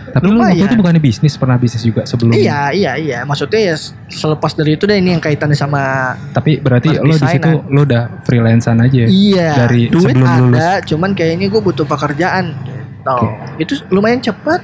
Tapi 0.09 0.25
lu 0.29 0.37
waktu 0.39 0.61
itu 0.61 0.77
bukannya 0.77 1.01
bisnis, 1.01 1.35
pernah 1.35 1.57
bisnis 1.57 1.83
juga 1.83 2.05
sebelum. 2.05 2.37
iya 2.37 2.69
iya 2.69 2.93
iya 3.01 3.19
maksudnya 3.25 3.73
ya 3.73 3.75
selepas 4.09 4.53
dari 4.53 4.77
itu 4.77 4.85
deh 4.85 4.99
ini 4.99 5.17
yang 5.17 5.23
kaitannya 5.23 5.57
sama 5.57 6.15
Tapi 6.37 6.61
berarti 6.61 7.01
lo 7.01 7.15
di 7.15 7.27
situ 7.27 7.51
lo 7.73 7.81
udah 7.83 8.23
freelancean 8.29 8.79
aja. 8.85 9.05
ya? 9.05 9.09
Iya, 9.09 9.49
Dari 9.67 9.83
duit 9.89 10.13
sebelum 10.13 10.27
ada, 10.29 10.41
lulus. 10.41 10.65
cuman 10.85 11.11
kayaknya 11.15 11.47
gue 11.49 11.61
butuh 11.61 11.87
pekerjaan. 11.89 12.45
Gitu. 12.61 13.09
Oke. 13.09 13.29
Itu 13.63 13.73
lumayan 13.89 14.21
cepat. 14.21 14.61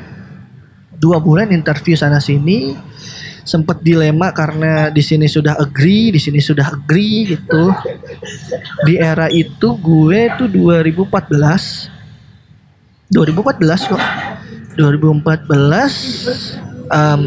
Dua 0.95 1.21
bulan 1.21 1.51
interview 1.51 1.99
sana 1.99 2.17
sini, 2.17 2.73
sempet 3.45 3.85
dilema 3.85 4.33
karena 4.33 4.89
di 4.89 5.05
sini 5.05 5.29
sudah 5.29 5.61
agree, 5.61 6.09
di 6.11 6.19
sini 6.19 6.41
sudah 6.41 6.73
agree 6.73 7.37
gitu. 7.37 7.71
Di 8.89 8.97
era 8.97 9.29
itu 9.29 9.77
gue 9.79 10.33
tuh 10.41 10.49
2014, 10.49 13.13
2014 13.13 13.93
kok, 13.93 14.01
2014 14.81 16.57
em, 16.89 17.23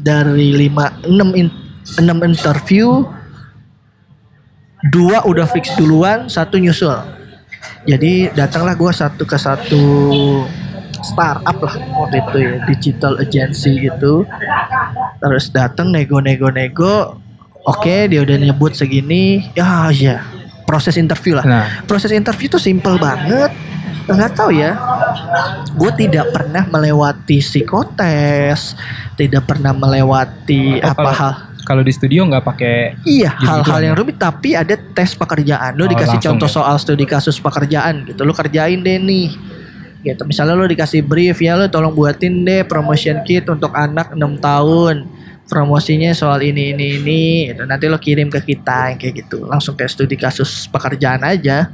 dari 0.00 0.54
5 0.70 1.10
6 1.10 1.34
in, 1.34 1.50
6 1.98 2.30
interview 2.30 3.02
dua 4.94 5.26
udah 5.26 5.50
fix 5.50 5.74
duluan 5.74 6.30
satu 6.30 6.62
nyusul. 6.62 6.94
Jadi 7.86 8.30
datanglah 8.34 8.74
gue 8.78 8.92
satu 8.94 9.26
ke 9.26 9.38
satu 9.38 9.82
startup 11.02 11.58
lah 11.62 11.74
waktu 12.02 12.18
itu 12.18 12.36
ya 12.42 12.52
digital 12.66 13.14
agency 13.22 13.86
gitu 13.86 14.26
terus 15.18 15.48
datang 15.48 15.88
nego 15.88 16.18
nego 16.18 16.48
nego. 16.48 17.20
Oke 17.62 18.06
dia 18.06 18.22
udah 18.22 18.36
nyebut 18.36 18.72
segini. 18.72 19.50
Ya 19.52 19.90
ya 19.90 20.22
proses 20.62 20.94
interview 20.94 21.34
lah. 21.34 21.44
Nah, 21.44 21.64
proses 21.84 22.10
interview 22.10 22.46
itu 22.46 22.58
simple 22.58 22.94
banget. 22.96 23.54
Nggak 24.06 24.32
tahu 24.34 24.50
ya. 24.52 24.74
Gue 25.72 25.90
tidak 25.92 26.30
pernah 26.30 26.62
melewati 26.64 27.38
psikotes. 27.38 28.74
Tidak 29.14 29.42
pernah 29.42 29.70
melewati 29.70 30.78
Oh, 30.78 30.86
apa 30.86 30.94
kalau- 31.00 31.14
hal. 31.16 31.32
kalau 31.64 31.82
di 31.82 31.90
studio 31.90 32.22
nggak 32.24 32.44
pakai 32.44 32.74
Iya, 33.02 33.34
hal-hal 33.36 33.78
aja. 33.78 33.84
yang 33.84 33.94
rumit. 33.94 34.14
Tapi 34.16 34.54
ada 34.54 34.74
tes 34.74 35.10
pekerjaan. 35.12 35.74
Lo 35.74 35.84
Oh, 35.84 35.88
dikasih 35.88 36.18
contoh 36.20 36.46
ya? 36.46 36.54
soal 36.54 36.76
studi 36.76 37.02
kasus 37.02 37.34
pekerjaan 37.36 38.06
gitu. 38.06 38.22
Lo 38.22 38.30
kerjain 38.30 38.78
deh 38.78 38.96
nih. 38.96 39.34
Gitu. 40.04 40.22
Misalnya 40.28 40.54
lo 40.58 40.68
dikasih 40.68 41.02
brief 41.04 41.40
ya 41.40 41.56
lo 41.56 41.66
tolong 41.68 41.92
buatin 41.94 42.44
deh 42.44 42.62
promotion 42.64 43.22
kit 43.24 43.48
untuk 43.48 43.72
anak 43.76 44.12
6 44.12 44.20
tahun. 44.40 44.96
promosinya 45.46 46.10
soal 46.10 46.42
ini 46.42 46.74
ini 46.74 46.98
ini 46.98 47.22
gitu. 47.54 47.62
nanti 47.70 47.86
lo 47.86 48.02
kirim 48.02 48.26
ke 48.26 48.42
kita 48.42 48.98
kayak 48.98 49.14
gitu 49.14 49.46
langsung 49.46 49.78
kayak 49.78 49.94
studi 49.94 50.18
kasus 50.18 50.66
pekerjaan 50.66 51.22
aja 51.22 51.70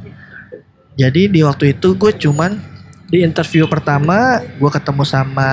jadi 0.93 1.23
di 1.25 1.41
waktu 1.41 1.73
itu 1.73 1.97
gue 1.97 2.13
cuman 2.13 2.61
di 3.09 3.25
interview 3.25 3.65
pertama 3.65 4.45
gue 4.45 4.71
ketemu 4.73 5.05
sama 5.09 5.51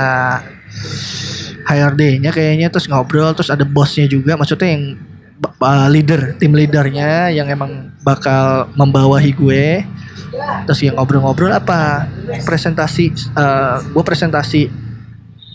HRD-nya 1.64 2.32
kayaknya 2.36 2.68
terus 2.68 2.92
ngobrol 2.92 3.32
terus 3.32 3.52
ada 3.52 3.64
bosnya 3.64 4.08
juga 4.08 4.36
maksudnya 4.36 4.68
yang 4.68 4.84
leader 5.88 6.36
tim 6.36 6.52
leadernya 6.52 7.32
yang 7.32 7.48
emang 7.48 7.96
bakal 8.04 8.68
membawahi 8.76 9.32
gue 9.32 9.64
terus 10.68 10.80
yang 10.86 10.96
ngobrol-ngobrol 10.96 11.52
apa? 11.52 12.08
Presentasi 12.46 13.12
gue 13.92 14.04
presentasi 14.04 14.70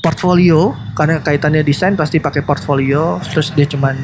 portfolio 0.04 0.76
karena 0.92 1.20
kaitannya 1.24 1.64
desain 1.64 1.96
pasti 1.96 2.20
pakai 2.20 2.44
portfolio. 2.44 3.18
Terus 3.24 3.52
dia 3.56 3.64
cuman 3.64 3.96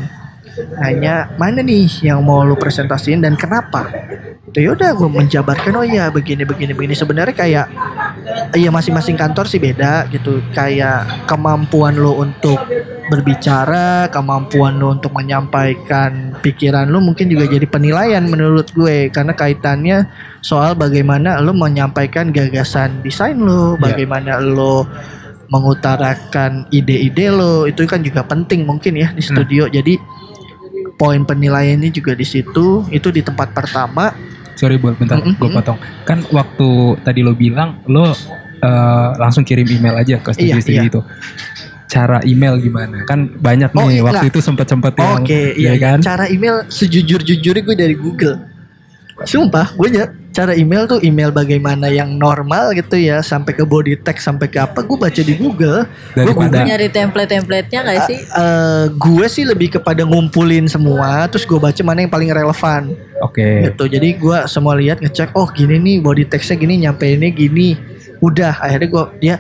nanya 0.81 1.31
mana 1.39 1.63
nih 1.63 2.11
yang 2.11 2.21
mau 2.21 2.43
lu 2.43 2.59
presentasiin 2.59 3.23
dan 3.23 3.39
kenapa? 3.39 3.87
Itu 4.51 4.59
yaudah 4.61 4.93
gue 4.99 5.09
menjabarkan 5.09 5.73
oh 5.79 5.87
iya 5.87 6.11
begini 6.11 6.43
begini 6.43 6.73
begini. 6.75 6.95
Sebenarnya 6.97 7.37
kayak 7.37 7.67
iya 8.55 8.71
masing-masing 8.71 9.17
kantor 9.19 9.47
sih 9.47 9.63
beda 9.63 10.07
gitu. 10.11 10.43
Kayak 10.55 11.27
kemampuan 11.27 11.97
lo 11.97 12.19
untuk 12.19 12.59
berbicara 13.11 14.07
kemampuan 14.07 14.79
lo 14.79 14.95
untuk 14.95 15.11
menyampaikan 15.11 16.39
pikiran 16.39 16.87
lo 16.87 17.03
mungkin 17.03 17.27
juga 17.27 17.51
jadi 17.51 17.67
penilaian 17.67 18.23
menurut 18.27 18.71
gue. 18.71 19.11
Karena 19.11 19.35
kaitannya 19.35 20.07
soal 20.41 20.79
bagaimana 20.79 21.43
lo 21.43 21.51
menyampaikan 21.53 22.31
gagasan 22.31 23.03
desain 23.03 23.39
lo 23.39 23.75
Iya. 23.77 23.83
bagaimana 23.83 24.39
lo 24.39 24.87
mengutarakan 25.51 26.71
ide-ide 26.71 27.35
lo 27.35 27.67
itu 27.67 27.83
kan 27.91 27.99
juga 28.07 28.23
penting 28.23 28.63
mungkin 28.63 28.95
ya 28.95 29.11
di 29.11 29.23
studio. 29.23 29.67
Jadi 29.67 29.99
poin 30.95 31.27
penilaiannya 31.27 31.91
juga 31.91 32.15
di 32.15 32.23
situ. 32.23 32.87
Itu 32.95 33.11
di 33.11 33.27
tempat 33.27 33.51
pertama 33.51 34.15
Sorry 34.61 34.77
Bol, 34.77 34.93
bentar 34.93 35.17
Mm-mm. 35.17 35.41
gue 35.41 35.49
potong. 35.49 35.81
Kan 36.05 36.21
waktu 36.29 36.69
tadi 37.01 37.25
lo 37.25 37.33
bilang 37.33 37.81
lo 37.89 38.13
eh, 38.61 39.09
langsung 39.17 39.41
kirim 39.41 39.65
email 39.65 39.97
aja 39.97 40.21
ke 40.21 40.37
Iya, 40.37 40.61
studi-studi 40.61 40.77
iya. 40.77 40.91
itu. 40.93 41.01
Cara 41.89 42.21
email 42.23 42.61
gimana? 42.61 43.03
Kan 43.03 43.35
banyak 43.35 43.73
Oh, 43.73 43.89
nih 43.89 43.99
iya. 43.99 44.05
waktu 44.05 44.29
itu 44.29 44.39
sempet-sempet 44.39 44.95
yang 44.95 45.25
Oke, 45.25 45.57
ya 45.57 45.73
iya, 45.73 45.73
iya. 45.73 45.75
kan? 45.81 45.99
Cara 45.99 46.29
email 46.29 46.69
sejujur-jujurnya 46.69 47.63
gue 47.65 47.75
dari 47.75 47.97
Google. 47.97 48.50
Sumpah, 49.27 49.77
gue 49.77 49.89
ya 49.93 50.07
cara 50.31 50.55
email 50.55 50.87
tuh 50.87 51.03
email 51.03 51.35
bagaimana 51.35 51.91
yang 51.91 52.15
normal 52.17 52.73
gitu 52.73 52.97
ya, 52.97 53.21
sampai 53.21 53.53
ke 53.53 53.67
body 53.67 53.99
text 54.01 54.25
sampai 54.25 54.47
ke 54.49 54.57
apa, 54.57 54.81
gue 54.81 54.97
baca 54.97 55.21
di 55.21 55.35
Google. 55.37 55.85
Gue 55.85 56.25
Daripada 56.25 56.65
Nyari 56.65 56.89
template-templatenya 56.89 57.81
gak 57.85 57.99
sih? 58.09 58.19
Eh, 58.23 58.85
gue 58.95 59.27
sih 59.29 59.45
lebih 59.45 59.77
kepada 59.77 60.07
ngumpulin 60.07 60.71
semua, 60.71 61.29
terus 61.29 61.45
gue 61.45 61.59
baca 61.59 61.81
mana 61.85 62.07
yang 62.07 62.13
paling 62.13 62.31
relevan 62.33 62.97
oke. 63.21 63.45
gitu. 63.69 63.85
Jadi 63.91 64.09
gue 64.17 64.39
semua 64.49 64.73
lihat 64.79 65.03
ngecek, 65.03 65.37
oh 65.37 65.51
gini 65.53 65.77
nih 65.77 65.97
body 66.01 66.25
textnya 66.25 66.57
gini, 66.57 66.75
nyampeinnya 66.87 67.29
gini. 67.35 67.77
Udah, 68.21 68.57
akhirnya 68.57 68.89
gue 68.89 69.05
ya 69.21 69.37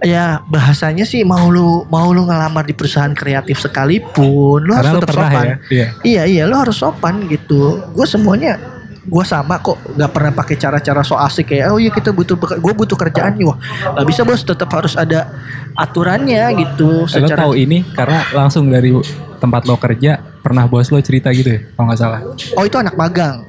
ya 0.00 0.40
bahasanya 0.48 1.04
sih 1.04 1.20
mau 1.28 1.52
lu 1.52 1.84
mau 1.92 2.08
lu 2.08 2.24
ngelamar 2.24 2.64
di 2.64 2.72
perusahaan 2.72 3.12
kreatif 3.12 3.60
sekalipun, 3.60 4.64
lu 4.64 4.72
Karena 4.72 4.96
harus 4.96 4.96
lo 4.96 5.00
tetap 5.04 5.16
sopan. 5.16 5.44
ya. 5.44 5.56
Iya. 5.68 5.86
Iya 6.00 6.22
iya 6.24 6.42
lo 6.48 6.56
harus 6.56 6.76
sopan 6.80 7.28
gitu. 7.28 7.80
Gue 7.92 8.06
semuanya 8.08 8.79
gue 9.00 9.24
sama 9.24 9.56
kok 9.58 9.80
nggak 9.96 10.10
pernah 10.12 10.32
pakai 10.34 10.56
cara-cara 10.56 11.00
so 11.00 11.16
asik 11.16 11.50
kayak 11.50 11.72
oh 11.72 11.80
iya 11.80 11.88
kita 11.88 12.12
butuh 12.12 12.36
gue 12.36 12.72
butuh 12.76 12.96
kerjaan 12.96 13.32
nih 13.32 13.48
wah 13.48 13.56
nggak 13.96 14.06
bisa 14.06 14.22
bos 14.22 14.44
tetap 14.44 14.68
harus 14.70 14.92
ada 14.92 15.32
aturannya 15.72 16.44
gitu 16.60 17.04
Lo 17.04 17.08
secara 17.08 17.48
tahu 17.48 17.56
ini 17.56 17.80
karena 17.96 18.28
langsung 18.36 18.68
dari 18.68 18.92
tempat 19.40 19.64
lo 19.64 19.80
kerja 19.80 20.20
pernah 20.40 20.68
bos 20.68 20.92
lo 20.92 21.00
cerita 21.00 21.32
gitu 21.32 21.48
ya 21.48 21.60
kalau 21.72 21.86
nggak 21.88 22.00
salah. 22.00 22.20
oh 22.56 22.64
itu 22.64 22.76
anak 22.76 22.96
magang 22.96 23.48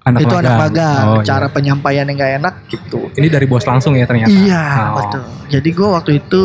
Anak 0.00 0.24
itu 0.24 0.32
anak 0.32 0.56
magang 0.56 1.04
Oh, 1.12 1.20
cara 1.20 1.44
iya. 1.44 1.52
penyampaian 1.52 2.08
yang 2.08 2.16
gak 2.16 2.32
enak 2.40 2.54
gitu 2.72 3.12
Ini 3.12 3.28
dari 3.28 3.44
bos 3.44 3.68
langsung 3.68 3.92
ya 3.92 4.08
ternyata. 4.08 4.32
iya 4.32 4.64
Oh. 4.88 4.96
betul 4.96 5.22
jadi 5.52 5.68
gue 5.68 5.88
waktu 5.92 6.10
itu 6.24 6.42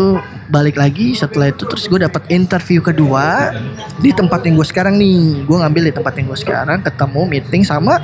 balik 0.51 0.75
lagi 0.75 1.15
setelah 1.15 1.47
itu 1.49 1.63
terus 1.63 1.87
gue 1.87 2.03
dapat 2.03 2.27
interview 2.27 2.83
kedua 2.83 3.55
di 3.97 4.11
tempat 4.11 4.43
yang 4.43 4.59
gue 4.59 4.67
sekarang 4.67 4.99
nih 4.99 5.47
gue 5.47 5.55
ngambil 5.55 5.87
di 5.87 5.93
tempat 5.95 6.13
yang 6.19 6.27
gue 6.27 6.35
sekarang 6.35 6.83
ketemu 6.83 7.21
meeting 7.25 7.63
sama 7.63 8.03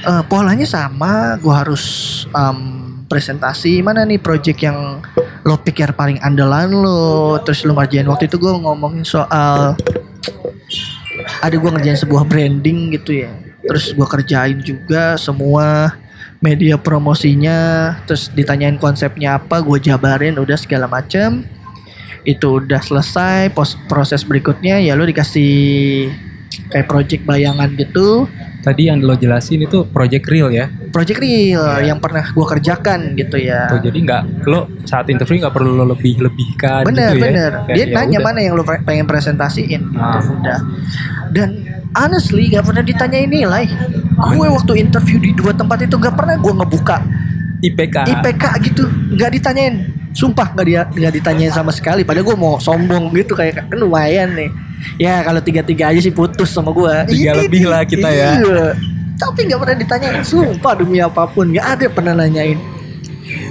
eh, 0.00 0.22
polanya 0.26 0.64
sama 0.64 1.36
gue 1.36 1.52
harus 1.52 1.84
em, 2.32 2.58
presentasi. 3.06 3.84
Mana 3.84 4.08
nih 4.08 4.16
project 4.16 4.64
yang 4.64 5.04
lo 5.44 5.60
pikir 5.60 5.92
paling 5.92 6.16
andalan 6.24 6.72
lo? 6.72 7.36
Terus 7.44 7.68
lo 7.68 7.76
ngerjain 7.76 8.08
waktu 8.08 8.26
itu 8.32 8.40
gue 8.40 8.52
ngomongin 8.52 9.04
soal 9.04 9.76
ada 11.44 11.54
gue 11.54 11.70
ngerjain 11.70 12.00
sebuah 12.00 12.24
branding 12.24 12.96
gitu 12.96 13.24
ya. 13.26 13.32
Terus 13.62 13.92
gue 13.92 14.06
kerjain 14.08 14.58
juga 14.64 15.20
semua 15.20 15.94
media 16.40 16.80
promosinya. 16.80 17.94
Terus 18.08 18.32
ditanyain 18.32 18.80
konsepnya 18.80 19.36
apa 19.36 19.60
gue 19.60 19.78
jabarin 19.78 20.40
udah 20.40 20.56
segala 20.56 20.88
macam 20.88 21.44
itu 22.22 22.62
udah 22.62 22.78
selesai 22.78 23.50
proses 23.90 24.22
berikutnya 24.22 24.78
ya 24.78 24.94
lo 24.94 25.02
dikasih 25.02 26.06
kayak 26.70 26.86
project 26.86 27.22
bayangan 27.26 27.74
gitu 27.74 28.30
Tadi 28.62 28.86
yang 28.86 28.98
lo 28.98 29.14
jelasin 29.14 29.58
itu 29.60 29.84
project 29.86 30.24
real 30.26 30.48
ya. 30.48 30.70
project 30.88 31.18
real 31.18 31.60
yang 31.80 31.98
pernah 31.98 32.22
gue 32.22 32.46
kerjakan 32.46 33.16
gitu 33.16 33.34
ya 33.34 33.64
Tuh, 33.66 33.80
jadi 33.80 33.96
nggak 33.98 34.22
lo 34.44 34.68
saat 34.82 35.08
interview 35.08 35.40
nggak 35.40 35.50
perlu 35.50 35.72
lo 35.72 35.88
lebih 35.88 36.20
lebihkan 36.20 36.84
bener 36.84 37.10
gitu 37.10 37.18
ya. 37.18 37.24
bener 37.24 37.50
Kayak, 37.64 37.74
dia 37.74 37.84
ya 37.84 37.94
nanya 37.96 38.10
udah. 38.14 38.26
mana 38.28 38.38
yang 38.38 38.54
lo 38.54 38.62
pengen 38.62 39.04
presentasiin 39.04 39.82
gitu 39.82 39.98
Ah. 39.98 40.20
udah 40.20 40.58
dan 41.28 41.48
honestly 41.92 42.46
gak 42.46 42.62
pernah 42.62 42.80
ditanyain 42.80 43.24
nilai 43.26 43.64
gue 44.14 44.46
waktu 44.46 44.72
interview 44.78 45.16
di 45.18 45.32
dua 45.32 45.52
tempat 45.52 45.82
itu 45.82 45.96
gak 45.96 46.12
pernah 46.12 46.36
gue 46.36 46.52
ngebuka 46.52 46.96
IPK. 47.62 47.96
IPK 48.10 48.44
gitu 48.64 48.84
nggak 49.12 49.30
ditanyain. 49.38 49.74
Sumpah 50.12 50.52
nggak 50.52 50.66
dia 50.66 50.82
nggak 50.88 51.12
ditanyain 51.20 51.52
sama 51.52 51.72
sekali. 51.72 52.04
Padahal 52.04 52.26
gue 52.32 52.36
mau 52.36 52.56
sombong 52.60 53.12
gitu 53.16 53.32
kayak 53.32 53.64
kan 53.68 53.76
lumayan 53.76 54.32
nih. 54.36 54.50
Ya 54.98 55.22
kalau 55.22 55.38
tiga 55.38 55.62
tiga 55.62 55.94
aja 55.94 56.02
sih 56.02 56.10
putus 56.10 56.50
sama 56.50 56.74
gue 56.74 57.14
Tiga 57.14 57.38
lebih 57.38 57.70
lah 57.70 57.86
kita 57.86 58.08
ya. 58.10 58.42
iya. 58.42 58.74
tapi 59.14 59.46
nggak 59.46 59.60
pernah 59.62 59.76
ditanyain. 59.78 60.24
Sumpah 60.26 60.74
demi 60.74 60.98
apa 60.98 61.30
pun 61.30 61.46
nggak 61.54 61.66
ada 61.78 61.86
pernah 61.86 62.14
nanyain. 62.18 62.58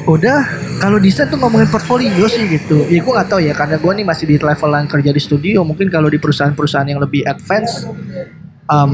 Udah 0.03 0.43
kalau 0.83 0.99
desain 0.99 1.31
tuh 1.31 1.39
ngomongin 1.39 1.71
portfolio 1.71 2.27
sih 2.27 2.43
gitu. 2.51 2.83
Ya 2.91 2.99
gue 2.99 3.13
nggak 3.15 3.29
tahu 3.31 3.39
ya 3.39 3.55
karena 3.55 3.79
gue 3.79 3.91
nih 3.95 4.05
masih 4.05 4.25
di 4.27 4.35
levelan 4.35 4.85
kerja 4.91 5.11
di 5.15 5.21
studio. 5.23 5.63
Mungkin 5.63 5.87
kalau 5.87 6.11
di 6.11 6.19
perusahaan-perusahaan 6.19 6.89
yang 6.91 6.99
lebih 6.99 7.23
advance 7.23 7.87
em, 8.67 8.91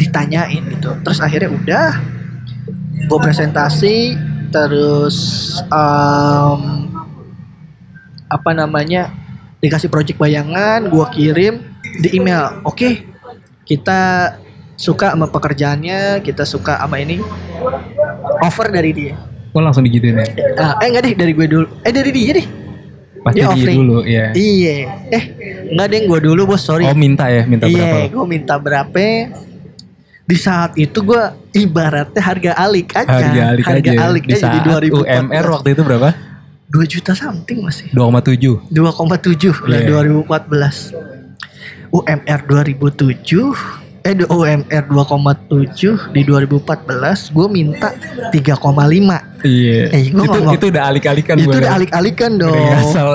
ditanyain 0.00 0.62
gitu. 0.72 0.96
Terus 1.04 1.18
akhirnya 1.20 1.50
udah 1.52 1.88
gue 3.02 3.18
presentasi 3.20 4.16
terus 4.52 5.16
em, 5.64 6.60
apa 8.28 8.50
namanya 8.52 9.08
dikasih 9.58 9.88
project 9.88 10.18
bayangan 10.18 10.86
gue 10.86 11.06
kirim 11.10 11.54
di 11.98 12.12
email 12.12 12.60
oke 12.62 13.04
kita 13.64 14.34
suka 14.74 15.12
sama 15.12 15.26
pekerjaannya 15.26 16.20
kita 16.20 16.44
suka 16.44 16.76
sama 16.76 16.98
ini 16.98 17.20
offer 18.40 18.68
dari 18.68 18.92
dia 18.92 19.14
Lo 19.52 19.60
langsung 19.60 19.84
digituin 19.84 20.16
ya. 20.16 20.24
Ah, 20.56 20.80
eh 20.80 20.88
enggak 20.88 21.02
deh 21.04 21.14
dari 21.14 21.32
gue 21.32 21.44
dulu 21.44 21.66
eh 21.80 21.92
dari 21.92 22.10
dia 22.10 22.32
deh 22.34 22.46
Pasti 23.22 23.38
Dia 23.38 23.52
dia 23.52 23.66
dulu 23.70 23.98
ya. 24.02 24.26
iya 24.34 24.76
eh 25.08 25.24
enggak 25.70 25.86
deh 25.88 26.00
gue 26.08 26.18
dulu 26.24 26.42
bos 26.48 26.58
sorry 26.58 26.82
Oh 26.84 26.96
minta 26.96 27.28
ya, 27.28 27.44
minta 27.44 27.68
berapa? 27.68 27.96
Iya, 28.00 28.10
gue 28.10 28.24
minta 28.26 28.54
berapa? 28.56 29.04
Di 30.32 30.38
saat 30.38 30.72
itu 30.74 31.04
gue 31.04 31.22
ibaratnya 31.52 32.22
harga 32.24 32.52
alik 32.56 32.96
aja. 32.96 33.12
Harga 33.12 33.42
alik 33.52 33.64
harga 33.68 33.90
aja. 33.92 34.00
alik 34.02 34.24
Di 34.24 34.32
aja 34.32 34.42
saat 34.42 34.54
di 34.56 34.60
2014. 34.64 34.96
UMR 34.96 35.44
waktu 35.52 35.68
itu 35.70 35.82
berapa? 35.84 36.08
2 36.72 36.88
juta 36.88 37.12
something 37.12 37.58
masih. 37.60 37.92
2,7. 37.92 38.64
2,7 38.72 39.52
lah 39.62 39.76
Iya. 39.78 39.88
2014. 39.92 40.96
UMR 41.92 42.40
2007 42.48 43.52
eh 44.02 44.14
du- 44.16 44.26
UMR 44.26 44.84
2,7 44.88 46.10
di 46.10 46.24
2014 46.24 47.30
gue 47.30 47.46
minta 47.46 47.92
3,5 48.32 49.20
Iya. 49.44 49.92
Eh, 49.92 50.08
gua 50.08 50.24
itu, 50.24 50.32
ngomong. 50.32 50.54
itu 50.56 50.64
udah 50.72 50.82
alik-alikan 50.88 51.34
itu 51.36 51.50
udah 51.52 51.70
alik-alikan 51.76 52.30
dong 52.34 52.56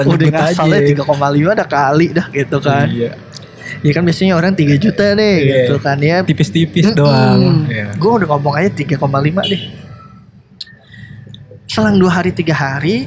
Udah 0.06 0.30
ngasalnya 0.30 0.80
aja. 0.80 0.88
3,5 0.94 1.50
udah 1.52 1.68
kali 1.68 2.08
dah 2.14 2.28
gitu 2.30 2.58
kan 2.62 2.88
Iya. 2.88 3.10
Ya 3.80 3.92
kan 3.92 4.02
biasanya 4.02 4.34
orang 4.34 4.54
3 4.54 4.78
juta 4.78 5.14
deh 5.14 5.36
Iya. 5.40 5.56
gitu 5.66 5.76
kan 5.78 5.98
ya 6.00 6.22
Tipis-tipis 6.22 6.92
doang. 6.94 7.66
Iya. 7.66 7.94
Gue 7.96 8.12
udah 8.18 8.28
ngomong 8.32 8.54
aja 8.56 8.70
3,5 8.70 8.98
deh. 9.44 9.62
Selang 11.68 11.98
dua 11.98 12.12
hari 12.14 12.32
tiga 12.32 12.54
hari 12.54 13.06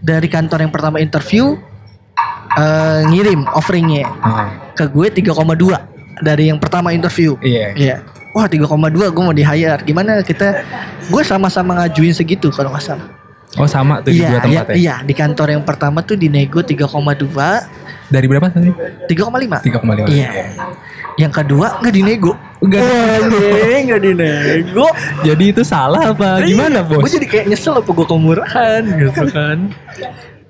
dari 0.00 0.26
kantor 0.26 0.64
yang 0.64 0.72
pertama 0.72 0.96
interview 0.98 1.54
eh, 2.52 3.00
ngirim 3.06 3.44
offeringnya 3.52 4.08
Ah, 4.18 4.48
ke 4.72 4.88
gue 4.88 5.06
3,2 5.12 5.36
dari 6.18 6.48
yang 6.48 6.56
pertama 6.56 6.90
interview. 6.90 7.36
Iya. 7.38 7.76
Iya. 7.76 7.96
Wah 8.32 8.44
3,2 8.44 8.68
gue 8.92 9.22
mau 9.22 9.32
di 9.32 9.40
hire. 9.40 9.80
Gimana 9.82 10.20
kita? 10.20 10.64
Gue 11.08 11.22
sama-sama 11.22 11.76
ngajuin 11.76 12.12
segitu 12.12 12.48
kalau 12.50 12.72
nggak 12.72 12.84
salah. 12.84 13.08
Oh 13.56 13.64
sama 13.64 14.00
tuh 14.00 14.12
di 14.12 14.20
dua 14.20 14.26
Iya, 14.26 14.28
iya, 14.28 14.40
tempat 14.42 14.66
ya. 14.68 14.74
iya, 14.76 14.94
di 15.00 15.14
kantor 15.16 15.48
yang 15.50 15.64
pertama 15.64 16.04
tuh 16.04 16.12
di 16.12 16.28
nego 16.28 16.60
3,2 16.60 16.84
Dari 18.06 18.26
berapa 18.30 18.46
tadi? 18.50 18.70
3,5. 19.10 19.66
3,5. 19.66 20.06
Iya. 20.10 20.30
Yang 21.16 21.32
kedua 21.42 21.80
nggak 21.80 21.94
dinego. 21.94 22.32
Enggak. 22.62 22.84
Oke, 23.32 23.74
nggak 23.88 24.00
dinego. 24.04 24.86
Jadi 25.24 25.44
itu 25.50 25.62
salah 25.66 26.12
apa 26.12 26.44
gimana, 26.44 26.84
Bos? 26.86 27.02
Gue 27.02 27.12
jadi 27.18 27.26
kayak 27.26 27.46
nyesel 27.50 27.74
apa 27.80 27.90
gue 27.90 28.06
kemurahan 28.06 28.82
gitu 28.84 29.22
kan. 29.32 29.58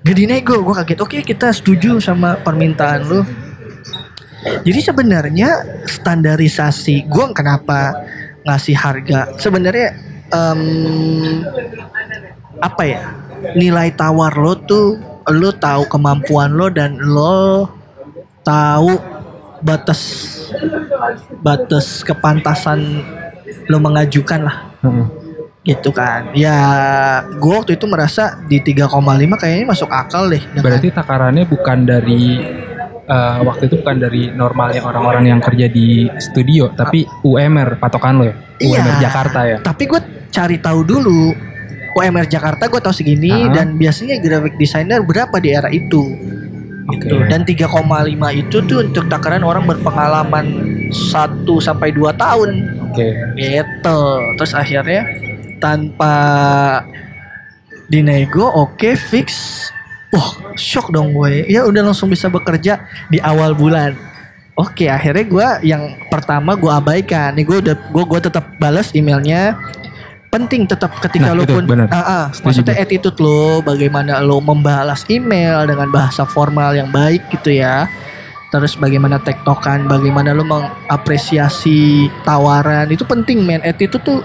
Gak 0.05 0.15
dinego, 0.15 0.63
gue 0.63 0.75
kaget. 0.77 0.99
Oke 1.03 1.17
kita 1.25 1.51
setuju 1.51 1.97
sama 1.99 2.39
permintaan 2.39 3.01
lu. 3.07 3.21
Jadi 4.63 4.79
sebenarnya 4.79 5.49
standarisasi 5.83 7.09
gue 7.09 7.25
kenapa 7.35 8.05
ngasih 8.47 8.75
harga 8.79 9.35
sebenarnya 9.35 9.91
em, 10.31 10.61
apa 12.63 12.83
ya 12.87 13.03
nilai 13.59 13.91
tawar 13.91 14.39
lo 14.39 14.55
tuh 14.55 14.95
lo 15.29 15.51
tahu 15.51 15.83
kemampuan 15.87 16.51
lo 16.51 16.67
dan 16.67 16.95
lo 16.95 17.67
tahu 18.41 18.95
batas 19.59 20.01
batas 21.41 22.01
kepantasan 22.01 23.03
lo 23.67 23.77
mengajukan 23.77 24.39
lah 24.43 24.57
Heeh. 24.81 25.05
gitu 25.65 25.91
kan 25.91 26.31
ya 26.31 26.55
gue 27.27 27.53
waktu 27.53 27.75
itu 27.75 27.85
merasa 27.85 28.39
di 28.45 28.61
3,5 28.61 28.87
kayaknya 29.35 29.65
masuk 29.67 29.89
akal 29.89 30.29
deh 30.29 30.39
dengan- 30.53 30.63
Berarti 30.63 30.87
takarannya 30.89 31.43
bukan 31.43 31.77
dari 31.83 32.23
eh, 33.03 33.39
waktu 33.39 33.67
itu 33.67 33.75
bukan 33.79 33.97
dari 33.97 34.31
normalnya 34.31 34.83
orang-orang 34.83 35.31
yang 35.31 35.39
kerja 35.39 35.71
di 35.71 36.11
studio, 36.19 36.67
tapi 36.69 37.07
UMR 37.23 37.79
patokan 37.79 38.19
lo 38.19 38.27
ya. 38.27 38.35
Iya. 38.59 38.83
UMR 38.83 38.95
Jakarta 38.99 39.39
ya. 39.43 39.57
tapi 39.63 39.83
gue 39.87 39.99
cari 40.27 40.59
tahu 40.59 40.83
dulu 40.83 41.31
UMR 41.97 42.29
Jakarta 42.29 42.69
gue 42.69 42.77
tahu 42.77 42.93
segini 42.93 43.33
Ah. 43.33 43.49
dan 43.51 43.73
biasanya 43.75 44.21
graphic 44.21 44.53
designer 44.55 45.01
berapa 45.01 45.33
di 45.41 45.49
era 45.49 45.69
itu? 45.73 46.13
Gitu. 46.87 47.19
Oke. 47.19 47.27
dan 47.27 47.43
3,5 47.43 48.31
itu 48.31 48.63
tuh 48.63 48.79
untuk 48.79 49.11
takaran 49.11 49.43
orang 49.43 49.67
berpengalaman 49.67 50.45
1 50.87 51.43
sampai 51.59 51.91
2 51.91 52.15
tahun. 52.15 52.49
Oke. 52.87 53.11
gitu. 53.35 53.99
Terus 54.39 54.53
akhirnya 54.55 55.03
tanpa 55.59 56.15
dinego 57.87 58.47
oke 58.47 58.95
fix. 58.95 59.27
Wah 60.15 60.55
shock 60.55 60.95
dong 60.95 61.11
gue. 61.11 61.43
Ya 61.51 61.67
udah 61.67 61.91
langsung 61.91 62.07
bisa 62.07 62.31
bekerja 62.31 62.79
di 63.11 63.19
awal 63.19 63.51
bulan. 63.51 63.91
Oke 64.55 64.87
akhirnya 64.87 65.25
gue 65.27 65.47
yang 65.67 65.83
pertama 66.07 66.55
gue 66.55 66.71
abaikan. 66.71 67.35
Nih 67.35 67.43
gue 67.43 67.57
udah 67.59 67.75
gue 67.75 68.03
gue 68.07 68.19
tetap 68.23 68.55
balas 68.57 68.95
emailnya 68.95 69.59
penting 70.37 70.69
tetap 70.69 70.93
ketika 71.01 71.33
Nah, 71.33 71.37
lo 71.37 71.43
itu 71.43 71.57
pun 71.57 71.65
benar. 71.65 71.87
Ah, 71.89 71.97
ah, 71.97 72.23
Setuju 72.29 72.45
maksudnya 72.45 72.75
gue. 72.77 72.83
attitude 72.85 73.17
lo 73.17 73.65
bagaimana 73.65 74.21
lo 74.21 74.37
membalas 74.37 75.01
email 75.09 75.65
dengan 75.65 75.89
bahasa 75.89 76.23
formal 76.29 76.77
yang 76.77 76.93
baik 76.93 77.25
gitu 77.33 77.57
ya 77.57 77.89
terus 78.47 78.79
bagaimana 78.79 79.19
tektokan 79.19 79.91
bagaimana 79.91 80.31
lo 80.31 80.47
mengapresiasi 80.47 82.07
tawaran 82.23 82.87
itu 82.87 83.03
penting 83.03 83.43
men 83.43 83.59
attitude 83.59 83.99
tuh 83.99 84.23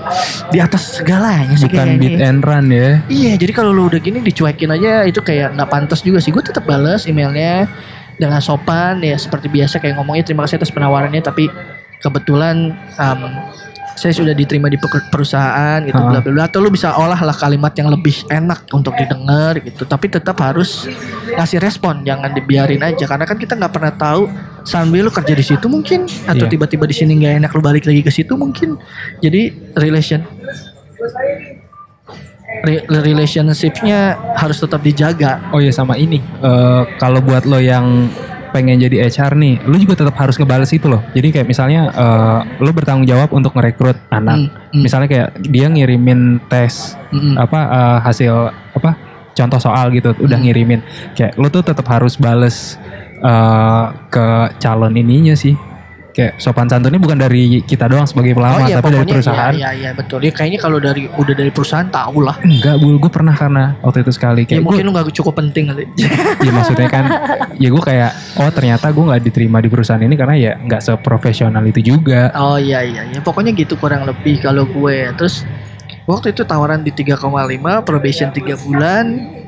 di 0.54 0.62
atas 0.62 1.02
segalanya 1.02 1.58
sih 1.58 1.66
Bukan 1.66 1.74
kayaknya 1.74 1.98
beat 1.98 2.22
and 2.22 2.40
run 2.46 2.70
ya. 2.70 3.02
Iya, 3.10 3.34
jadi 3.34 3.50
kalau 3.50 3.74
lu 3.74 3.90
udah 3.90 3.98
gini 3.98 4.22
dicuekin 4.22 4.70
aja 4.70 5.02
itu 5.02 5.18
kayak 5.18 5.58
nggak 5.58 5.66
pantas 5.66 6.06
juga 6.06 6.22
sih. 6.22 6.30
Gue 6.30 6.38
tetap 6.38 6.62
balas 6.62 7.10
emailnya 7.10 7.66
dengan 8.14 8.38
sopan 8.38 9.02
ya 9.02 9.18
seperti 9.18 9.50
biasa 9.50 9.82
kayak 9.82 9.98
ngomongnya 9.98 10.22
terima 10.22 10.46
kasih 10.46 10.62
atas 10.62 10.70
penawarannya 10.70 11.18
tapi 11.18 11.50
kebetulan 11.98 12.78
um, 13.02 13.22
saya 14.02 14.10
sudah 14.10 14.34
diterima 14.34 14.66
di 14.66 14.74
perusahaan 14.82 15.78
gitu 15.80 15.94
bla 15.94 16.18
bla 16.18 16.32
bla 16.34 16.44
atau 16.50 16.58
lu 16.58 16.74
bisa 16.74 16.90
olah 16.92 17.22
lah 17.22 17.30
kalimat 17.32 17.70
yang 17.78 17.86
lebih 17.86 18.26
enak 18.26 18.66
untuk 18.74 18.98
didengar 18.98 19.62
gitu 19.62 19.86
tapi 19.86 20.10
tetap 20.10 20.34
harus 20.42 20.90
ngasih 21.38 21.62
respon 21.62 22.02
jangan 22.02 22.34
dibiarin 22.34 22.82
aja 22.82 23.06
karena 23.06 23.22
kan 23.22 23.38
kita 23.38 23.54
nggak 23.54 23.70
pernah 23.70 23.94
tahu 23.94 24.26
sambil 24.66 25.06
lu 25.06 25.12
kerja 25.14 25.30
di 25.32 25.44
situ 25.46 25.70
mungkin 25.70 26.10
atau 26.26 26.44
Iya. 26.44 26.50
tiba-tiba 26.50 26.84
di 26.84 26.96
sini 26.98 27.14
nggak 27.14 27.34
enak 27.38 27.50
lu 27.54 27.62
balik 27.62 27.86
lagi 27.86 28.02
ke 28.02 28.10
situ 28.10 28.34
mungkin 28.34 28.74
jadi 29.22 29.54
relation 29.78 30.26
re- 32.62 32.84
relationshipnya 32.86 34.00
harus 34.36 34.58
tetap 34.58 34.80
dijaga. 34.80 35.50
Oh 35.50 35.58
iya 35.58 35.72
sama 35.72 35.98
ini. 35.98 36.18
Eh, 36.20 36.82
kalau 36.98 37.18
buat 37.18 37.42
lo 37.42 37.58
yang 37.58 38.06
pengen 38.52 38.76
jadi 38.76 39.08
HR 39.08 39.32
nih, 39.34 39.64
lo 39.64 39.74
juga 39.74 40.04
tetap 40.04 40.14
harus 40.14 40.36
ngebales 40.36 40.68
itu 40.70 40.86
loh. 40.86 41.00
Jadi 41.10 41.32
kayak 41.32 41.48
misalnya 41.48 41.88
eh, 41.88 42.38
lo 42.60 42.70
bertanggung 42.70 43.08
jawab 43.08 43.32
untuk 43.32 43.56
merekrut 43.56 43.96
anak. 44.08 44.36
Hmm, 44.36 44.48
hmm, 44.76 44.82
Misalnya 44.84 45.08
kayak 45.08 45.28
dia 45.42 45.66
ngirimin 45.66 46.38
tes 46.46 46.94
hmm, 47.10 47.18
hmm. 47.18 47.34
apa 47.40 47.60
eh, 47.66 47.98
hasil 48.04 48.34
apa 48.76 48.90
contoh 49.32 49.58
soal 49.58 49.88
gitu, 49.90 50.12
udah 50.14 50.36
Hmm. 50.36 50.44
ngirimin. 50.44 50.80
Kayak 51.16 51.40
lo 51.40 51.48
tuh 51.48 51.64
tetap 51.64 51.88
harus 51.88 52.14
bales 52.14 52.76
eh, 53.18 53.84
ke 54.06 54.26
calon 54.60 54.92
ininya 54.92 55.32
sih. 55.32 55.56
Kayak 56.12 56.36
sopan 56.36 56.68
santunnya 56.68 57.00
bukan 57.00 57.16
dari 57.16 57.64
kita 57.64 57.88
doang 57.88 58.04
sebagai 58.04 58.36
pelamar, 58.36 58.68
tapi 58.68 58.92
dari 58.92 59.06
perusahaan. 59.08 59.52
Iya, 59.56 59.70
iya, 59.70 59.70
iya, 59.72 59.90
betul. 59.96 60.20
Ya, 60.20 60.32
kayaknya 60.32 60.60
kalau 60.60 60.76
dari 60.76 61.08
udah 61.08 61.34
dari 61.34 61.48
perusahaan 61.48 61.88
tahu 61.88 62.20
lah. 62.20 62.36
Enggak, 62.44 62.76
bul, 62.84 63.00
gue 63.00 63.08
pernah 63.08 63.32
karena 63.32 63.80
waktu 63.80 64.04
itu 64.04 64.12
sekali 64.12 64.44
Ya 64.44 64.48
kayak 64.52 64.60
gue 64.60 64.68
mungkin 64.68 64.84
lu 64.84 64.92
gak 64.92 65.08
cukup 65.16 65.34
penting 65.40 65.72
kali. 65.72 65.84
ya 66.46 66.50
maksudnya 66.52 66.88
kan 66.92 67.04
ya 67.56 67.68
gue 67.72 67.82
kayak 67.82 68.10
oh 68.36 68.50
ternyata 68.52 68.86
gue 68.92 69.04
nggak 69.08 69.22
diterima 69.24 69.58
di 69.64 69.68
perusahaan 69.72 70.02
ini 70.04 70.14
karena 70.14 70.34
ya 70.36 70.52
nggak 70.60 70.80
seprofesional 70.84 71.64
itu 71.64 71.80
juga 71.80 72.28
oh 72.36 72.60
iya 72.60 72.84
iya 72.84 73.08
iya. 73.08 73.18
Pokoknya 73.24 73.56
gitu 73.56 73.80
kurang 73.80 74.04
lebih 74.04 74.44
kalau 74.44 74.68
gue. 74.68 75.16
Terus 75.16 75.48
waktu 76.04 76.36
itu 76.36 76.44
tawaran 76.44 76.84
di 76.84 76.92
3,5 76.92 77.24
probation 77.88 78.28
3 78.28 78.64
bulan 78.68 79.04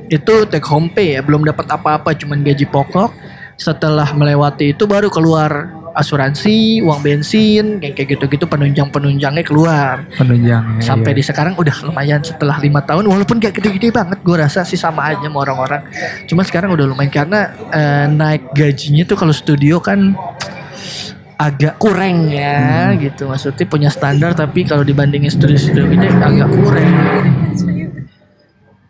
itu 0.09 0.35
take 0.49 0.65
home 0.69 0.93
pay 0.93 1.17
ya 1.17 1.21
belum 1.25 1.45
dapat 1.45 1.67
apa-apa 1.69 2.13
cuman 2.17 2.45
gaji 2.45 2.69
pokok 2.69 3.13
setelah 3.57 4.11
melewati 4.13 4.75
itu 4.75 4.85
baru 4.85 5.09
keluar 5.09 5.84
asuransi 5.95 6.83
uang 6.83 7.01
bensin 7.01 7.79
kayak 7.79 7.95
kayak 7.95 8.09
gitu-gitu 8.19 8.45
penunjang 8.51 8.91
penunjangnya 8.91 9.47
keluar 9.47 10.03
penunjangnya 10.19 10.83
sampai 10.83 11.15
iya. 11.15 11.19
di 11.19 11.23
sekarang 11.23 11.55
udah 11.55 11.77
lumayan 11.87 12.19
setelah 12.21 12.59
lima 12.59 12.83
tahun 12.83 13.07
walaupun 13.07 13.39
gak 13.39 13.63
gede-gede 13.63 13.95
banget 13.95 14.19
gue 14.27 14.37
rasa 14.37 14.67
sih 14.67 14.77
sama 14.77 15.15
aja 15.15 15.23
sama 15.23 15.39
orang-orang 15.47 15.87
cuma 16.27 16.43
sekarang 16.43 16.75
udah 16.75 16.85
lumayan 16.91 17.15
karena 17.15 17.55
eh, 17.71 18.07
naik 18.11 18.51
gajinya 18.53 19.07
tuh 19.07 19.15
kalau 19.15 19.31
studio 19.31 19.79
kan 19.79 20.19
agak 21.39 21.79
kurang 21.83 22.31
ya 22.31 22.91
Hmm. 22.95 22.99
gitu 23.03 23.27
maksudnya 23.27 23.67
punya 23.67 23.91
standar 23.91 24.35
tapi 24.35 24.63
kalau 24.63 24.87
dibandingin 24.87 25.31
studio-studio 25.31 25.91
gede 25.91 26.09
agak 26.11 26.51
kurang 26.51 26.91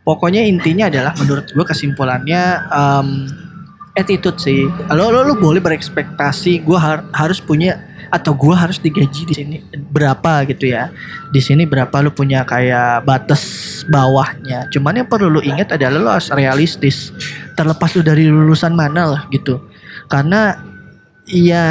pokoknya 0.04 0.44
intinya 0.44 0.92
adalah 0.92 1.12
menurut 1.16 1.48
gue 1.48 1.64
kesimpulannya 1.64 2.42
em, 2.68 3.08
attitude 3.94 4.38
sih. 4.42 4.66
Lo 4.90 5.08
lo, 5.08 5.22
lo 5.22 5.34
boleh 5.38 5.62
berekspektasi 5.62 6.66
gue 6.66 6.78
harus 7.14 7.38
punya 7.38 7.78
atau 8.10 8.30
gue 8.30 8.54
harus 8.54 8.78
digaji 8.78 9.26
di 9.26 9.34
sini 9.34 9.56
berapa 9.74 10.46
gitu 10.50 10.70
ya. 10.70 10.90
Di 11.30 11.42
sini 11.42 11.66
berapa 11.66 11.94
lu 12.02 12.10
punya 12.10 12.42
kayak 12.46 13.06
batas 13.06 13.42
bawahnya. 13.86 14.70
Cuman 14.70 15.02
yang 15.02 15.08
perlu 15.08 15.30
lu 15.38 15.40
ingat 15.42 15.74
adalah 15.74 15.98
lu 15.98 16.10
harus 16.10 16.30
realistis. 16.34 17.14
Terlepas 17.54 17.94
lu 17.94 18.02
dari 18.02 18.26
lulusan 18.26 18.74
mana 18.74 19.06
lah 19.06 19.22
gitu. 19.30 19.62
Karena 20.10 20.58
ya 21.24 21.64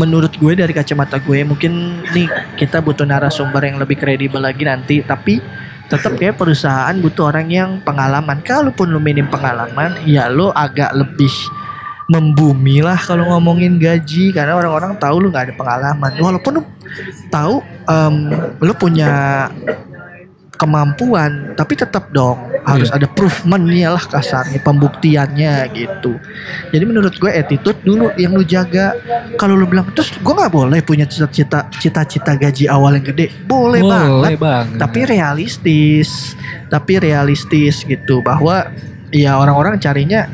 menurut 0.00 0.32
gue 0.40 0.56
dari 0.56 0.72
kacamata 0.72 1.20
gue 1.20 1.44
mungkin 1.44 2.00
nih 2.16 2.56
kita 2.56 2.80
butuh 2.80 3.04
narasumber 3.04 3.60
yang 3.60 3.78
lebih 3.82 3.98
kredibel 3.98 4.42
lagi 4.42 4.62
nanti. 4.62 5.02
Tapi 5.02 5.42
tetap 5.90 6.16
kayak 6.16 6.38
perusahaan 6.38 6.94
butuh 6.98 7.34
orang 7.34 7.50
yang 7.50 7.70
pengalaman. 7.82 8.42
Kalaupun 8.42 8.90
lu 8.90 8.98
minim 8.98 9.26
pengalaman 9.30 9.94
ya 10.06 10.26
lu 10.26 10.50
agak 10.54 10.90
lebih 10.96 11.30
membumi 12.04 12.84
lah 12.84 13.00
kalau 13.00 13.24
ngomongin 13.32 13.80
gaji 13.80 14.28
karena 14.34 14.56
orang-orang 14.60 14.96
tahu 15.00 15.24
lu 15.24 15.32
nggak 15.32 15.50
ada 15.50 15.54
pengalaman. 15.56 16.10
Walaupun 16.20 16.60
lu 16.60 16.62
tahu 17.32 17.64
em, 17.88 18.14
lu 18.60 18.72
punya 18.76 19.10
kemampuan 20.54 21.58
tapi 21.58 21.74
tetap 21.74 22.14
dong 22.14 22.38
harus 22.62 22.88
Iya. 22.88 23.02
ada 23.02 23.06
proofmentnya 23.10 23.90
lah 23.90 24.04
kasarnya 24.06 24.62
pembuktiannya 24.62 25.54
gitu. 25.74 26.16
Jadi 26.70 26.84
menurut 26.86 27.12
gue 27.18 27.28
attitude 27.28 27.80
dulu 27.82 28.14
yang 28.14 28.32
lu 28.38 28.46
jaga. 28.46 28.94
Kalau 29.34 29.58
lu 29.58 29.66
bilang 29.66 29.90
terus 29.92 30.14
gue 30.14 30.34
nggak 30.34 30.52
boleh 30.54 30.80
punya 30.80 31.04
cita-cita 31.10 31.66
cita-cita 31.74 32.38
gaji 32.38 32.70
awal 32.70 32.96
yang 32.96 33.04
gede. 33.04 33.34
Boleh, 33.44 33.82
banget. 33.82 34.08
boleh 34.08 34.34
banget. 34.38 34.78
Tapi 34.78 35.00
realistis 35.04 36.38
tapi 36.70 37.02
realistis 37.02 37.82
gitu 37.82 38.22
bahwa 38.22 38.70
ya 39.10 39.36
orang-orang 39.38 39.76
carinya 39.82 40.26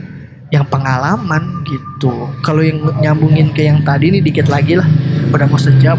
yang 0.51 0.66
pengalaman 0.66 1.62
gitu. 1.62 2.26
Kalau 2.42 2.61
yang 2.61 2.82
nyambungin 2.98 3.55
ke 3.55 3.64
yang 3.64 3.86
tadi 3.86 4.11
nih 4.11 4.22
dikit 4.22 4.51
lagi 4.51 4.74
lah. 4.74 4.86
Udah 5.30 5.46
mau 5.46 5.59
sejam. 5.59 5.98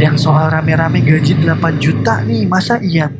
Yang 0.00 0.26
soal 0.26 0.48
rame-rame 0.50 1.04
gaji 1.04 1.38
8 1.38 1.76
juta 1.78 2.24
nih 2.24 2.48
masa 2.48 2.80
iya? 2.80 3.12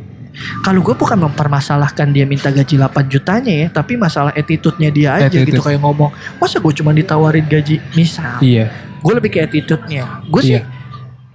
Kalau 0.66 0.82
gue 0.82 0.98
bukan 0.98 1.14
mempermasalahkan 1.30 2.10
dia 2.10 2.26
minta 2.26 2.50
gaji 2.50 2.74
8 2.74 3.06
jutanya 3.06 3.54
ya 3.54 3.68
tapi 3.70 3.94
masalah 3.94 4.34
attitude-nya 4.34 4.90
dia 4.90 5.14
aja 5.14 5.30
Attitude. 5.30 5.54
gitu 5.54 5.60
kayak 5.62 5.78
ngomong 5.78 6.10
masa 6.42 6.58
gue 6.58 6.72
cuma 6.74 6.90
ditawarin 6.90 7.46
gaji? 7.46 7.78
Misal. 7.94 8.42
Iya. 8.42 8.72
Gue 8.98 9.14
lebih 9.14 9.30
ke 9.30 9.38
attitude-nya. 9.46 10.24
Gue 10.26 10.40
sih 10.42 10.58
Iya. 10.58 10.66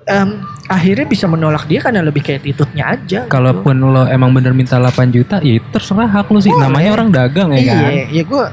em, 0.09 0.43
akhirnya 0.67 1.05
bisa 1.07 1.29
menolak 1.29 1.69
dia 1.69 1.79
karena 1.79 2.01
lebih 2.03 2.19
ke 2.19 2.35
attitude-nya 2.35 2.83
aja 2.91 3.19
gitu. 3.23 3.31
kalaupun 3.31 3.77
lo 3.79 4.03
emang 4.09 4.33
bener 4.33 4.51
minta 4.51 4.75
8 4.75 5.13
juta 5.13 5.37
ya 5.39 5.61
terserah 5.71 6.09
hak 6.09 6.27
lo 6.27 6.41
sih. 6.41 6.51
Boleh. 6.51 6.67
namanya 6.67 6.89
orang 6.91 7.09
dagang 7.13 7.53
ya 7.55 7.61
kan? 7.63 7.79
Iya, 7.93 8.03
ya 8.11 8.23
gue 8.25 8.43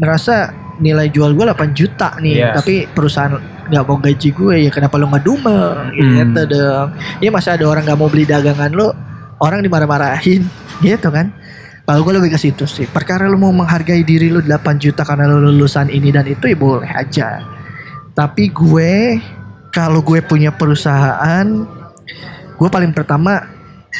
merasa 0.00 0.48
nilai 0.80 1.12
jual 1.12 1.36
gue 1.36 1.44
8 1.44 1.76
juta 1.76 2.16
nih 2.16 2.40
Iya. 2.40 2.56
tapi 2.56 2.88
perusahaan 2.88 3.36
nggak 3.68 3.84
mau 3.84 4.00
gaji 4.00 4.28
gue 4.32 4.54
ya 4.64 4.70
kenapa 4.72 4.96
lu 4.96 5.06
ngedumel 5.06 5.92
gitu 5.94 6.40
dong. 6.48 6.88
Ya 7.20 7.28
masa 7.28 7.54
ada 7.54 7.68
orang 7.68 7.84
nggak 7.84 7.98
mau 8.00 8.08
beli 8.08 8.24
dagangan 8.24 8.72
lu 8.72 8.88
orang 9.38 9.60
dimarah-marahin 9.60 10.42
gitu 10.82 11.12
kan? 11.12 11.30
Kalau 11.84 12.00
gue 12.02 12.14
lebih 12.16 12.32
ke 12.32 12.38
situ 12.38 12.64
sih. 12.64 12.86
Perkara 12.86 13.28
lu 13.28 13.36
mau 13.36 13.52
menghargai 13.52 14.00
diri 14.02 14.32
lu 14.32 14.40
8 14.40 14.48
juta 14.80 15.04
karena 15.04 15.28
lu 15.28 15.52
lulusan 15.52 15.86
ini 15.86 16.08
dan 16.10 16.24
itu 16.24 16.48
ya 16.48 16.56
boleh 16.56 16.88
aja. 16.88 17.44
Tapi 18.10 18.48
gue 18.50 19.20
kalau 19.70 20.00
gue 20.00 20.18
punya 20.24 20.50
perusahaan 20.50 21.46
gue 22.56 22.68
paling 22.68 22.90
pertama 22.90 23.46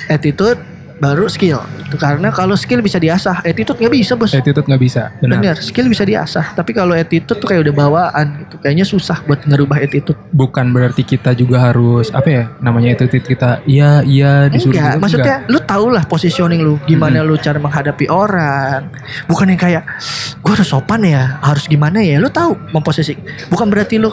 attitude 0.06 0.58
baru 1.00 1.26
skill 1.26 1.64
Itu 1.88 1.96
karena 1.96 2.28
kalau 2.30 2.54
skill 2.54 2.84
bisa 2.84 3.00
diasah 3.00 3.42
attitude 3.42 3.80
nggak 3.80 3.94
bisa 3.96 4.12
bos 4.14 4.30
Attitude 4.36 4.68
nggak 4.68 4.82
bisa. 4.82 5.02
Benar. 5.18 5.40
Bener, 5.40 5.56
skill 5.58 5.88
bisa 5.88 6.04
diasah. 6.06 6.54
Tapi 6.54 6.70
kalau 6.76 6.94
attitude 6.94 7.40
tuh 7.40 7.48
kayak 7.48 7.66
udah 7.66 7.74
bawaan 7.74 8.26
gitu. 8.46 8.54
Kayaknya 8.60 8.86
susah 8.86 9.18
buat 9.24 9.42
ngerubah 9.42 9.80
attitude. 9.80 10.18
Bukan 10.30 10.70
berarti 10.70 11.02
kita 11.02 11.34
juga 11.34 11.72
harus 11.72 12.12
apa 12.14 12.28
ya 12.28 12.44
namanya 12.60 12.94
attitude 12.94 13.26
kita. 13.26 13.64
Iya 13.64 14.04
iya 14.04 14.46
disuruh. 14.46 14.76
Enggak, 14.76 14.92
gitu, 14.92 15.02
maksudnya 15.02 15.36
lu 15.48 15.58
tau 15.64 15.86
lah 15.90 16.04
positioning 16.06 16.60
lu. 16.62 16.76
Gimana 16.86 17.24
lu 17.24 17.34
cara 17.40 17.58
menghadapi 17.58 18.06
orang. 18.06 18.92
Bukan 19.26 19.50
yang 19.50 19.60
kayak, 19.60 19.82
gue 20.38 20.52
harus 20.52 20.68
sopan 20.68 21.02
ya, 21.02 21.40
harus 21.42 21.66
gimana 21.66 21.98
ya. 22.04 22.20
Lu 22.20 22.28
tahu 22.30 22.54
memposisi. 22.70 23.16
Bukan 23.48 23.66
berarti 23.72 23.98
lu 23.98 24.12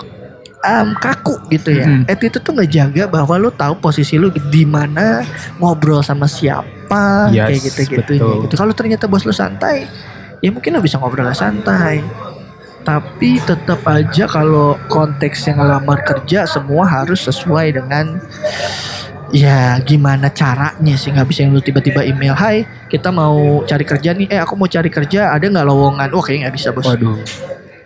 um, 0.64 0.93
kaku 0.97 1.36
gitu 1.53 1.70
ya. 1.76 1.86
Hmm. 1.86 2.03
Attitude 2.10 2.43
tuh 2.43 2.53
nggak 2.55 2.72
jaga 2.72 3.03
bahwa 3.10 3.36
lu 3.38 3.49
tahu 3.53 3.78
posisi 3.78 4.18
lu 4.18 4.32
di 4.32 4.64
mana 4.66 5.22
ngobrol 5.62 6.01
sama 6.01 6.26
siapa 6.26 7.30
Yes, 7.30 7.51
kayak 7.51 7.62
gitu-gitu. 7.72 8.47
Gitu. 8.47 8.55
Kalau 8.55 8.74
ternyata 8.74 9.05
bos 9.05 9.28
lu 9.28 9.36
santai, 9.36 9.86
ya 10.39 10.49
mungkin 10.49 10.78
lu 10.78 10.82
bisa 10.82 10.97
ngobrol 10.97 11.28
santai. 11.36 12.01
Tapi 12.88 13.43
tetap 13.43 13.84
aja 13.84 14.32
kalau 14.32 14.80
konteksnya 14.88 15.60
ngelamar 15.60 16.08
kerja 16.08 16.47
semua 16.47 16.88
harus 16.88 17.20
sesuai 17.28 17.76
dengan 17.76 18.16
ya 19.36 19.76
gimana 19.84 20.32
caranya 20.32 20.95
sih 20.95 21.12
nggak 21.12 21.28
bisa 21.28 21.43
yang 21.43 21.51
lu 21.51 21.60
tiba-tiba 21.60 21.99
email 22.08 22.32
Hai 22.32 22.64
kita 22.88 23.12
mau 23.12 23.60
cari 23.68 23.84
kerja 23.84 24.16
nih 24.16 24.32
eh 24.32 24.39
aku 24.39 24.55
mau 24.55 24.72
cari 24.72 24.88
kerja 24.88 25.36
ada 25.36 25.43
nggak 25.43 25.68
lowongan 25.68 26.08
wah 26.16 26.24
kayaknya 26.24 26.47
nggak 26.47 26.55
bisa 26.55 26.70
bos 26.72 26.88
Waduh. 26.88 27.20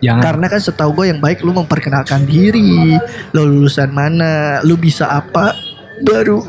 Jangan. 0.02 0.18
karena 0.18 0.46
kan 0.50 0.58
setahu 0.58 0.90
gue 0.98 1.14
yang 1.14 1.22
baik 1.22 1.46
lu 1.46 1.54
memperkenalkan 1.54 2.26
diri. 2.26 2.98
Lu 3.30 3.46
lulusan 3.46 3.86
mana 3.94 4.58
lu 4.66 4.74
bisa 4.74 5.06
apa 5.06 5.54
baru 6.02 6.42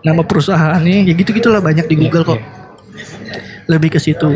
nama 0.00 0.24
perusahaannya 0.24 1.04
ya 1.04 1.12
gitu 1.12 1.36
gitulah 1.36 1.60
banyak 1.60 1.84
di 1.84 1.96
Google 2.00 2.24
kok. 2.24 2.40
Iya, 2.40 2.48
lebih 3.68 3.92
ke 3.92 4.00
situ. 4.00 4.32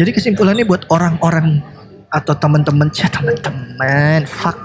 Jadi 0.00 0.10
kesimpulannya 0.16 0.64
buat 0.64 0.88
orang-orang 0.88 1.60
atau 2.08 2.32
teman-teman 2.32 2.88
chat 2.88 3.12
teman-teman 3.12 4.24
fuck. 4.24 4.56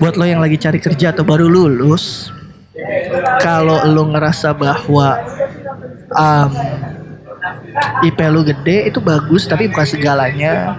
Buat 0.00 0.16
lo 0.16 0.24
yang 0.24 0.40
lagi 0.40 0.56
cari 0.56 0.80
kerja 0.80 1.12
atau 1.12 1.28
baru 1.28 1.48
lulus 1.48 2.32
kalau 3.40 3.84
lo 3.88 4.12
ngerasa 4.12 4.52
bahwa 4.52 5.16
um, 6.12 6.50
IP 8.04 8.18
lu 8.28 8.44
gede 8.44 8.92
itu 8.92 9.00
bagus 9.00 9.48
tapi 9.48 9.68
bukan 9.68 9.86
segalanya 9.88 10.76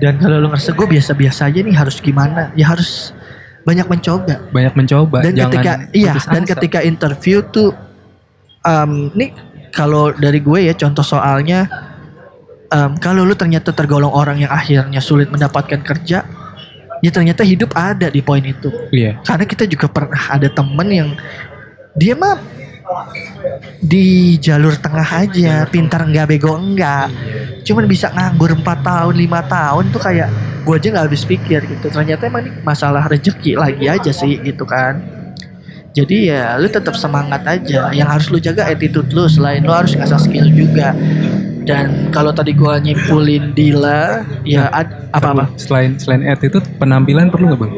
dan 0.00 0.16
kalau 0.16 0.40
lo 0.40 0.48
ngerasa 0.48 0.72
gue 0.72 0.86
biasa-biasa 0.88 1.40
aja 1.46 1.60
nih 1.60 1.76
harus 1.76 2.00
gimana 2.00 2.50
ya 2.56 2.66
harus 2.66 3.12
banyak 3.60 3.84
mencoba 3.86 4.40
Banyak 4.50 4.74
mencoba. 4.74 5.20
dan 5.20 5.32
Jangan 5.36 5.52
ketika 5.52 5.72
iya 5.92 6.12
dan 6.16 6.42
ketika 6.48 6.78
interview 6.80 7.44
tuh 7.44 7.76
um, 8.64 9.12
nih 9.12 9.36
kalau 9.70 10.10
dari 10.10 10.40
gue 10.40 10.66
ya 10.66 10.74
contoh 10.74 11.04
soalnya 11.04 11.68
um, 12.68 12.96
kalau 12.96 13.22
lu 13.22 13.36
ternyata 13.36 13.70
tergolong 13.70 14.10
orang 14.10 14.40
yang 14.40 14.50
akhirnya 14.50 14.98
sulit 14.98 15.28
mendapatkan 15.28 15.84
kerja 15.84 16.24
ya 17.00 17.10
ternyata 17.12 17.44
hidup 17.44 17.76
ada 17.76 18.08
di 18.08 18.20
poin 18.20 18.42
itu 18.42 18.72
Iya. 18.90 19.20
karena 19.22 19.44
kita 19.44 19.64
juga 19.64 19.86
pernah 19.88 20.20
ada 20.28 20.48
temen 20.48 20.88
yang 20.88 21.08
dia 21.92 22.16
mah 22.16 22.40
di 23.80 24.36
jalur 24.38 24.76
tengah 24.76 25.06
aja 25.06 25.64
pintar 25.66 26.04
enggak 26.06 26.26
bego 26.30 26.54
enggak 26.58 27.08
cuman 27.64 27.84
bisa 27.86 28.10
nganggur 28.10 28.54
4 28.56 28.64
tahun 28.64 29.14
lima 29.14 29.40
tahun 29.46 29.92
tuh 29.94 30.02
kayak 30.02 30.28
gue 30.60 30.74
aja 30.76 30.88
nggak 30.92 31.06
habis 31.08 31.24
pikir 31.24 31.60
gitu. 31.66 31.86
Ternyata 31.88 32.28
emang 32.28 32.44
ini 32.46 32.52
masalah 32.60 33.08
rezeki 33.08 33.56
lagi 33.56 33.86
aja 33.88 34.12
sih 34.12 34.38
gitu 34.40 34.68
kan. 34.68 35.00
Jadi 35.90 36.30
ya 36.30 36.54
lu 36.60 36.70
tetap 36.70 36.94
semangat 36.94 37.42
aja. 37.42 37.90
Yang 37.90 38.08
harus 38.08 38.26
lu 38.30 38.38
jaga 38.38 38.68
attitude 38.70 39.10
lu 39.10 39.26
selain 39.26 39.64
lu 39.64 39.72
harus 39.74 39.96
ngasah 39.98 40.20
skill 40.20 40.46
juga. 40.52 40.94
Dan 41.66 42.08
kalau 42.14 42.32
tadi 42.32 42.56
gua 42.56 42.80
nyimpulin 42.80 43.52
Dila 43.52 44.24
ya 44.46 44.70
ad- 44.70 45.10
apa-apa? 45.10 45.50
Selain 45.58 45.98
selain 45.98 46.24
attitude 46.24 46.64
penampilan 46.78 47.28
perlu 47.28 47.52
nggak 47.52 47.60
bang? 47.60 47.72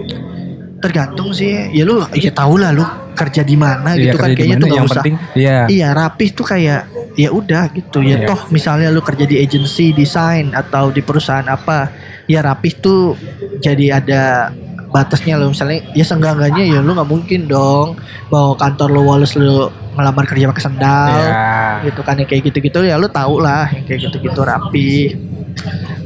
Tergantung 0.82 1.30
sih 1.30 1.70
ya 1.70 1.86
lu 1.86 2.02
ya 2.12 2.34
tau 2.34 2.58
lah 2.58 2.74
lu 2.74 2.82
kerja 3.12 3.40
di 3.40 3.54
mana 3.54 3.94
Iya, 3.94 4.10
gitu 4.10 4.16
kan 4.18 4.28
kayaknya 4.32 4.56
tuh 4.56 4.66
gak 4.66 4.74
yang 4.74 4.86
usah 4.88 4.96
penting 4.98 5.16
iya. 5.32 5.58
iya 5.70 5.88
rapih 5.92 6.28
tuh 6.32 6.42
kayak 6.42 6.80
ya 7.14 7.28
udah 7.30 7.70
gitu 7.70 7.98
ya 8.00 8.18
Iya. 8.18 8.26
toh 8.26 8.40
misalnya 8.48 8.88
lu 8.88 8.98
kerja 8.98 9.22
di 9.22 9.36
agency 9.36 9.92
desain 9.92 10.50
atau 10.50 10.88
di 10.88 10.98
perusahaan 10.98 11.44
apa 11.44 11.92
ya 12.26 12.42
rapih 12.42 12.72
tuh 12.76 13.14
jadi 13.58 14.02
ada 14.02 14.50
batasnya 14.88 15.36
lo 15.36 15.48
misalnya 15.48 15.86
ya 15.92 16.02
senggangannya 16.02 16.64
ya 16.66 16.80
lu 16.80 16.92
nggak 16.92 17.08
mungkin 17.08 17.46
dong 17.46 17.96
mau 18.28 18.52
kantor 18.52 18.88
lu 18.90 19.02
wales 19.06 19.32
lu 19.36 19.68
ngelamar 19.92 20.24
kerja 20.24 20.48
pakai 20.48 20.64
sendal 20.64 21.12
Iya. 21.22 21.86
gitu 21.86 22.00
kan 22.00 22.16
yang 22.16 22.26
kayak 22.26 22.42
gitu-gitu 22.48 22.80
ya 22.82 22.96
lu 22.96 23.06
tau 23.06 23.38
lah 23.38 23.68
yang 23.70 23.84
kayak 23.84 24.08
gitu-gitu 24.08 24.40
rapi 24.42 25.16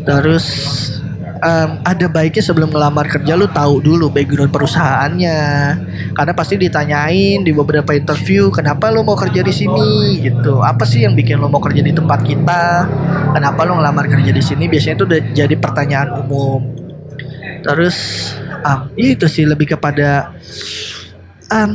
terus 0.03 0.47
em, 1.41 1.70
ada 1.84 2.07
baiknya 2.09 2.45
sebelum 2.45 2.72
ngelamar 2.72 3.07
kerja 3.09 3.37
lu 3.37 3.47
tahu 3.51 3.80
dulu 3.84 4.09
background 4.12 4.53
perusahaannya. 4.53 5.41
Karena 6.16 6.32
pasti 6.32 6.55
ditanyain 6.57 7.45
di 7.45 7.53
beberapa 7.53 7.93
interview 7.93 8.49
kenapa 8.49 8.89
lu 8.93 9.05
mau 9.05 9.16
kerja 9.16 9.45
di 9.45 9.53
sini 9.53 10.20
gitu. 10.24 10.64
Apa 10.64 10.84
sih 10.89 11.05
yang 11.05 11.16
bikin 11.16 11.41
lu 11.41 11.49
mau 11.49 11.61
kerja 11.61 11.80
di 11.80 11.93
tempat 11.93 12.20
kita? 12.24 12.89
Kenapa 13.37 13.64
lu 13.68 13.76
ngelamar 13.76 14.07
kerja 14.09 14.30
di 14.32 14.43
sini? 14.43 14.66
Biasanya 14.66 14.95
itu 14.97 15.05
udah 15.05 15.20
jadi 15.32 15.55
pertanyaan 15.57 16.11
umum. 16.24 16.61
Terus 17.64 17.97
ya 18.66 18.87
itu 18.99 19.26
sih 19.30 19.47
lebih 19.47 19.78
kepada 19.78 20.34
em, 21.51 21.72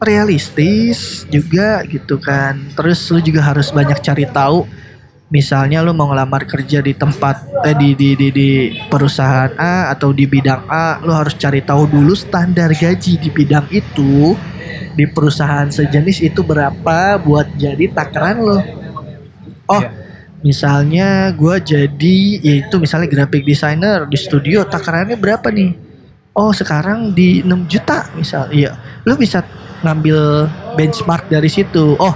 realistis 0.00 1.24
juga 1.32 1.80
gitu 1.88 2.20
kan. 2.20 2.60
Terus 2.76 3.00
lu 3.08 3.20
juga 3.24 3.40
harus 3.40 3.72
banyak 3.72 3.98
cari 4.04 4.28
tahu 4.28 4.68
misalnya 5.26 5.82
lu 5.82 5.90
mau 5.90 6.06
ngelamar 6.14 6.46
kerja 6.46 6.78
di 6.78 6.94
tempat 6.94 7.66
eh, 7.66 7.74
di, 7.74 7.98
di 7.98 8.14
di 8.14 8.28
di 8.30 8.50
perusahaan 8.86 9.50
A 9.58 9.90
atau 9.90 10.14
di 10.14 10.22
bidang 10.22 10.70
A 10.70 11.02
lu 11.02 11.10
harus 11.10 11.34
cari 11.34 11.58
tahu 11.62 11.90
dulu 11.90 12.14
standar 12.14 12.70
gaji 12.70 13.18
di 13.18 13.28
bidang 13.30 13.66
itu 13.74 14.38
di 14.94 15.04
perusahaan 15.10 15.66
sejenis 15.66 16.22
itu 16.22 16.40
berapa 16.46 17.18
buat 17.20 17.50
jadi 17.58 17.90
takaran 17.90 18.38
lo. 18.38 18.58
Oh 19.66 19.82
Iya. 19.82 19.90
misalnya 20.46 21.08
gua 21.34 21.58
jadi 21.58 22.16
yaitu 22.38 22.78
misalnya 22.78 23.10
graphic 23.10 23.42
designer 23.42 24.06
di 24.06 24.14
studio 24.14 24.62
takarannya 24.62 25.18
berapa 25.18 25.50
nih? 25.50 25.74
Oh 26.36 26.54
sekarang 26.54 27.10
di 27.16 27.42
6 27.42 27.66
juta 27.66 28.06
misal 28.14 28.46
iya. 28.54 28.78
Lu 29.02 29.18
bisa 29.18 29.42
ngambil 29.82 30.46
benchmark 30.78 31.26
dari 31.28 31.50
situ. 31.50 31.98
Oh 31.98 32.14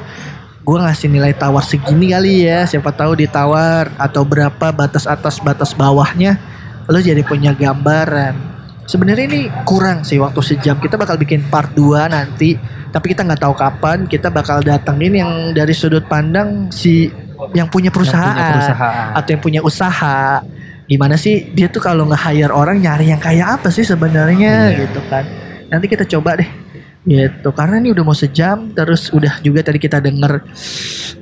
gue 0.71 0.79
ngasih 0.79 1.11
nilai 1.11 1.35
tawar 1.35 1.67
segini 1.67 2.15
kali 2.15 2.47
ya. 2.47 2.63
Siapa 2.63 2.95
tahu 2.95 3.19
ditawar 3.19 3.91
atau 3.99 4.23
berapa 4.23 4.71
batas 4.71 5.03
atas 5.03 5.43
batas 5.43 5.75
bawahnya 5.75 6.39
lo 6.87 7.03
jadi 7.03 7.27
punya 7.27 7.51
gambaran. 7.51 8.39
Sebenarnya 8.87 9.27
ini 9.27 9.41
kurang 9.67 10.07
sih 10.07 10.23
waktu 10.23 10.39
sejam. 10.47 10.79
Kita 10.79 10.95
bakal 10.95 11.19
bikin 11.19 11.43
part 11.51 11.75
2 11.75 12.07
nanti 12.07 12.55
tapi 12.95 13.11
kita 13.11 13.27
nggak 13.27 13.43
tahu 13.43 13.55
kapan. 13.59 14.07
Kita 14.07 14.31
bakal 14.31 14.63
datengin 14.63 15.19
yang 15.19 15.31
dari 15.51 15.75
sudut 15.75 16.07
pandang 16.07 16.71
si 16.71 17.11
yang 17.51 17.67
punya 17.67 17.91
perusahaan, 17.91 18.31
punya 18.31 18.55
perusahaan. 18.55 19.11
atau 19.19 19.31
yang 19.35 19.43
punya 19.43 19.61
usaha. 19.67 20.39
Gimana 20.87 21.19
sih 21.19 21.51
dia 21.51 21.67
tuh 21.67 21.83
kalau 21.83 22.07
nge-hire 22.07 22.55
orang 22.55 22.79
nyari 22.79 23.11
yang 23.11 23.19
kayak 23.19 23.59
apa 23.59 23.75
sih 23.75 23.83
sebenarnya 23.83 24.71
Iya. 24.71 24.87
gitu 24.87 25.03
kan. 25.11 25.27
Nanti 25.67 25.87
kita 25.91 26.07
coba 26.07 26.39
deh 26.39 26.60
gitu. 27.05 27.49
Karena 27.53 27.81
ini 27.81 27.93
udah 27.93 28.05
mau 28.05 28.17
sejam 28.17 28.73
terus 28.73 29.09
udah 29.13 29.41
juga 29.41 29.65
tadi 29.65 29.79
kita 29.81 30.01
denger 30.01 30.45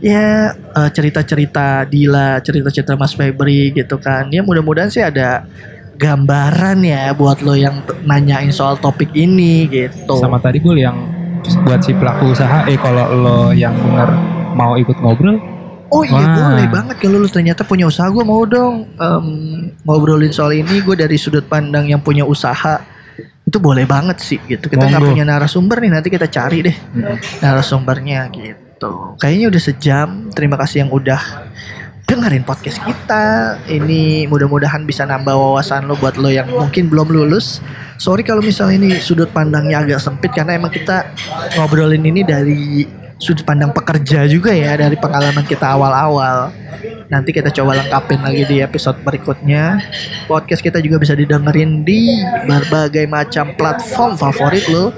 ya 0.02 0.52
eh, 0.54 0.90
cerita-cerita 0.90 1.86
Dila 1.86 2.42
cerita-cerita 2.42 2.98
Mas 2.98 3.14
Febri 3.14 3.70
gitu 3.74 3.98
kan. 3.98 4.30
Ya 4.30 4.42
mudah-mudahan 4.42 4.90
sih 4.90 5.02
ada 5.02 5.46
gambaran 5.98 6.78
ya 6.86 7.10
buat 7.14 7.42
lo 7.42 7.58
yang 7.58 7.82
nanyain 8.06 8.54
soal 8.54 8.78
topik 8.78 9.10
ini 9.14 9.66
gitu. 9.66 10.18
Sama 10.18 10.38
tadi 10.38 10.62
gue 10.62 10.78
yang 10.78 10.96
buat 11.66 11.80
si 11.82 11.94
pelaku 11.94 12.34
usaha, 12.34 12.66
eh 12.66 12.78
kalau 12.78 13.06
lo 13.14 13.38
yang 13.54 13.74
benar 13.78 14.10
mau 14.54 14.74
ikut 14.74 14.98
ngobrol, 14.98 15.38
Oh 15.88 16.04
iya 16.04 16.20
Wah. 16.20 16.52
boleh 16.52 16.68
banget 16.68 16.96
kalau 17.00 17.16
lu 17.16 17.28
ternyata 17.32 17.64
punya 17.64 17.88
usaha 17.88 18.12
gue 18.12 18.20
mau 18.20 18.44
dong 18.44 18.84
em, 19.00 19.26
ngobrolin 19.88 20.28
soal 20.28 20.52
ini. 20.52 20.84
Gue 20.84 21.00
dari 21.00 21.16
sudut 21.16 21.48
pandang 21.48 21.88
yang 21.88 22.04
punya 22.04 22.28
usaha 22.28 22.84
itu 23.49 23.59
boleh 23.59 23.88
banget 23.88 24.20
sih 24.20 24.38
gitu. 24.44 24.68
Kita 24.68 24.84
nggak 24.84 25.09
punya 25.09 25.24
narasumber 25.24 25.80
nih 25.80 25.90
nanti 25.96 26.09
kita 26.12 26.28
cari 26.28 26.68
deh 26.68 26.76
narasumbernya 27.40 28.28
gitu. 28.36 29.16
Kayaknya 29.16 29.46
udah 29.49 29.62
sejam. 29.62 30.09
Terima 30.36 30.61
kasih 30.61 30.84
yang 30.86 30.90
udah 30.92 31.20
dengerin 32.05 32.44
podcast 32.44 32.84
kita. 32.84 33.57
Ini 33.68 34.28
mudah-mudahan 34.28 34.84
bisa 34.84 35.09
nambah 35.09 35.32
wawasan 35.32 35.88
lo 35.88 35.96
buat 35.96 36.20
lo 36.20 36.28
yang 36.28 36.53
mungkin 36.53 36.92
belum 36.92 37.09
lulus. 37.09 37.64
Sorry 37.96 38.22
kalau 38.22 38.44
misalnya 38.44 38.84
ini 38.84 39.01
sudut 39.01 39.32
pandangnya 39.32 39.82
agak 39.82 40.01
sempit 40.05 40.30
karena 40.30 40.55
emang 40.55 40.70
kita 40.70 41.09
ngobrolin 41.57 42.05
ini 42.05 42.22
dari 42.22 42.86
sudut 43.18 43.42
pandang 43.42 43.74
pekerja 43.74 44.24
juga 44.30 44.54
ya 44.54 44.78
dari 44.78 44.94
pengalaman 44.94 45.42
kita 45.42 45.74
awal-awal. 45.74 46.54
Nanti 47.10 47.34
kita 47.34 47.50
coba 47.50 47.82
lengkapin 47.82 48.22
lagi 48.22 48.46
di 48.46 48.56
episode 48.62 49.02
berikutnya. 49.02 49.82
Podcast 50.30 50.62
kita 50.62 50.78
juga 50.78 51.02
bisa 51.02 51.18
didengerin 51.18 51.82
di 51.82 52.22
berbagai 52.46 53.04
macam 53.10 53.52
platform 53.58 54.14
favorit 54.14 54.64
lo 54.70 54.94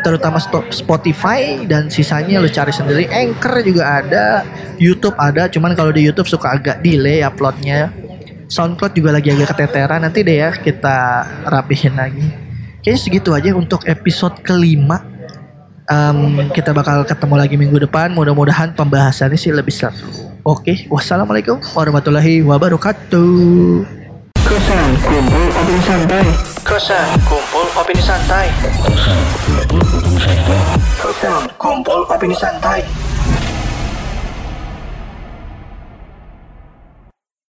terutama 0.00 0.40
Spotify 0.72 1.60
dan 1.68 1.92
sisanya 1.92 2.42
lu 2.42 2.50
cari 2.50 2.72
sendiri. 2.74 3.04
Anchor 3.06 3.62
juga 3.62 4.02
ada 4.02 4.42
YouTube 4.80 5.14
ada 5.20 5.46
cuman 5.46 5.76
kalau 5.76 5.94
di 5.94 6.02
YouTube 6.02 6.26
suka 6.26 6.58
agak 6.58 6.82
delay 6.82 7.22
uploadnya. 7.22 7.94
SoundCloud 8.50 8.98
juga 8.98 9.14
lagi 9.14 9.30
agak 9.30 9.54
keteteran. 9.54 10.02
Nanti 10.02 10.26
deh 10.26 10.42
ya 10.42 10.50
kita 10.50 11.22
rapihin 11.46 11.94
lagi. 11.94 12.50
Kayaknya 12.82 12.98
segitu 12.98 13.30
aja 13.30 13.54
untuk 13.54 13.86
episode 13.86 14.40
kelima 14.42 15.04
Em, 15.90 16.46
kita 16.54 16.70
bakal 16.70 17.02
ketemu 17.02 17.34
lagi 17.34 17.58
minggu 17.58 17.82
depan. 17.82 18.14
Mudah-mudahan 18.14 18.78
pembahasannya 18.78 19.34
sih 19.34 19.50
lebih 19.50 19.74
seru. 19.74 20.06
Oke 20.46 20.86
wassalamualaikum 20.86 21.58
warahmatullahi 21.74 22.46
wabarakatuh. 22.46 23.82
Kosan 24.38 24.90
kumpul 25.02 25.46
opini 25.50 25.82
santai. 25.82 26.26
Kosan 26.62 27.06
kumpul 27.26 27.66
opini 27.74 28.02
santai. 28.06 28.46
Kosan 31.02 31.42
kumpul 31.58 32.00
opini 32.06 32.36
santai 32.38 33.09